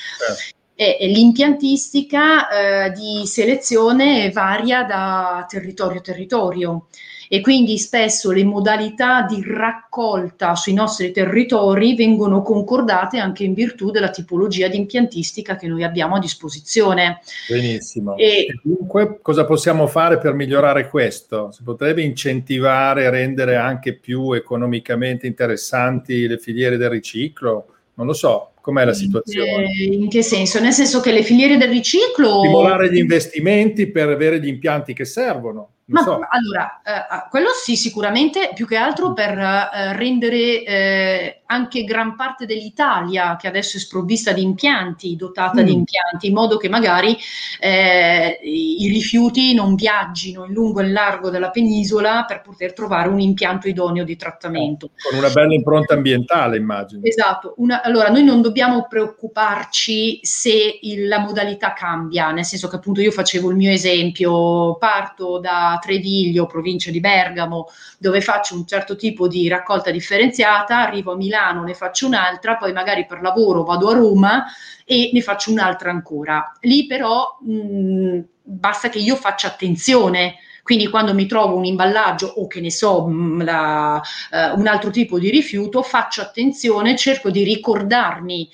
Eh. 0.76 0.98
E, 1.00 1.08
l'impiantistica 1.08 2.50
eh, 2.86 2.92
di 2.92 3.28
selezione 3.28 4.32
varia 4.32 4.84
da 4.84 5.46
territorio 5.48 6.00
a 6.00 6.02
territorio 6.02 6.88
e 7.34 7.40
quindi 7.40 7.78
spesso 7.78 8.30
le 8.32 8.44
modalità 8.44 9.22
di 9.22 9.42
raccolta 9.42 10.54
sui 10.54 10.74
nostri 10.74 11.12
territori 11.12 11.96
vengono 11.96 12.42
concordate 12.42 13.20
anche 13.20 13.46
in 13.46 13.54
virtù 13.54 13.90
della 13.90 14.10
tipologia 14.10 14.68
di 14.68 14.76
impiantistica 14.76 15.56
che 15.56 15.70
noi 15.70 15.86
abbiamo 15.86 16.16
a 16.16 16.20
disposizione. 16.20 17.22
Benissimo. 17.48 18.18
E, 18.18 18.48
e 18.50 18.60
dunque 18.62 19.20
cosa 19.22 19.46
possiamo 19.46 19.88
fare 19.88 20.18
per 20.18 20.34
migliorare 20.34 20.90
questo? 20.90 21.54
Si 21.54 21.64
potrebbe 21.64 22.02
incentivare, 22.02 23.10
rendere 23.10 23.56
anche 23.56 23.94
più 23.94 24.34
economicamente 24.34 25.26
interessanti 25.26 26.28
le 26.28 26.38
filiere 26.38 26.76
del 26.76 26.90
riciclo? 26.90 27.68
Non 27.94 28.08
lo 28.08 28.14
so, 28.14 28.52
com'è 28.60 28.84
la 28.84 28.94
situazione? 28.94 29.68
In 29.90 30.10
che 30.10 30.22
senso? 30.22 30.60
Nel 30.60 30.74
senso 30.74 31.00
che 31.00 31.14
le 31.14 31.24
filiere 31.24 31.56
del 31.56 31.70
riciclo... 31.70 32.40
Stimolare 32.40 32.92
gli 32.92 32.98
investimenti 32.98 33.88
per 33.88 34.10
avere 34.10 34.42
gli 34.42 34.48
impianti 34.48 34.92
che 34.92 35.06
servono. 35.06 35.76
Ma 35.92 36.02
so. 36.02 36.20
allora, 36.30 36.82
eh, 36.84 37.30
quello 37.30 37.50
sì, 37.50 37.76
sicuramente, 37.76 38.52
più 38.54 38.66
che 38.66 38.78
altro 38.78 39.14
per 39.14 39.38
eh, 39.38 39.94
rendere 39.96 40.64
eh, 40.64 41.42
anche 41.52 41.84
gran 41.84 42.16
parte 42.16 42.46
dell'Italia, 42.46 43.36
che 43.36 43.48
adesso 43.48 43.76
è 43.76 43.80
sprovvista 43.80 44.32
di 44.32 44.42
impianti, 44.42 45.18
dotata 45.18 45.62
mm. 45.62 45.66
di 45.66 45.74
impianti, 45.74 46.28
in 46.28 46.34
modo 46.34 46.56
che 46.56 46.70
magari 46.70 47.18
eh, 47.60 48.40
i 48.42 48.88
rifiuti 48.88 49.54
non 49.54 49.76
viaggino 49.76 50.46
in 50.46 50.54
lungo 50.54 50.80
e 50.80 50.86
in 50.86 50.94
largo 50.94 51.30
della 51.30 51.50
penisola 51.50 52.24
per 52.26 52.42
poter 52.42 52.72
trovare 52.72 53.10
un 53.10 53.20
impianto 53.20 53.68
idoneo 53.68 54.06
di 54.06 54.16
trattamento. 54.16 54.92
Con 55.10 55.20
una 55.20 55.30
bella 55.30 55.54
impronta 55.54 55.94
ambientale, 55.94 56.56
immagino. 56.56 57.02
Esatto. 57.04 57.54
Una, 57.58 57.84
allora, 57.84 58.10
noi 58.10 58.24
non 58.24 58.42
dobbiamo 58.42 58.88
preoccuparci 58.88 60.20
se 60.22 60.80
il, 60.82 61.08
la 61.08 61.20
modalità 61.20 61.74
cambia, 61.74 62.32
nel 62.32 62.46
senso 62.46 62.70
che 62.70 62.78
appunto 62.78 63.02
io 63.02 63.12
facevo 63.12 63.50
il 63.50 63.58
mio 63.58 63.72
esempio, 63.72 64.78
parto 64.78 65.40
da 65.40 65.78
Treviglio, 65.82 66.46
provincia 66.46 66.92
di 66.92 67.02
Bergamo, 67.02 67.68
dove 67.98 68.22
faccio 68.22 68.56
un 68.56 68.66
certo 68.66 68.96
tipo 68.96 69.28
di 69.28 69.50
raccolta 69.50 69.92
differenziata, 69.92 70.80
arrivo 70.80 71.12
a 71.12 71.16
Milano, 71.18 71.64
ne 71.64 71.74
faccio 71.74 72.08
un'altra, 72.08 72.56
poi 72.56 72.72
magari 72.72 73.06
per 73.06 73.22
lavoro 73.22 73.64
vado 73.64 73.90
a 73.90 73.94
Roma 73.94 74.46
e 74.86 75.10
ne 75.12 75.22
faccio 75.22 75.52
un'altra 75.52 75.92
ancora. 75.92 76.58
Lì 76.62 76.86
però 76.86 77.38
mh, 77.42 78.20
basta 78.44 78.90
che 78.90 79.00
io 79.00 79.16
faccia 79.16 79.48
attenzione. 79.48 80.36
Quindi 80.64 80.88
quando 80.90 81.14
mi 81.16 81.26
trovo 81.26 81.56
un 81.56 81.66
imballaggio 81.66 82.28
o 82.28 82.46
che 82.46 82.62
ne 82.62 82.70
so, 82.70 83.08
la, 83.40 84.00
uh, 84.32 84.60
un 84.60 84.68
altro 84.68 84.92
tipo 84.92 85.18
di 85.18 85.32
rifiuto, 85.32 85.82
faccio 85.82 86.22
attenzione, 86.22 86.96
cerco 86.96 87.32
di 87.32 87.44
ricordarmi 87.44 88.48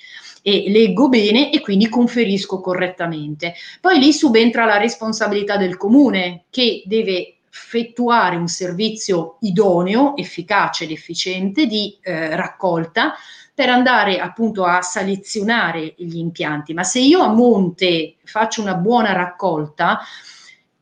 e 0.48 0.70
leggo 0.70 1.10
bene 1.10 1.52
e 1.52 1.60
quindi 1.60 1.90
conferisco 1.90 2.62
correttamente. 2.62 3.52
Poi 3.82 3.98
lì 3.98 4.14
subentra 4.14 4.64
la 4.64 4.78
responsabilità 4.78 5.58
del 5.58 5.76
comune 5.76 6.44
che 6.48 6.82
deve 6.86 7.40
effettuare 7.50 8.36
un 8.36 8.48
servizio 8.48 9.36
idoneo, 9.40 10.16
efficace 10.16 10.84
ed 10.84 10.90
efficiente 10.90 11.66
di 11.66 11.98
eh, 12.00 12.34
raccolta 12.34 13.12
per 13.54 13.68
andare 13.68 14.20
appunto 14.20 14.64
a 14.64 14.80
selezionare 14.80 15.92
gli 15.98 16.16
impianti. 16.16 16.72
Ma 16.72 16.82
se 16.82 17.00
io 17.00 17.20
a 17.20 17.28
monte 17.28 18.16
faccio 18.24 18.62
una 18.62 18.74
buona 18.74 19.12
raccolta, 19.12 19.98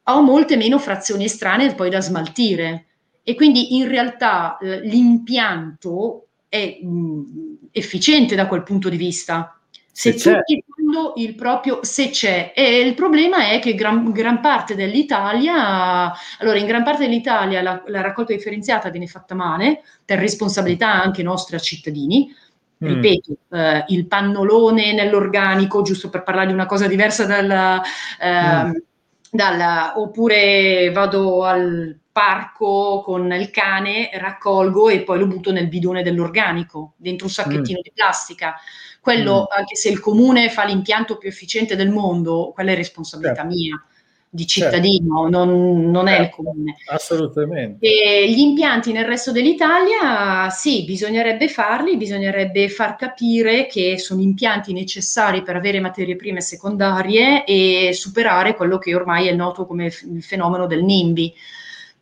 ho 0.05 0.23
molte 0.23 0.57
meno 0.57 0.79
frazioni 0.79 1.25
estranee 1.25 1.75
poi 1.75 1.91
da 1.91 2.01
smaltire 2.01 2.87
e 3.25 3.35
quindi 3.35 3.75
in 3.77 3.89
realtà 3.89 4.59
l'impianto 4.61 6.27
è 6.49 6.79
mh, 6.81 7.69
efficiente 7.73 8.37
da 8.37 8.47
quel 8.47 8.63
punto 8.63 8.89
di 8.89 8.97
vista 8.97 9.56
se, 9.97 10.19
se 10.19 10.31
tutti 10.31 10.63
fanno 10.69 11.15
il 11.17 11.35
proprio 11.35 11.79
se 11.83 12.11
c'è 12.11 12.53
e 12.55 12.81
il 12.81 12.93
problema 12.93 13.49
è 13.49 13.61
che 13.61 13.75
gran, 13.75 14.13
gran, 14.13 14.43
parte 14.43 14.75
dell'Italia 14.75 16.13
allora 16.39 16.59
in 16.59 16.67
gran 16.67 16.85
parte 16.85 17.07
dell'Italia 17.07 17.63
la, 17.63 17.83
la, 17.87 18.03
raccolta 18.03 18.35
differenziata 18.35 18.91
viene 18.91 19.07
fatta 19.07 19.35
male 19.35 19.81
per 20.05 20.19
responsabilità 20.19 20.93
anche 20.93 21.23
nostra 21.23 21.59
cittadini 21.59 22.29
mm. 22.29 22.87
ripeto 22.87 23.37
eh, 23.53 23.85
il 23.89 24.07
pannolone 24.07 24.93
nell'organico 24.93 25.81
giusto 25.81 26.11
per 26.11 26.25
parlare 26.25 26.49
di 26.49 26.53
una 26.53 26.67
cosa 26.67 26.87
diversa 26.87 27.25
dalla, 27.25 27.81
eh, 28.21 28.65
mm. 28.65 28.73
dalla 29.31 29.95
oppure 29.97 30.91
vado 30.93 31.43
al 31.43 31.99
parco 32.13 33.03
con 33.05 33.31
il 33.31 33.51
cane, 33.51 34.09
raccolgo 34.15 34.89
e 34.89 35.03
poi 35.03 35.19
lo 35.19 35.27
butto 35.27 35.53
nel 35.53 35.69
bidone 35.69 36.03
dell'organico, 36.03 36.95
dentro 36.97 37.27
un 37.27 37.33
sacchettino 37.33 37.79
mm. 37.79 37.83
di 37.83 37.93
plastica. 37.95 38.55
Quello, 39.07 39.43
mm. 39.43 39.57
anche 39.57 39.77
se 39.77 39.89
il 39.89 40.01
comune 40.01 40.51
fa 40.51 40.65
l'impianto 40.65 41.17
più 41.17 41.29
efficiente 41.29 41.77
del 41.77 41.91
mondo, 41.91 42.51
quella 42.53 42.73
è 42.73 42.75
responsabilità 42.75 43.43
certo. 43.43 43.55
mia 43.55 43.87
di 44.29 44.45
certo. 44.49 44.75
cittadino, 44.75 45.23
certo. 45.23 45.45
non, 45.45 45.91
non 45.93 46.07
certo. 46.07 46.09
è 46.09 46.11
il 46.11 46.27
certo. 46.27 46.43
comune. 46.43 46.77
Assolutamente. 46.89 47.87
E 47.87 48.29
gli 48.33 48.41
impianti 48.41 48.91
nel 48.91 49.05
resto 49.05 49.31
dell'Italia, 49.31 50.51
sì, 50.51 50.83
bisognerebbe 50.85 51.49
farli, 51.49 51.97
bisognerebbe 51.97 52.69
far 52.69 52.97
capire 52.97 53.67
che 53.67 53.97
sono 53.97 54.23
impianti 54.23 54.73
necessari 54.73 55.43
per 55.43 55.55
avere 55.55 55.79
materie 55.79 56.17
prime 56.17 56.41
secondarie 56.41 57.45
e 57.45 57.93
superare 57.93 58.57
quello 58.57 58.79
che 58.79 58.93
ormai 58.93 59.29
è 59.29 59.33
noto 59.33 59.67
come 59.67 59.87
il 59.87 60.25
fenomeno 60.25 60.67
del 60.67 60.83
NIMBY 60.83 61.35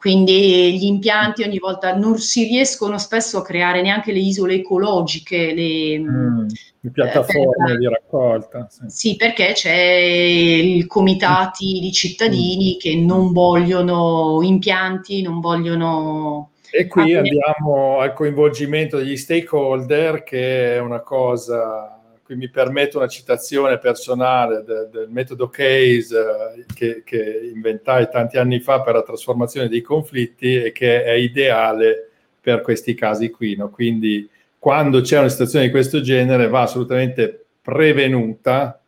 quindi 0.04 0.76
gli 0.76 0.84
impianti 0.84 1.44
ogni 1.44 1.58
volta 1.58 1.96
non 1.96 2.18
si 2.18 2.44
riescono 2.44 2.98
spesso 2.98 3.38
a 3.38 3.42
creare 3.42 3.80
neanche 3.80 4.12
le 4.12 4.18
isole 4.18 4.56
ecologiche, 4.56 5.54
le, 5.54 5.98
mm, 5.98 6.46
le 6.80 6.90
piattaforme 6.90 7.72
eh, 7.72 7.78
di 7.78 7.88
raccolta. 7.88 8.66
Sì. 8.68 8.82
sì. 8.88 9.16
perché 9.16 9.52
c'è 9.54 9.74
i 9.74 10.84
comitati 10.86 11.78
di 11.80 11.90
cittadini 11.90 12.74
mm. 12.74 12.78
che 12.80 12.96
non 12.96 13.32
vogliono 13.32 14.40
impianti, 14.42 15.22
non 15.22 15.40
vogliono... 15.40 16.50
E 16.70 16.86
qui 16.86 17.14
andiamo 17.14 17.98
al 17.98 18.12
coinvolgimento 18.12 18.98
degli 18.98 19.16
stakeholder, 19.16 20.22
che 20.22 20.74
è 20.74 20.80
una 20.80 21.00
cosa 21.00 21.93
qui 22.24 22.36
mi 22.36 22.48
permetto 22.48 22.96
una 22.96 23.06
citazione 23.06 23.78
personale 23.78 24.64
del, 24.64 24.88
del 24.90 25.08
metodo 25.10 25.48
CASE 25.48 26.18
eh, 26.18 26.64
che, 26.74 27.02
che, 27.04 27.50
inventai 27.54 28.08
tanti 28.10 28.38
anni 28.38 28.60
fa 28.60 28.80
per 28.80 28.94
la 28.94 29.02
trasformazione 29.02 29.68
dei 29.68 29.82
conflitti 29.82 30.56
e 30.56 30.72
che 30.72 31.04
è 31.04 31.12
ideale 31.12 32.08
per 32.40 32.62
questi 32.62 32.94
casi 32.94 33.30
qui. 33.30 33.56
No? 33.56 33.68
Quindi 33.68 34.26
quando 34.58 35.02
c'è 35.02 35.18
una 35.18 35.28
situazione 35.28 35.66
di 35.66 35.70
questo 35.70 36.00
genere 36.00 36.48
va 36.48 36.62
assolutamente 36.62 37.44
prevenuta 37.60 38.80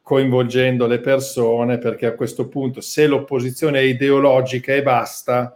coinvolgendo 0.00 0.86
le 0.86 1.00
persone 1.00 1.76
perché 1.76 2.06
a 2.06 2.14
questo 2.14 2.48
punto 2.48 2.80
se 2.80 3.06
l'opposizione 3.06 3.80
è 3.80 3.82
ideologica 3.82 4.72
e 4.72 4.82
basta 4.82 5.54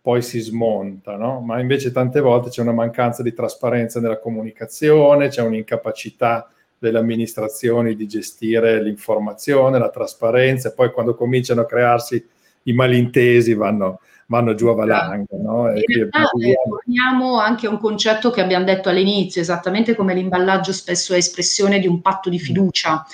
poi 0.00 0.22
si 0.22 0.38
smonta, 0.38 1.16
no? 1.16 1.40
ma 1.40 1.58
invece 1.58 1.90
tante 1.90 2.20
volte 2.20 2.50
c'è 2.50 2.62
una 2.62 2.72
mancanza 2.72 3.24
di 3.24 3.34
trasparenza 3.34 4.00
nella 4.00 4.20
comunicazione, 4.20 5.28
c'è 5.28 5.42
un'incapacità 5.42 6.48
delle 6.78 6.98
amministrazioni 6.98 7.96
di 7.96 8.06
gestire 8.06 8.82
l'informazione, 8.82 9.78
la 9.78 9.90
trasparenza, 9.90 10.68
e 10.68 10.72
poi 10.72 10.92
quando 10.92 11.14
cominciano 11.14 11.62
a 11.62 11.66
crearsi 11.66 12.24
i 12.64 12.72
malintesi 12.72 13.54
vanno, 13.54 14.00
vanno 14.26 14.54
giù 14.54 14.68
a 14.68 14.74
valanga. 14.74 15.36
No? 15.42 15.70
E 15.70 15.82
In 15.86 15.94
realtà 15.94 16.30
torniamo 16.30 17.38
anche 17.38 17.66
a 17.66 17.70
un 17.70 17.78
concetto 17.78 18.30
che 18.30 18.40
abbiamo 18.40 18.64
detto 18.64 18.88
all'inizio, 18.88 19.40
esattamente 19.40 19.94
come 19.94 20.14
l'imballaggio 20.14 20.72
spesso 20.72 21.14
è 21.14 21.16
espressione 21.16 21.78
di 21.80 21.86
un 21.86 22.00
patto 22.00 22.30
di 22.30 22.38
fiducia 22.38 23.04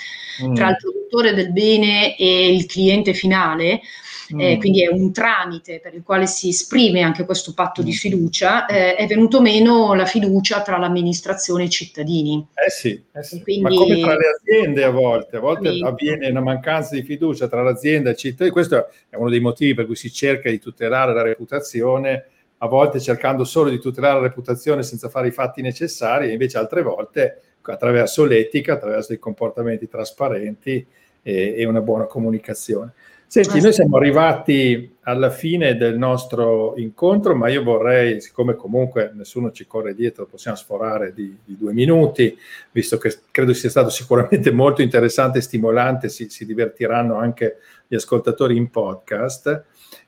mm. 0.43 0.53
tra 0.53 0.69
il 0.69 0.77
produttore 0.77 1.33
del 1.33 1.51
bene 1.51 2.15
e 2.17 2.53
il 2.53 2.65
cliente 2.65 3.13
finale, 3.13 3.81
eh, 4.29 4.55
mm. 4.55 4.59
quindi 4.59 4.83
è 4.83 4.87
un 4.87 5.11
tramite 5.11 5.79
per 5.79 5.93
il 5.93 6.03
quale 6.03 6.25
si 6.25 6.49
esprime 6.49 7.01
anche 7.01 7.25
questo 7.25 7.53
patto 7.53 7.81
mm. 7.81 7.85
di 7.85 7.93
fiducia, 7.93 8.65
eh, 8.65 8.95
è 8.95 9.05
venuto 9.05 9.41
meno 9.41 9.93
la 9.93 10.05
fiducia 10.05 10.61
tra 10.61 10.77
l'amministrazione 10.77 11.63
e 11.63 11.65
i 11.67 11.69
cittadini. 11.69 12.47
Eh 12.53 12.69
sì, 12.69 13.01
eh 13.11 13.23
sì. 13.23 13.41
Quindi, 13.41 13.61
ma 13.61 13.69
come 13.69 13.99
tra 13.99 14.15
le 14.15 14.29
aziende 14.39 14.83
a 14.83 14.89
volte, 14.89 15.37
a 15.37 15.39
volte 15.39 15.69
quindi, 15.69 15.83
avviene 15.83 16.29
una 16.29 16.41
mancanza 16.41 16.95
di 16.95 17.03
fiducia 17.03 17.47
tra 17.47 17.61
l'azienda 17.61 18.09
e 18.09 18.13
il 18.13 18.17
cittadino, 18.17 18.51
questo 18.53 18.87
è 19.09 19.15
uno 19.15 19.29
dei 19.29 19.39
motivi 19.39 19.73
per 19.73 19.85
cui 19.85 19.95
si 19.95 20.11
cerca 20.11 20.49
di 20.49 20.59
tutelare 20.59 21.13
la 21.13 21.21
reputazione, 21.21 22.25
a 22.59 22.67
volte 22.67 22.99
cercando 22.99 23.43
solo 23.43 23.69
di 23.69 23.79
tutelare 23.79 24.15
la 24.15 24.27
reputazione 24.27 24.81
senza 24.81 25.09
fare 25.09 25.27
i 25.27 25.31
fatti 25.31 25.61
necessari, 25.61 26.29
e 26.29 26.31
invece 26.31 26.57
altre 26.57 26.81
volte 26.81 27.41
attraverso 27.61 28.25
l'etica, 28.25 28.73
attraverso 28.73 29.13
i 29.13 29.19
comportamenti 29.19 29.87
trasparenti 29.87 30.85
e, 31.21 31.55
e 31.57 31.65
una 31.65 31.81
buona 31.81 32.05
comunicazione. 32.05 32.93
Senti, 33.27 33.59
noi 33.59 33.73
siamo 33.73 33.97
arrivati 33.97 34.95
alla 35.01 35.29
fine 35.29 35.75
del 35.75 35.97
nostro 35.97 36.73
incontro, 36.77 37.35
ma 37.35 37.49
io 37.49 37.63
vorrei, 37.63 38.21
siccome 38.21 38.55
comunque 38.55 39.11
nessuno 39.13 39.51
ci 39.51 39.67
corre 39.67 39.93
dietro, 39.93 40.25
possiamo 40.25 40.55
sforare 40.55 41.13
di, 41.13 41.35
di 41.43 41.57
due 41.57 41.73
minuti, 41.73 42.37
visto 42.71 42.97
che 42.97 43.13
credo 43.31 43.53
sia 43.53 43.69
stato 43.69 43.89
sicuramente 43.89 44.51
molto 44.53 44.81
interessante 44.81 45.39
e 45.39 45.41
stimolante, 45.41 46.07
si, 46.07 46.29
si 46.29 46.45
divertiranno 46.45 47.15
anche 47.15 47.57
gli 47.87 47.95
ascoltatori 47.95 48.55
in 48.55 48.69
podcast. 48.69 49.63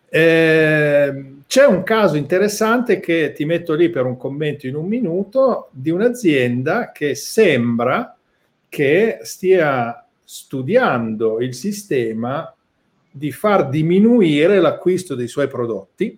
Eh, 0.09 1.34
c'è 1.45 1.65
un 1.65 1.84
caso 1.84 2.15
interessante 2.15 3.01
che 3.01 3.34
ti 3.34 3.43
metto 3.43 3.74
lì 3.74 3.89
per 3.89 4.05
un 4.05 4.15
commento 4.15 4.68
in 4.68 4.76
un 4.76 4.86
minuto 4.86 5.68
di 5.72 5.89
un'azienda 5.89 6.91
che 6.93 7.13
sembra 7.13 8.15
che 8.70 9.20
stia 9.24 10.05
studiando 10.24 11.41
il 11.41 11.53
sistema 11.53 12.51
di 13.18 13.32
far 13.32 13.70
diminuire 13.70 14.59
l'acquisto 14.59 15.15
dei 15.15 15.28
suoi 15.28 15.47
prodotti 15.47 16.18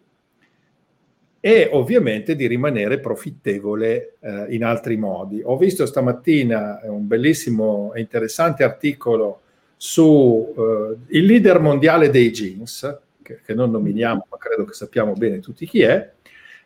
e 1.41 1.69
ovviamente 1.71 2.35
di 2.35 2.47
rimanere 2.47 2.99
profittevole 2.99 4.15
eh, 4.19 4.47
in 4.49 4.63
altri 4.63 4.97
modi. 4.97 5.41
Ho 5.43 5.57
visto 5.57 5.85
stamattina 5.85 6.81
un 6.83 7.07
bellissimo 7.07 7.93
e 7.93 8.01
interessante 8.01 8.63
articolo 8.63 9.41
su 9.77 10.53
eh, 10.57 11.17
il 11.17 11.25
leader 11.25 11.59
mondiale 11.59 12.09
dei 12.09 12.31
jeans, 12.31 12.99
che, 13.21 13.39
che, 13.45 13.53
non 13.53 13.71
nominiamo, 13.71 14.27
ma 14.29 14.37
credo 14.37 14.65
che 14.65 14.73
sappiamo 14.73 15.13
bene 15.13 15.39
tutti 15.39 15.65
chi 15.65 15.81
è, 15.81 16.11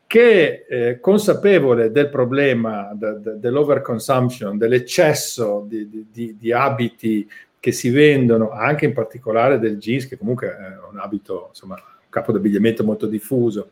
che 0.07 0.65
eh, 0.67 0.99
consapevole 0.99 1.91
del 1.91 2.09
problema 2.09 2.91
de, 2.95 3.19
de, 3.21 3.39
dell'overconsumption, 3.39 4.57
dell'eccesso 4.57 5.65
di, 5.67 6.07
di, 6.11 6.35
di 6.37 6.51
abiti 6.51 7.29
che 7.63 7.71
si 7.71 7.91
vendono 7.91 8.51
anche 8.51 8.83
in 8.83 8.91
particolare 8.91 9.57
del 9.57 9.77
jeans, 9.77 10.05
che 10.05 10.17
comunque 10.17 10.49
è 10.49 10.91
un 10.91 10.99
abito, 10.99 11.45
insomma, 11.47 11.75
un 11.75 12.09
capo 12.09 12.33
d'abbigliamento 12.33 12.83
molto 12.83 13.07
diffuso. 13.07 13.69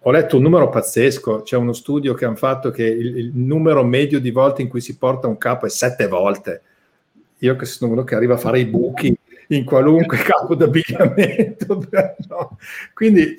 Ho 0.00 0.10
letto 0.10 0.36
un 0.36 0.42
numero 0.42 0.70
pazzesco, 0.70 1.42
c'è 1.42 1.54
uno 1.54 1.74
studio 1.74 2.14
che 2.14 2.24
hanno 2.24 2.36
fatto 2.36 2.70
che 2.70 2.84
il, 2.84 3.18
il 3.18 3.32
numero 3.34 3.84
medio 3.84 4.20
di 4.20 4.30
volte 4.30 4.62
in 4.62 4.68
cui 4.68 4.80
si 4.80 4.96
porta 4.96 5.26
un 5.26 5.36
capo 5.36 5.66
è 5.66 5.68
sette 5.68 6.08
volte. 6.08 6.62
Io 7.40 7.56
che 7.56 7.66
sono 7.66 7.92
uno 7.92 8.04
che 8.04 8.14
arriva 8.14 8.36
a 8.36 8.38
fare 8.38 8.58
i 8.60 8.64
buchi 8.64 9.14
in 9.48 9.64
qualunque 9.66 10.16
capo 10.24 10.54
d'abbigliamento. 10.54 11.84
No? 12.28 12.56
Quindi, 12.94 13.34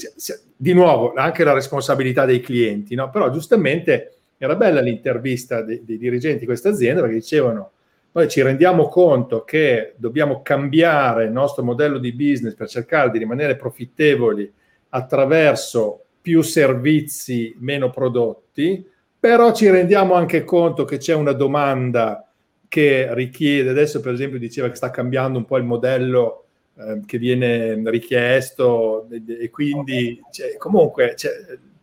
di 0.56 0.74
nuovo, 0.74 1.14
anche 1.14 1.44
la 1.44 1.54
responsabilità 1.54 2.24
dei 2.26 2.42
clienti, 2.42 2.94
no? 2.94 3.10
però 3.10 3.32
giustamente 3.32 4.18
era 4.38 4.56
bella 4.56 4.80
l'intervista 4.80 5.64
dei, 5.64 5.82
dei 5.84 5.98
dirigenti 5.98 6.42
di 6.42 6.46
questa 6.46 6.70
azienda 6.70 7.02
perché 7.02 7.16
dicevano 7.16 7.72
noi 8.12 8.28
ci 8.30 8.42
rendiamo 8.42 8.88
conto 8.88 9.44
che 9.44 9.94
dobbiamo 9.98 10.42
cambiare 10.42 11.26
il 11.26 11.32
nostro 11.32 11.64
modello 11.64 12.00
di 12.00 12.14
business 12.14 12.56
per 12.56 12.68
cercare 12.68 13.12
di 13.12 13.20
rimanere 13.20 13.56
profittevoli 13.56 14.52
attraverso 14.90 16.04
più 16.22 16.42
servizi, 16.42 17.56
meno 17.60 17.90
prodotti, 17.90 18.86
però 19.20 19.54
ci 19.54 19.70
rendiamo 19.70 20.14
anche 20.14 20.44
conto 20.44 20.84
che 20.84 20.98
c'è 20.98 21.14
una 21.14 21.34
domanda 21.34 22.30
che 22.68 23.14
richiede, 23.14 23.70
adesso 23.70 24.00
per 24.00 24.14
esempio 24.14 24.40
diceva 24.40 24.70
che 24.70 24.76
sta 24.76 24.90
cambiando 24.90 25.38
un 25.38 25.46
po' 25.46 25.58
il 25.58 25.64
modello 25.64 26.46
eh, 26.76 27.02
che 27.06 27.18
viene 27.18 27.82
richiesto 27.90 29.08
e, 29.10 29.50
quindi 29.50 30.22
c'è, 30.30 30.58
comunque 30.58 31.14
c'è, 31.16 31.30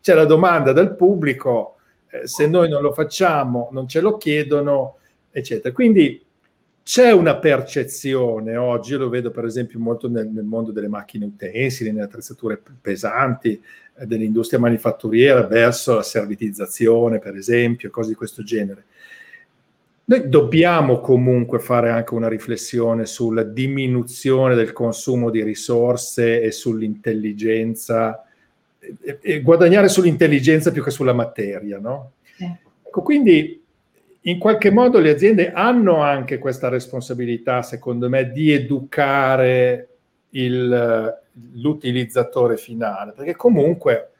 c'è, 0.01 0.15
la 0.15 0.27
domanda 0.27 0.73
del 0.73 0.95
pubblico, 0.95 1.77
eh, 2.11 2.27
se 2.27 2.47
noi 2.47 2.69
non 2.69 2.83
lo 2.83 2.93
facciamo, 2.93 3.71
non 3.73 3.89
ce 3.89 4.01
lo 4.01 4.17
chiedono, 4.17 4.99
eccetera. 5.35 5.75
Quindi 5.75 6.23
c'è 6.85 7.11
una 7.13 7.37
percezione 7.37 8.57
oggi, 8.57 8.93
io 8.93 8.99
lo 8.99 9.09
vedo 9.09 9.31
per 9.31 9.45
esempio 9.45 9.79
molto 9.79 10.09
nel, 10.09 10.29
nel 10.29 10.45
mondo 10.45 10.71
delle 10.71 10.87
macchine 10.87 11.25
utensili, 11.25 11.91
nelle 11.91 12.05
attrezzature 12.05 12.63
pesanti, 12.81 13.61
eh, 13.97 14.07
dell'industria 14.07 14.61
manifatturiera 14.61 15.47
verso 15.47 15.97
la 15.97 16.03
servitizzazione, 16.03 17.19
per 17.19 17.35
esempio, 17.35 17.91
cose 17.91 18.11
di 18.11 18.15
questo 18.15 18.45
genere. 18.45 18.85
Noi 20.07 20.29
dobbiamo 20.29 21.01
comunque 21.01 21.59
fare 21.59 21.91
anche 21.91 22.15
una 22.15 22.29
riflessione 22.29 23.07
sulla 23.07 23.43
diminuzione 23.43 24.55
del 24.55 24.73
consumo 24.73 25.31
di 25.31 25.43
risorse 25.43 26.43
e 26.43 26.53
sull'intelligenza, 26.53 28.23
e, 28.79 29.19
e 29.21 29.41
guadagnare 29.41 29.89
sull'intelligenza 29.89 30.71
più 30.71 30.85
che 30.85 30.91
sulla 30.91 31.15
materia, 31.15 31.79
no? 31.79 32.13
Eh. 32.37 32.59
Ecco, 32.83 33.01
quindi 33.01 33.64
in 34.27 34.39
qualche 34.39 34.71
modo 34.71 34.99
le 34.99 35.11
aziende 35.11 35.53
hanno 35.53 36.01
anche 36.01 36.39
questa 36.39 36.69
responsabilità, 36.69 37.63
secondo 37.63 38.09
me, 38.09 38.31
di 38.31 38.53
educare 38.53 39.89
il, 40.31 41.19
l'utilizzatore 41.55 42.57
finale, 42.57 43.13
perché 43.13 43.35
comunque 43.37 44.11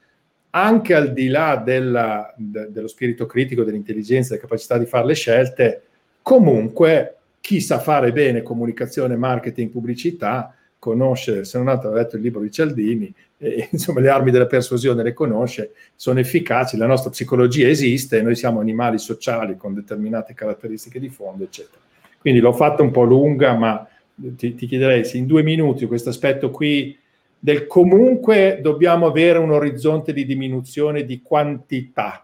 anche 0.51 0.95
al 0.95 1.13
di 1.13 1.29
là 1.29 1.61
della, 1.65 2.33
de, 2.37 2.71
dello 2.71 2.87
spirito 2.87 3.27
critico, 3.27 3.65
dell'intelligenza, 3.65 4.31
della 4.31 4.43
capacità 4.43 4.79
di 4.79 4.87
fare 4.87 5.07
le 5.07 5.15
scelte, 5.15 5.83
comunque 6.23 7.17
chi 7.41 7.61
sa 7.61 7.79
fare 7.79 8.13
bene 8.13 8.43
comunicazione, 8.43 9.17
marketing, 9.17 9.71
pubblicità, 9.71 10.55
conosce, 10.85 11.47
se 11.47 11.57
non 11.57 11.69
altro 11.69 11.91
ha 11.91 11.95
letto 11.95 12.17
il 12.17 12.23
libro 12.23 12.43
di 12.43 12.51
Cialdini, 12.51 13.13
e, 13.39 13.69
insomma 13.73 14.01
le 14.01 14.11
armi 14.11 14.31
della 14.31 14.45
persuasione 14.45 15.03
le 15.03 15.15
conosce, 15.15 15.73
sono 15.97 16.21
efficaci, 16.21 16.77
la 16.77 16.87
nostra 16.87 17.09
psicologia 17.09 17.67
esiste, 17.67 18.21
noi 18.21 18.35
siamo 18.35 18.61
animali 18.61 18.99
sociali 18.99 19.57
con 19.57 19.73
determinate 19.73 20.35
caratteristiche 20.35 21.01
di 21.01 21.09
fondo, 21.09 21.45
eccetera. 21.45 21.81
Quindi 22.21 22.41
l'ho 22.41 22.53
fatta 22.53 22.83
un 22.83 22.91
po' 22.91 23.05
lunga, 23.05 23.55
ma 23.55 23.89
ti, 24.15 24.55
ti 24.55 24.67
chiederei 24.67 25.05
se 25.05 25.17
in 25.17 25.27
due 25.27 25.43
minuti 25.43 25.87
questo 25.87 26.11
aspetto 26.11 26.51
qui 26.51 26.97
del 27.39 27.67
comunque 27.67 28.59
dobbiamo 28.63 29.07
avere 29.07 29.39
un 29.39 29.53
orizzonte 29.53 30.13
di 30.13 30.27
diminuzione 30.27 31.05
di 31.05 31.21
quantità 31.23 32.24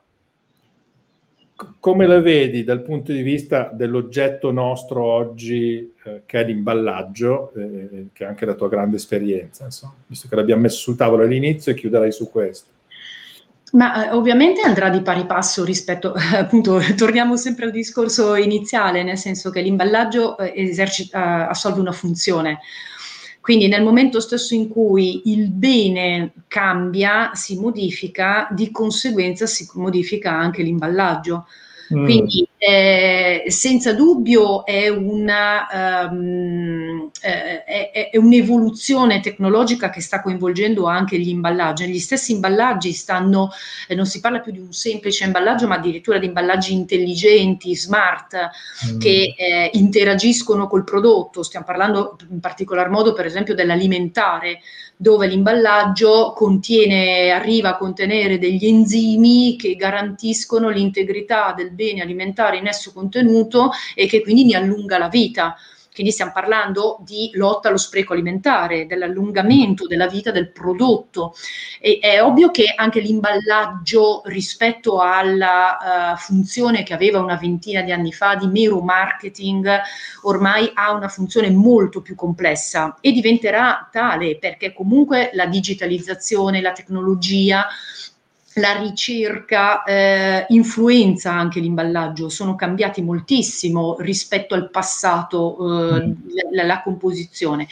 come 1.78 2.06
la 2.06 2.20
vedi 2.20 2.64
dal 2.64 2.82
punto 2.82 3.12
di 3.12 3.22
vista 3.22 3.70
dell'oggetto 3.72 4.50
nostro 4.50 5.04
oggi, 5.04 5.92
eh, 6.04 6.22
che 6.26 6.40
è 6.40 6.44
l'imballaggio, 6.44 7.52
eh, 7.54 8.06
che 8.12 8.24
è 8.24 8.26
anche 8.26 8.46
la 8.46 8.54
tua 8.54 8.68
grande 8.68 8.96
esperienza, 8.96 9.64
insomma, 9.64 9.94
visto 10.06 10.28
che 10.28 10.36
l'abbiamo 10.36 10.62
messo 10.62 10.78
sul 10.78 10.96
tavolo 10.96 11.22
all'inizio 11.22 11.72
e 11.72 11.74
chiuderai 11.74 12.12
su 12.12 12.30
questo? 12.30 12.68
Ma 13.72 14.08
eh, 14.08 14.14
ovviamente 14.14 14.62
andrà 14.62 14.88
di 14.90 15.02
pari 15.02 15.26
passo 15.26 15.64
rispetto, 15.64 16.12
appunto, 16.34 16.80
torniamo 16.96 17.36
sempre 17.36 17.66
al 17.66 17.70
discorso 17.70 18.34
iniziale, 18.34 19.02
nel 19.02 19.18
senso 19.18 19.50
che 19.50 19.60
l'imballaggio 19.60 20.38
eh, 20.38 20.52
esercita, 20.56 21.48
assolve 21.48 21.80
una 21.80 21.92
funzione. 21.92 22.60
Quindi 23.40 23.68
nel 23.68 23.82
momento 23.82 24.20
stesso 24.20 24.54
in 24.54 24.68
cui 24.68 25.22
il 25.32 25.50
bene 25.50 26.32
cambia, 26.46 27.30
si 27.34 27.58
modifica, 27.58 28.48
di 28.50 28.70
conseguenza 28.70 29.46
si 29.46 29.66
modifica 29.74 30.30
anche 30.30 30.62
l'imballaggio. 30.62 31.46
Mm. 31.92 32.04
Quindi 32.04 32.48
eh, 32.56 33.44
senza 33.48 33.94
dubbio 33.94 34.64
è, 34.64 34.88
una, 34.88 36.08
um, 36.10 37.10
eh, 37.20 37.64
è, 37.64 38.10
è, 38.12 38.16
un'evoluzione 38.16 39.20
tecnologica 39.20 39.90
che 39.90 40.00
sta 40.00 40.20
coinvolgendo 40.20 40.86
anche 40.86 41.18
gli 41.18 41.28
imballaggi. 41.28 41.88
Gli 41.88 41.98
stessi 41.98 42.32
imballaggi 42.32 42.92
stanno, 42.92 43.50
eh, 43.88 43.94
non 43.94 44.06
si 44.06 44.20
parla 44.20 44.40
più 44.40 44.52
di 44.52 44.60
un 44.60 44.72
semplice 44.72 45.24
imballaggio, 45.24 45.66
ma 45.66 45.76
addirittura 45.76 46.18
di 46.18 46.26
imballaggi 46.26 46.74
intelligenti, 46.74 47.74
smart, 47.74 48.36
mm. 48.92 48.98
che 48.98 49.34
eh, 49.36 49.70
interagiscono 49.72 50.68
col 50.68 50.84
prodotto. 50.84 51.42
Stiamo 51.42 51.66
parlando 51.66 52.16
in 52.30 52.40
particolar 52.40 52.88
modo, 52.88 53.12
per 53.14 53.26
esempio, 53.26 53.54
dell'alimentare 53.54 54.60
dove 55.00 55.26
l'imballaggio 55.28 56.34
contiene, 56.36 57.30
arriva 57.30 57.70
a 57.70 57.76
contenere 57.78 58.38
degli 58.38 58.66
enzimi 58.66 59.56
che 59.56 59.74
garantiscono 59.74 60.68
l'integrità 60.68 61.54
del 61.56 61.72
bene 61.72 62.02
alimentare 62.02 62.58
in 62.58 62.66
esso 62.66 62.92
contenuto 62.92 63.70
e 63.94 64.06
che 64.06 64.20
quindi 64.20 64.44
ne 64.44 64.56
allunga 64.56 64.98
la 64.98 65.08
vita. 65.08 65.56
Quindi 66.00 66.16
stiamo 66.16 66.32
parlando 66.32 66.96
di 67.02 67.30
lotta 67.34 67.68
allo 67.68 67.76
spreco 67.76 68.14
alimentare, 68.14 68.86
dell'allungamento 68.86 69.86
della 69.86 70.06
vita 70.06 70.30
del 70.30 70.50
prodotto. 70.50 71.34
E 71.78 71.98
è 72.00 72.22
ovvio 72.24 72.50
che 72.50 72.72
anche 72.74 73.00
l'imballaggio 73.00 74.22
rispetto 74.24 75.00
alla 75.00 76.14
uh, 76.14 76.16
funzione 76.16 76.84
che 76.84 76.94
aveva 76.94 77.20
una 77.20 77.36
ventina 77.36 77.82
di 77.82 77.92
anni 77.92 78.12
fa 78.12 78.34
di 78.34 78.46
mero 78.46 78.80
marketing, 78.80 79.68
ormai 80.22 80.70
ha 80.72 80.92
una 80.92 81.08
funzione 81.08 81.50
molto 81.50 82.00
più 82.00 82.14
complessa 82.14 82.96
e 83.02 83.12
diventerà 83.12 83.86
tale 83.92 84.38
perché 84.38 84.72
comunque 84.72 85.28
la 85.34 85.44
digitalizzazione, 85.44 86.62
la 86.62 86.72
tecnologia, 86.72 87.66
la 88.60 88.78
ricerca 88.78 89.82
eh, 89.82 90.46
influenza 90.50 91.32
anche 91.32 91.58
l'imballaggio, 91.58 92.28
sono 92.28 92.54
cambiati 92.54 93.02
moltissimo 93.02 93.96
rispetto 93.98 94.54
al 94.54 94.70
passato 94.70 95.56
eh, 95.98 96.06
mm. 96.06 96.12
la, 96.52 96.64
la, 96.64 96.82
composizione. 96.82 97.66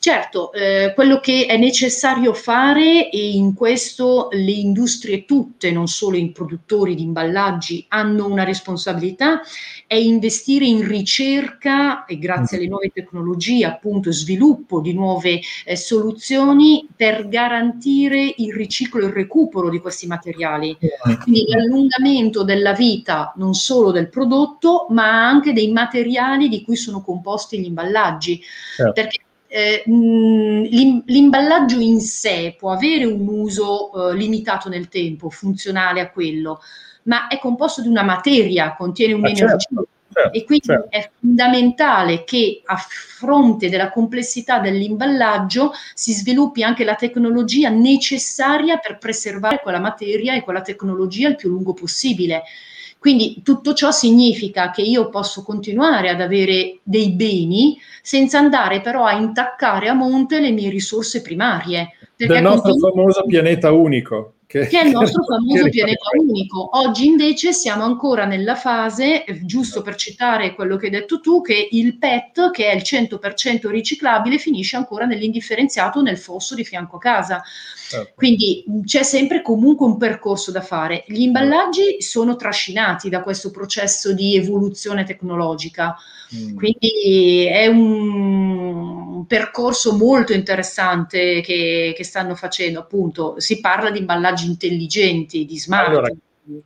Certo, 0.00 0.50
eh, 0.54 0.94
quello 0.94 1.20
che 1.20 1.44
è 1.44 1.58
necessario 1.58 2.32
fare, 2.32 3.10
e 3.10 3.32
in 3.32 3.52
questo 3.52 4.28
le 4.30 4.50
industrie 4.50 5.26
tutte, 5.26 5.70
non 5.70 5.88
solo 5.88 6.16
i 6.16 6.32
produttori 6.32 6.94
di 6.94 7.02
imballaggi, 7.02 7.84
hanno 7.88 8.26
una 8.26 8.44
responsabilità, 8.44 9.42
è 9.86 9.96
investire 9.96 10.64
in 10.64 10.88
ricerca 10.88 12.06
e 12.06 12.16
grazie 12.16 12.56
alle 12.56 12.68
nuove 12.68 12.90
tecnologie, 12.94 13.66
appunto, 13.66 14.10
sviluppo 14.10 14.80
di 14.80 14.94
nuove 14.94 15.42
eh, 15.66 15.76
soluzioni 15.76 16.88
per 16.96 17.28
garantire 17.28 18.32
il 18.38 18.54
riciclo 18.54 19.02
e 19.02 19.08
il 19.08 19.12
recupero 19.12 19.68
di 19.68 19.80
questi 19.80 20.06
materiali. 20.06 20.78
Quindi 21.24 21.44
l'allungamento 21.46 22.42
della 22.42 22.72
vita 22.72 23.34
non 23.36 23.52
solo 23.52 23.90
del 23.90 24.08
prodotto, 24.08 24.86
ma 24.88 25.28
anche 25.28 25.52
dei 25.52 25.70
materiali 25.70 26.48
di 26.48 26.62
cui 26.64 26.76
sono 26.76 27.02
composti 27.02 27.60
gli 27.60 27.66
imballaggi. 27.66 28.40
Certo. 28.76 28.92
Perché 28.94 29.18
eh, 29.52 29.82
l'imballaggio 29.84 31.80
in 31.80 32.00
sé 32.00 32.54
può 32.56 32.70
avere 32.70 33.04
un 33.04 33.26
uso 33.26 34.10
eh, 34.10 34.16
limitato 34.16 34.68
nel 34.68 34.86
tempo, 34.86 35.28
funzionale 35.28 36.00
a 36.00 36.10
quello, 36.10 36.60
ma 37.04 37.26
è 37.26 37.38
composto 37.40 37.82
di 37.82 37.88
una 37.88 38.04
materia, 38.04 38.76
contiene 38.76 39.14
un'energia. 39.14 39.56
Certo, 39.58 39.88
certo, 40.12 40.38
e 40.38 40.44
quindi 40.44 40.66
certo. 40.66 40.90
è 40.90 41.10
fondamentale 41.18 42.22
che 42.22 42.62
a 42.64 42.76
fronte 42.76 43.68
della 43.68 43.90
complessità 43.90 44.60
dell'imballaggio 44.60 45.72
si 45.94 46.12
sviluppi 46.12 46.62
anche 46.62 46.84
la 46.84 46.94
tecnologia 46.94 47.70
necessaria 47.70 48.76
per 48.76 48.98
preservare 48.98 49.60
quella 49.60 49.80
materia 49.80 50.34
e 50.34 50.42
quella 50.42 50.62
tecnologia 50.62 51.28
il 51.28 51.34
più 51.34 51.48
lungo 51.48 51.72
possibile. 51.72 52.44
Quindi 53.00 53.40
tutto 53.42 53.72
ciò 53.72 53.90
significa 53.90 54.70
che 54.70 54.82
io 54.82 55.08
posso 55.08 55.42
continuare 55.42 56.10
ad 56.10 56.20
avere 56.20 56.80
dei 56.82 57.12
beni 57.12 57.78
senza 58.02 58.36
andare 58.36 58.82
però 58.82 59.06
a 59.06 59.14
intaccare 59.14 59.88
a 59.88 59.94
monte 59.94 60.38
le 60.38 60.50
mie 60.50 60.68
risorse 60.68 61.22
primarie. 61.22 61.94
Del 62.14 62.42
nostro 62.42 62.74
famoso 62.76 63.24
pianeta 63.24 63.72
unico. 63.72 64.34
Che, 64.50 64.66
che, 64.66 64.80
è 64.80 64.84
il 64.84 64.90
nostro 64.90 65.22
famoso 65.30 65.68
pianeta 65.68 66.08
unico. 66.18 66.70
Oggi 66.72 67.06
invece 67.06 67.52
siamo 67.52 67.84
ancora 67.84 68.24
nella 68.24 68.56
fase, 68.56 69.22
eh, 69.24 69.44
giusto 69.44 69.80
per 69.80 69.94
citare 69.94 70.56
quello 70.56 70.76
che 70.76 70.86
hai 70.86 70.90
detto 70.90 71.20
tu, 71.20 71.40
che 71.40 71.68
il 71.70 71.96
PET, 71.98 72.50
che 72.50 72.68
è 72.68 72.74
il 72.74 72.82
100% 72.82 73.68
riciclabile, 73.68 74.38
finisce 74.38 74.74
ancora 74.74 75.04
nell'indifferenziato 75.04 76.02
nel 76.02 76.18
fosso 76.18 76.56
di 76.56 76.64
fianco 76.64 76.96
a 76.96 76.98
casa. 76.98 77.42
Certo. 77.90 78.12
Quindi 78.16 78.64
c'è 78.84 79.04
sempre 79.04 79.40
comunque 79.40 79.86
un 79.86 79.96
percorso 79.96 80.50
da 80.50 80.62
fare. 80.62 81.04
Gli 81.06 81.22
imballaggi 81.22 82.02
sono 82.02 82.34
trascinati 82.34 83.08
da 83.08 83.20
questo 83.20 83.52
processo 83.52 84.12
di 84.12 84.34
evoluzione 84.34 85.04
tecnologica. 85.04 85.96
Mm. 86.34 86.56
Quindi 86.56 87.46
è 87.50 87.66
un 87.66 89.26
percorso 89.26 89.96
molto 89.96 90.32
interessante 90.32 91.40
che, 91.40 91.92
che, 91.96 92.04
stanno 92.04 92.36
facendo, 92.36 92.78
appunto, 92.78 93.34
si 93.38 93.58
parla 93.58 93.90
di 93.90 93.98
imballaggi 93.98 94.39
intelligenti, 94.44 95.44
di 95.44 95.58
smart. 95.58 95.88
Allora, 95.88 96.10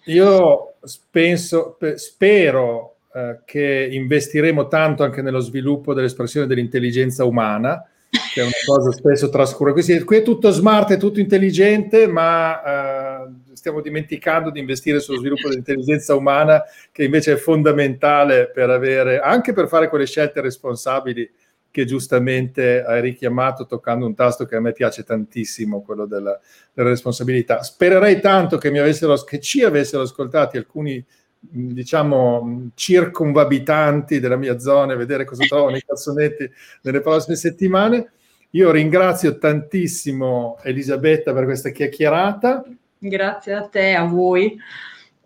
io 0.04 0.74
penso, 1.10 1.76
spero 1.96 2.96
eh, 3.12 3.40
che 3.44 3.88
investiremo 3.90 4.66
tanto 4.68 5.02
anche 5.02 5.22
nello 5.22 5.40
sviluppo 5.40 5.94
dell'espressione 5.94 6.46
dell'intelligenza 6.46 7.24
umana, 7.24 7.86
che 8.32 8.40
è 8.40 8.44
una 8.44 8.52
cosa 8.66 8.90
spesso 8.92 9.28
trascura. 9.28 9.72
Qui, 9.72 10.16
è 10.16 10.22
tutto 10.22 10.50
smart, 10.50 10.92
è 10.92 10.96
tutto 10.96 11.20
intelligente, 11.20 12.06
ma 12.06 13.24
eh, 13.24 13.28
stiamo 13.52 13.80
dimenticando 13.80 14.50
di 14.50 14.60
investire 14.60 15.00
sullo 15.00 15.18
sviluppo 15.18 15.48
dell'intelligenza 15.48 16.14
umana, 16.14 16.62
che 16.90 17.04
invece 17.04 17.32
è 17.32 17.36
fondamentale 17.36 18.50
per 18.50 18.70
avere, 18.70 19.20
anche 19.20 19.52
per 19.52 19.68
fare 19.68 19.88
quelle 19.88 20.06
scelte 20.06 20.40
responsabili 20.40 21.30
che 21.74 21.86
giustamente 21.86 22.84
hai 22.84 23.00
richiamato 23.00 23.66
toccando 23.66 24.06
un 24.06 24.14
tasto 24.14 24.44
che 24.44 24.54
a 24.54 24.60
me 24.60 24.70
piace 24.70 25.02
tantissimo, 25.02 25.82
quello 25.82 26.06
della, 26.06 26.38
della 26.72 26.90
responsabilità. 26.90 27.64
Spererei 27.64 28.20
tanto 28.20 28.58
che, 28.58 28.68
avessero, 28.68 29.16
che 29.24 29.40
ci 29.40 29.64
avessero 29.64 30.04
ascoltati 30.04 30.56
alcuni 30.56 31.04
diciamo, 31.40 32.70
circunvabitanti 32.76 34.20
della 34.20 34.36
mia 34.36 34.60
zona 34.60 34.92
e 34.92 34.96
vedere 34.96 35.24
cosa 35.24 35.44
trovano 35.46 35.74
i 35.74 35.82
calzonetti 35.84 36.48
nelle 36.82 37.00
prossime 37.00 37.34
settimane. 37.34 38.12
Io 38.50 38.70
ringrazio 38.70 39.36
tantissimo 39.36 40.58
Elisabetta 40.62 41.32
per 41.32 41.42
questa 41.42 41.70
chiacchierata. 41.70 42.64
Grazie 42.98 43.52
a 43.52 43.66
te, 43.66 43.94
a 43.94 44.04
voi. 44.04 44.56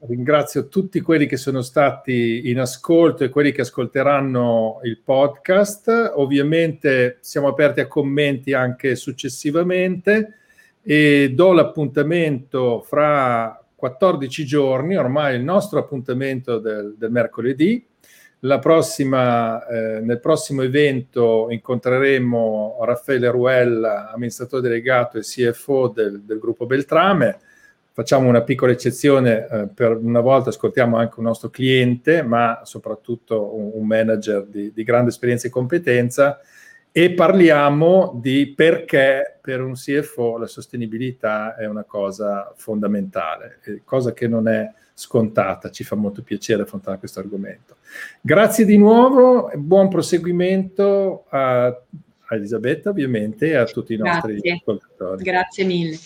Ringrazio 0.01 0.68
tutti 0.68 1.01
quelli 1.01 1.26
che 1.26 1.36
sono 1.36 1.61
stati 1.61 2.49
in 2.49 2.61
ascolto 2.61 3.24
e 3.24 3.30
quelli 3.30 3.51
che 3.51 3.62
ascolteranno 3.62 4.78
il 4.84 5.01
podcast. 5.03 6.12
Ovviamente 6.14 7.18
siamo 7.20 7.49
aperti 7.49 7.80
a 7.80 7.88
commenti 7.88 8.53
anche 8.53 8.94
successivamente 8.94 10.34
e 10.82 11.32
do 11.34 11.53
l'appuntamento 11.53 12.80
fra 12.86 13.61
14 13.74 14.44
giorni, 14.44 14.96
ormai 14.96 15.34
il 15.34 15.42
nostro 15.42 15.80
appuntamento 15.80 16.59
del, 16.59 16.94
del 16.96 17.11
mercoledì. 17.11 17.84
Prossima, 18.61 19.66
eh, 19.66 20.01
nel 20.01 20.20
prossimo 20.20 20.62
evento 20.62 21.49
incontreremo 21.51 22.78
Raffaele 22.82 23.30
Ruella, 23.32 24.12
amministratore 24.12 24.62
delegato 24.62 25.18
e 25.18 25.22
CFO 25.22 25.88
del, 25.88 26.22
del 26.22 26.38
gruppo 26.38 26.66
Beltrame. 26.66 27.40
Facciamo 27.99 28.28
una 28.28 28.42
piccola 28.42 28.70
eccezione, 28.70 29.49
eh, 29.51 29.66
per 29.74 29.96
una 29.96 30.20
volta 30.20 30.51
ascoltiamo 30.51 30.96
anche 30.96 31.14
un 31.18 31.24
nostro 31.24 31.51
cliente, 31.51 32.22
ma 32.22 32.61
soprattutto 32.62 33.57
un, 33.57 33.72
un 33.74 33.84
manager 33.88 34.44
di, 34.44 34.72
di 34.72 34.84
grande 34.84 35.11
esperienza 35.11 35.49
e 35.49 35.51
competenza 35.51 36.38
e 36.92 37.11
parliamo 37.11 38.16
di 38.22 38.53
perché 38.55 39.38
per 39.40 39.62
un 39.62 39.72
CFO 39.72 40.38
la 40.38 40.46
sostenibilità 40.46 41.57
è 41.57 41.66
una 41.66 41.82
cosa 41.82 42.55
fondamentale, 42.57 43.59
cosa 43.82 44.12
che 44.12 44.28
non 44.28 44.46
è 44.46 44.72
scontata. 44.94 45.72
Ci 45.72 45.82
fa 45.82 45.96
molto 45.96 46.22
piacere 46.22 46.62
affrontare 46.62 47.01
questo 47.01 47.18
argomento. 47.18 47.78
Grazie 48.20 48.64
di 48.64 48.76
nuovo, 48.76 49.51
buon 49.57 49.88
proseguimento 49.88 51.24
a, 51.30 51.66
a 51.66 52.34
Elisabetta 52.36 52.90
ovviamente 52.90 53.49
e 53.49 53.57
a 53.57 53.64
tutti 53.64 53.94
i 53.94 53.96
nostri 53.96 54.34
Grazie. 54.34 54.53
ascoltatori. 54.53 55.24
Grazie 55.24 55.64
mille. 55.64 55.99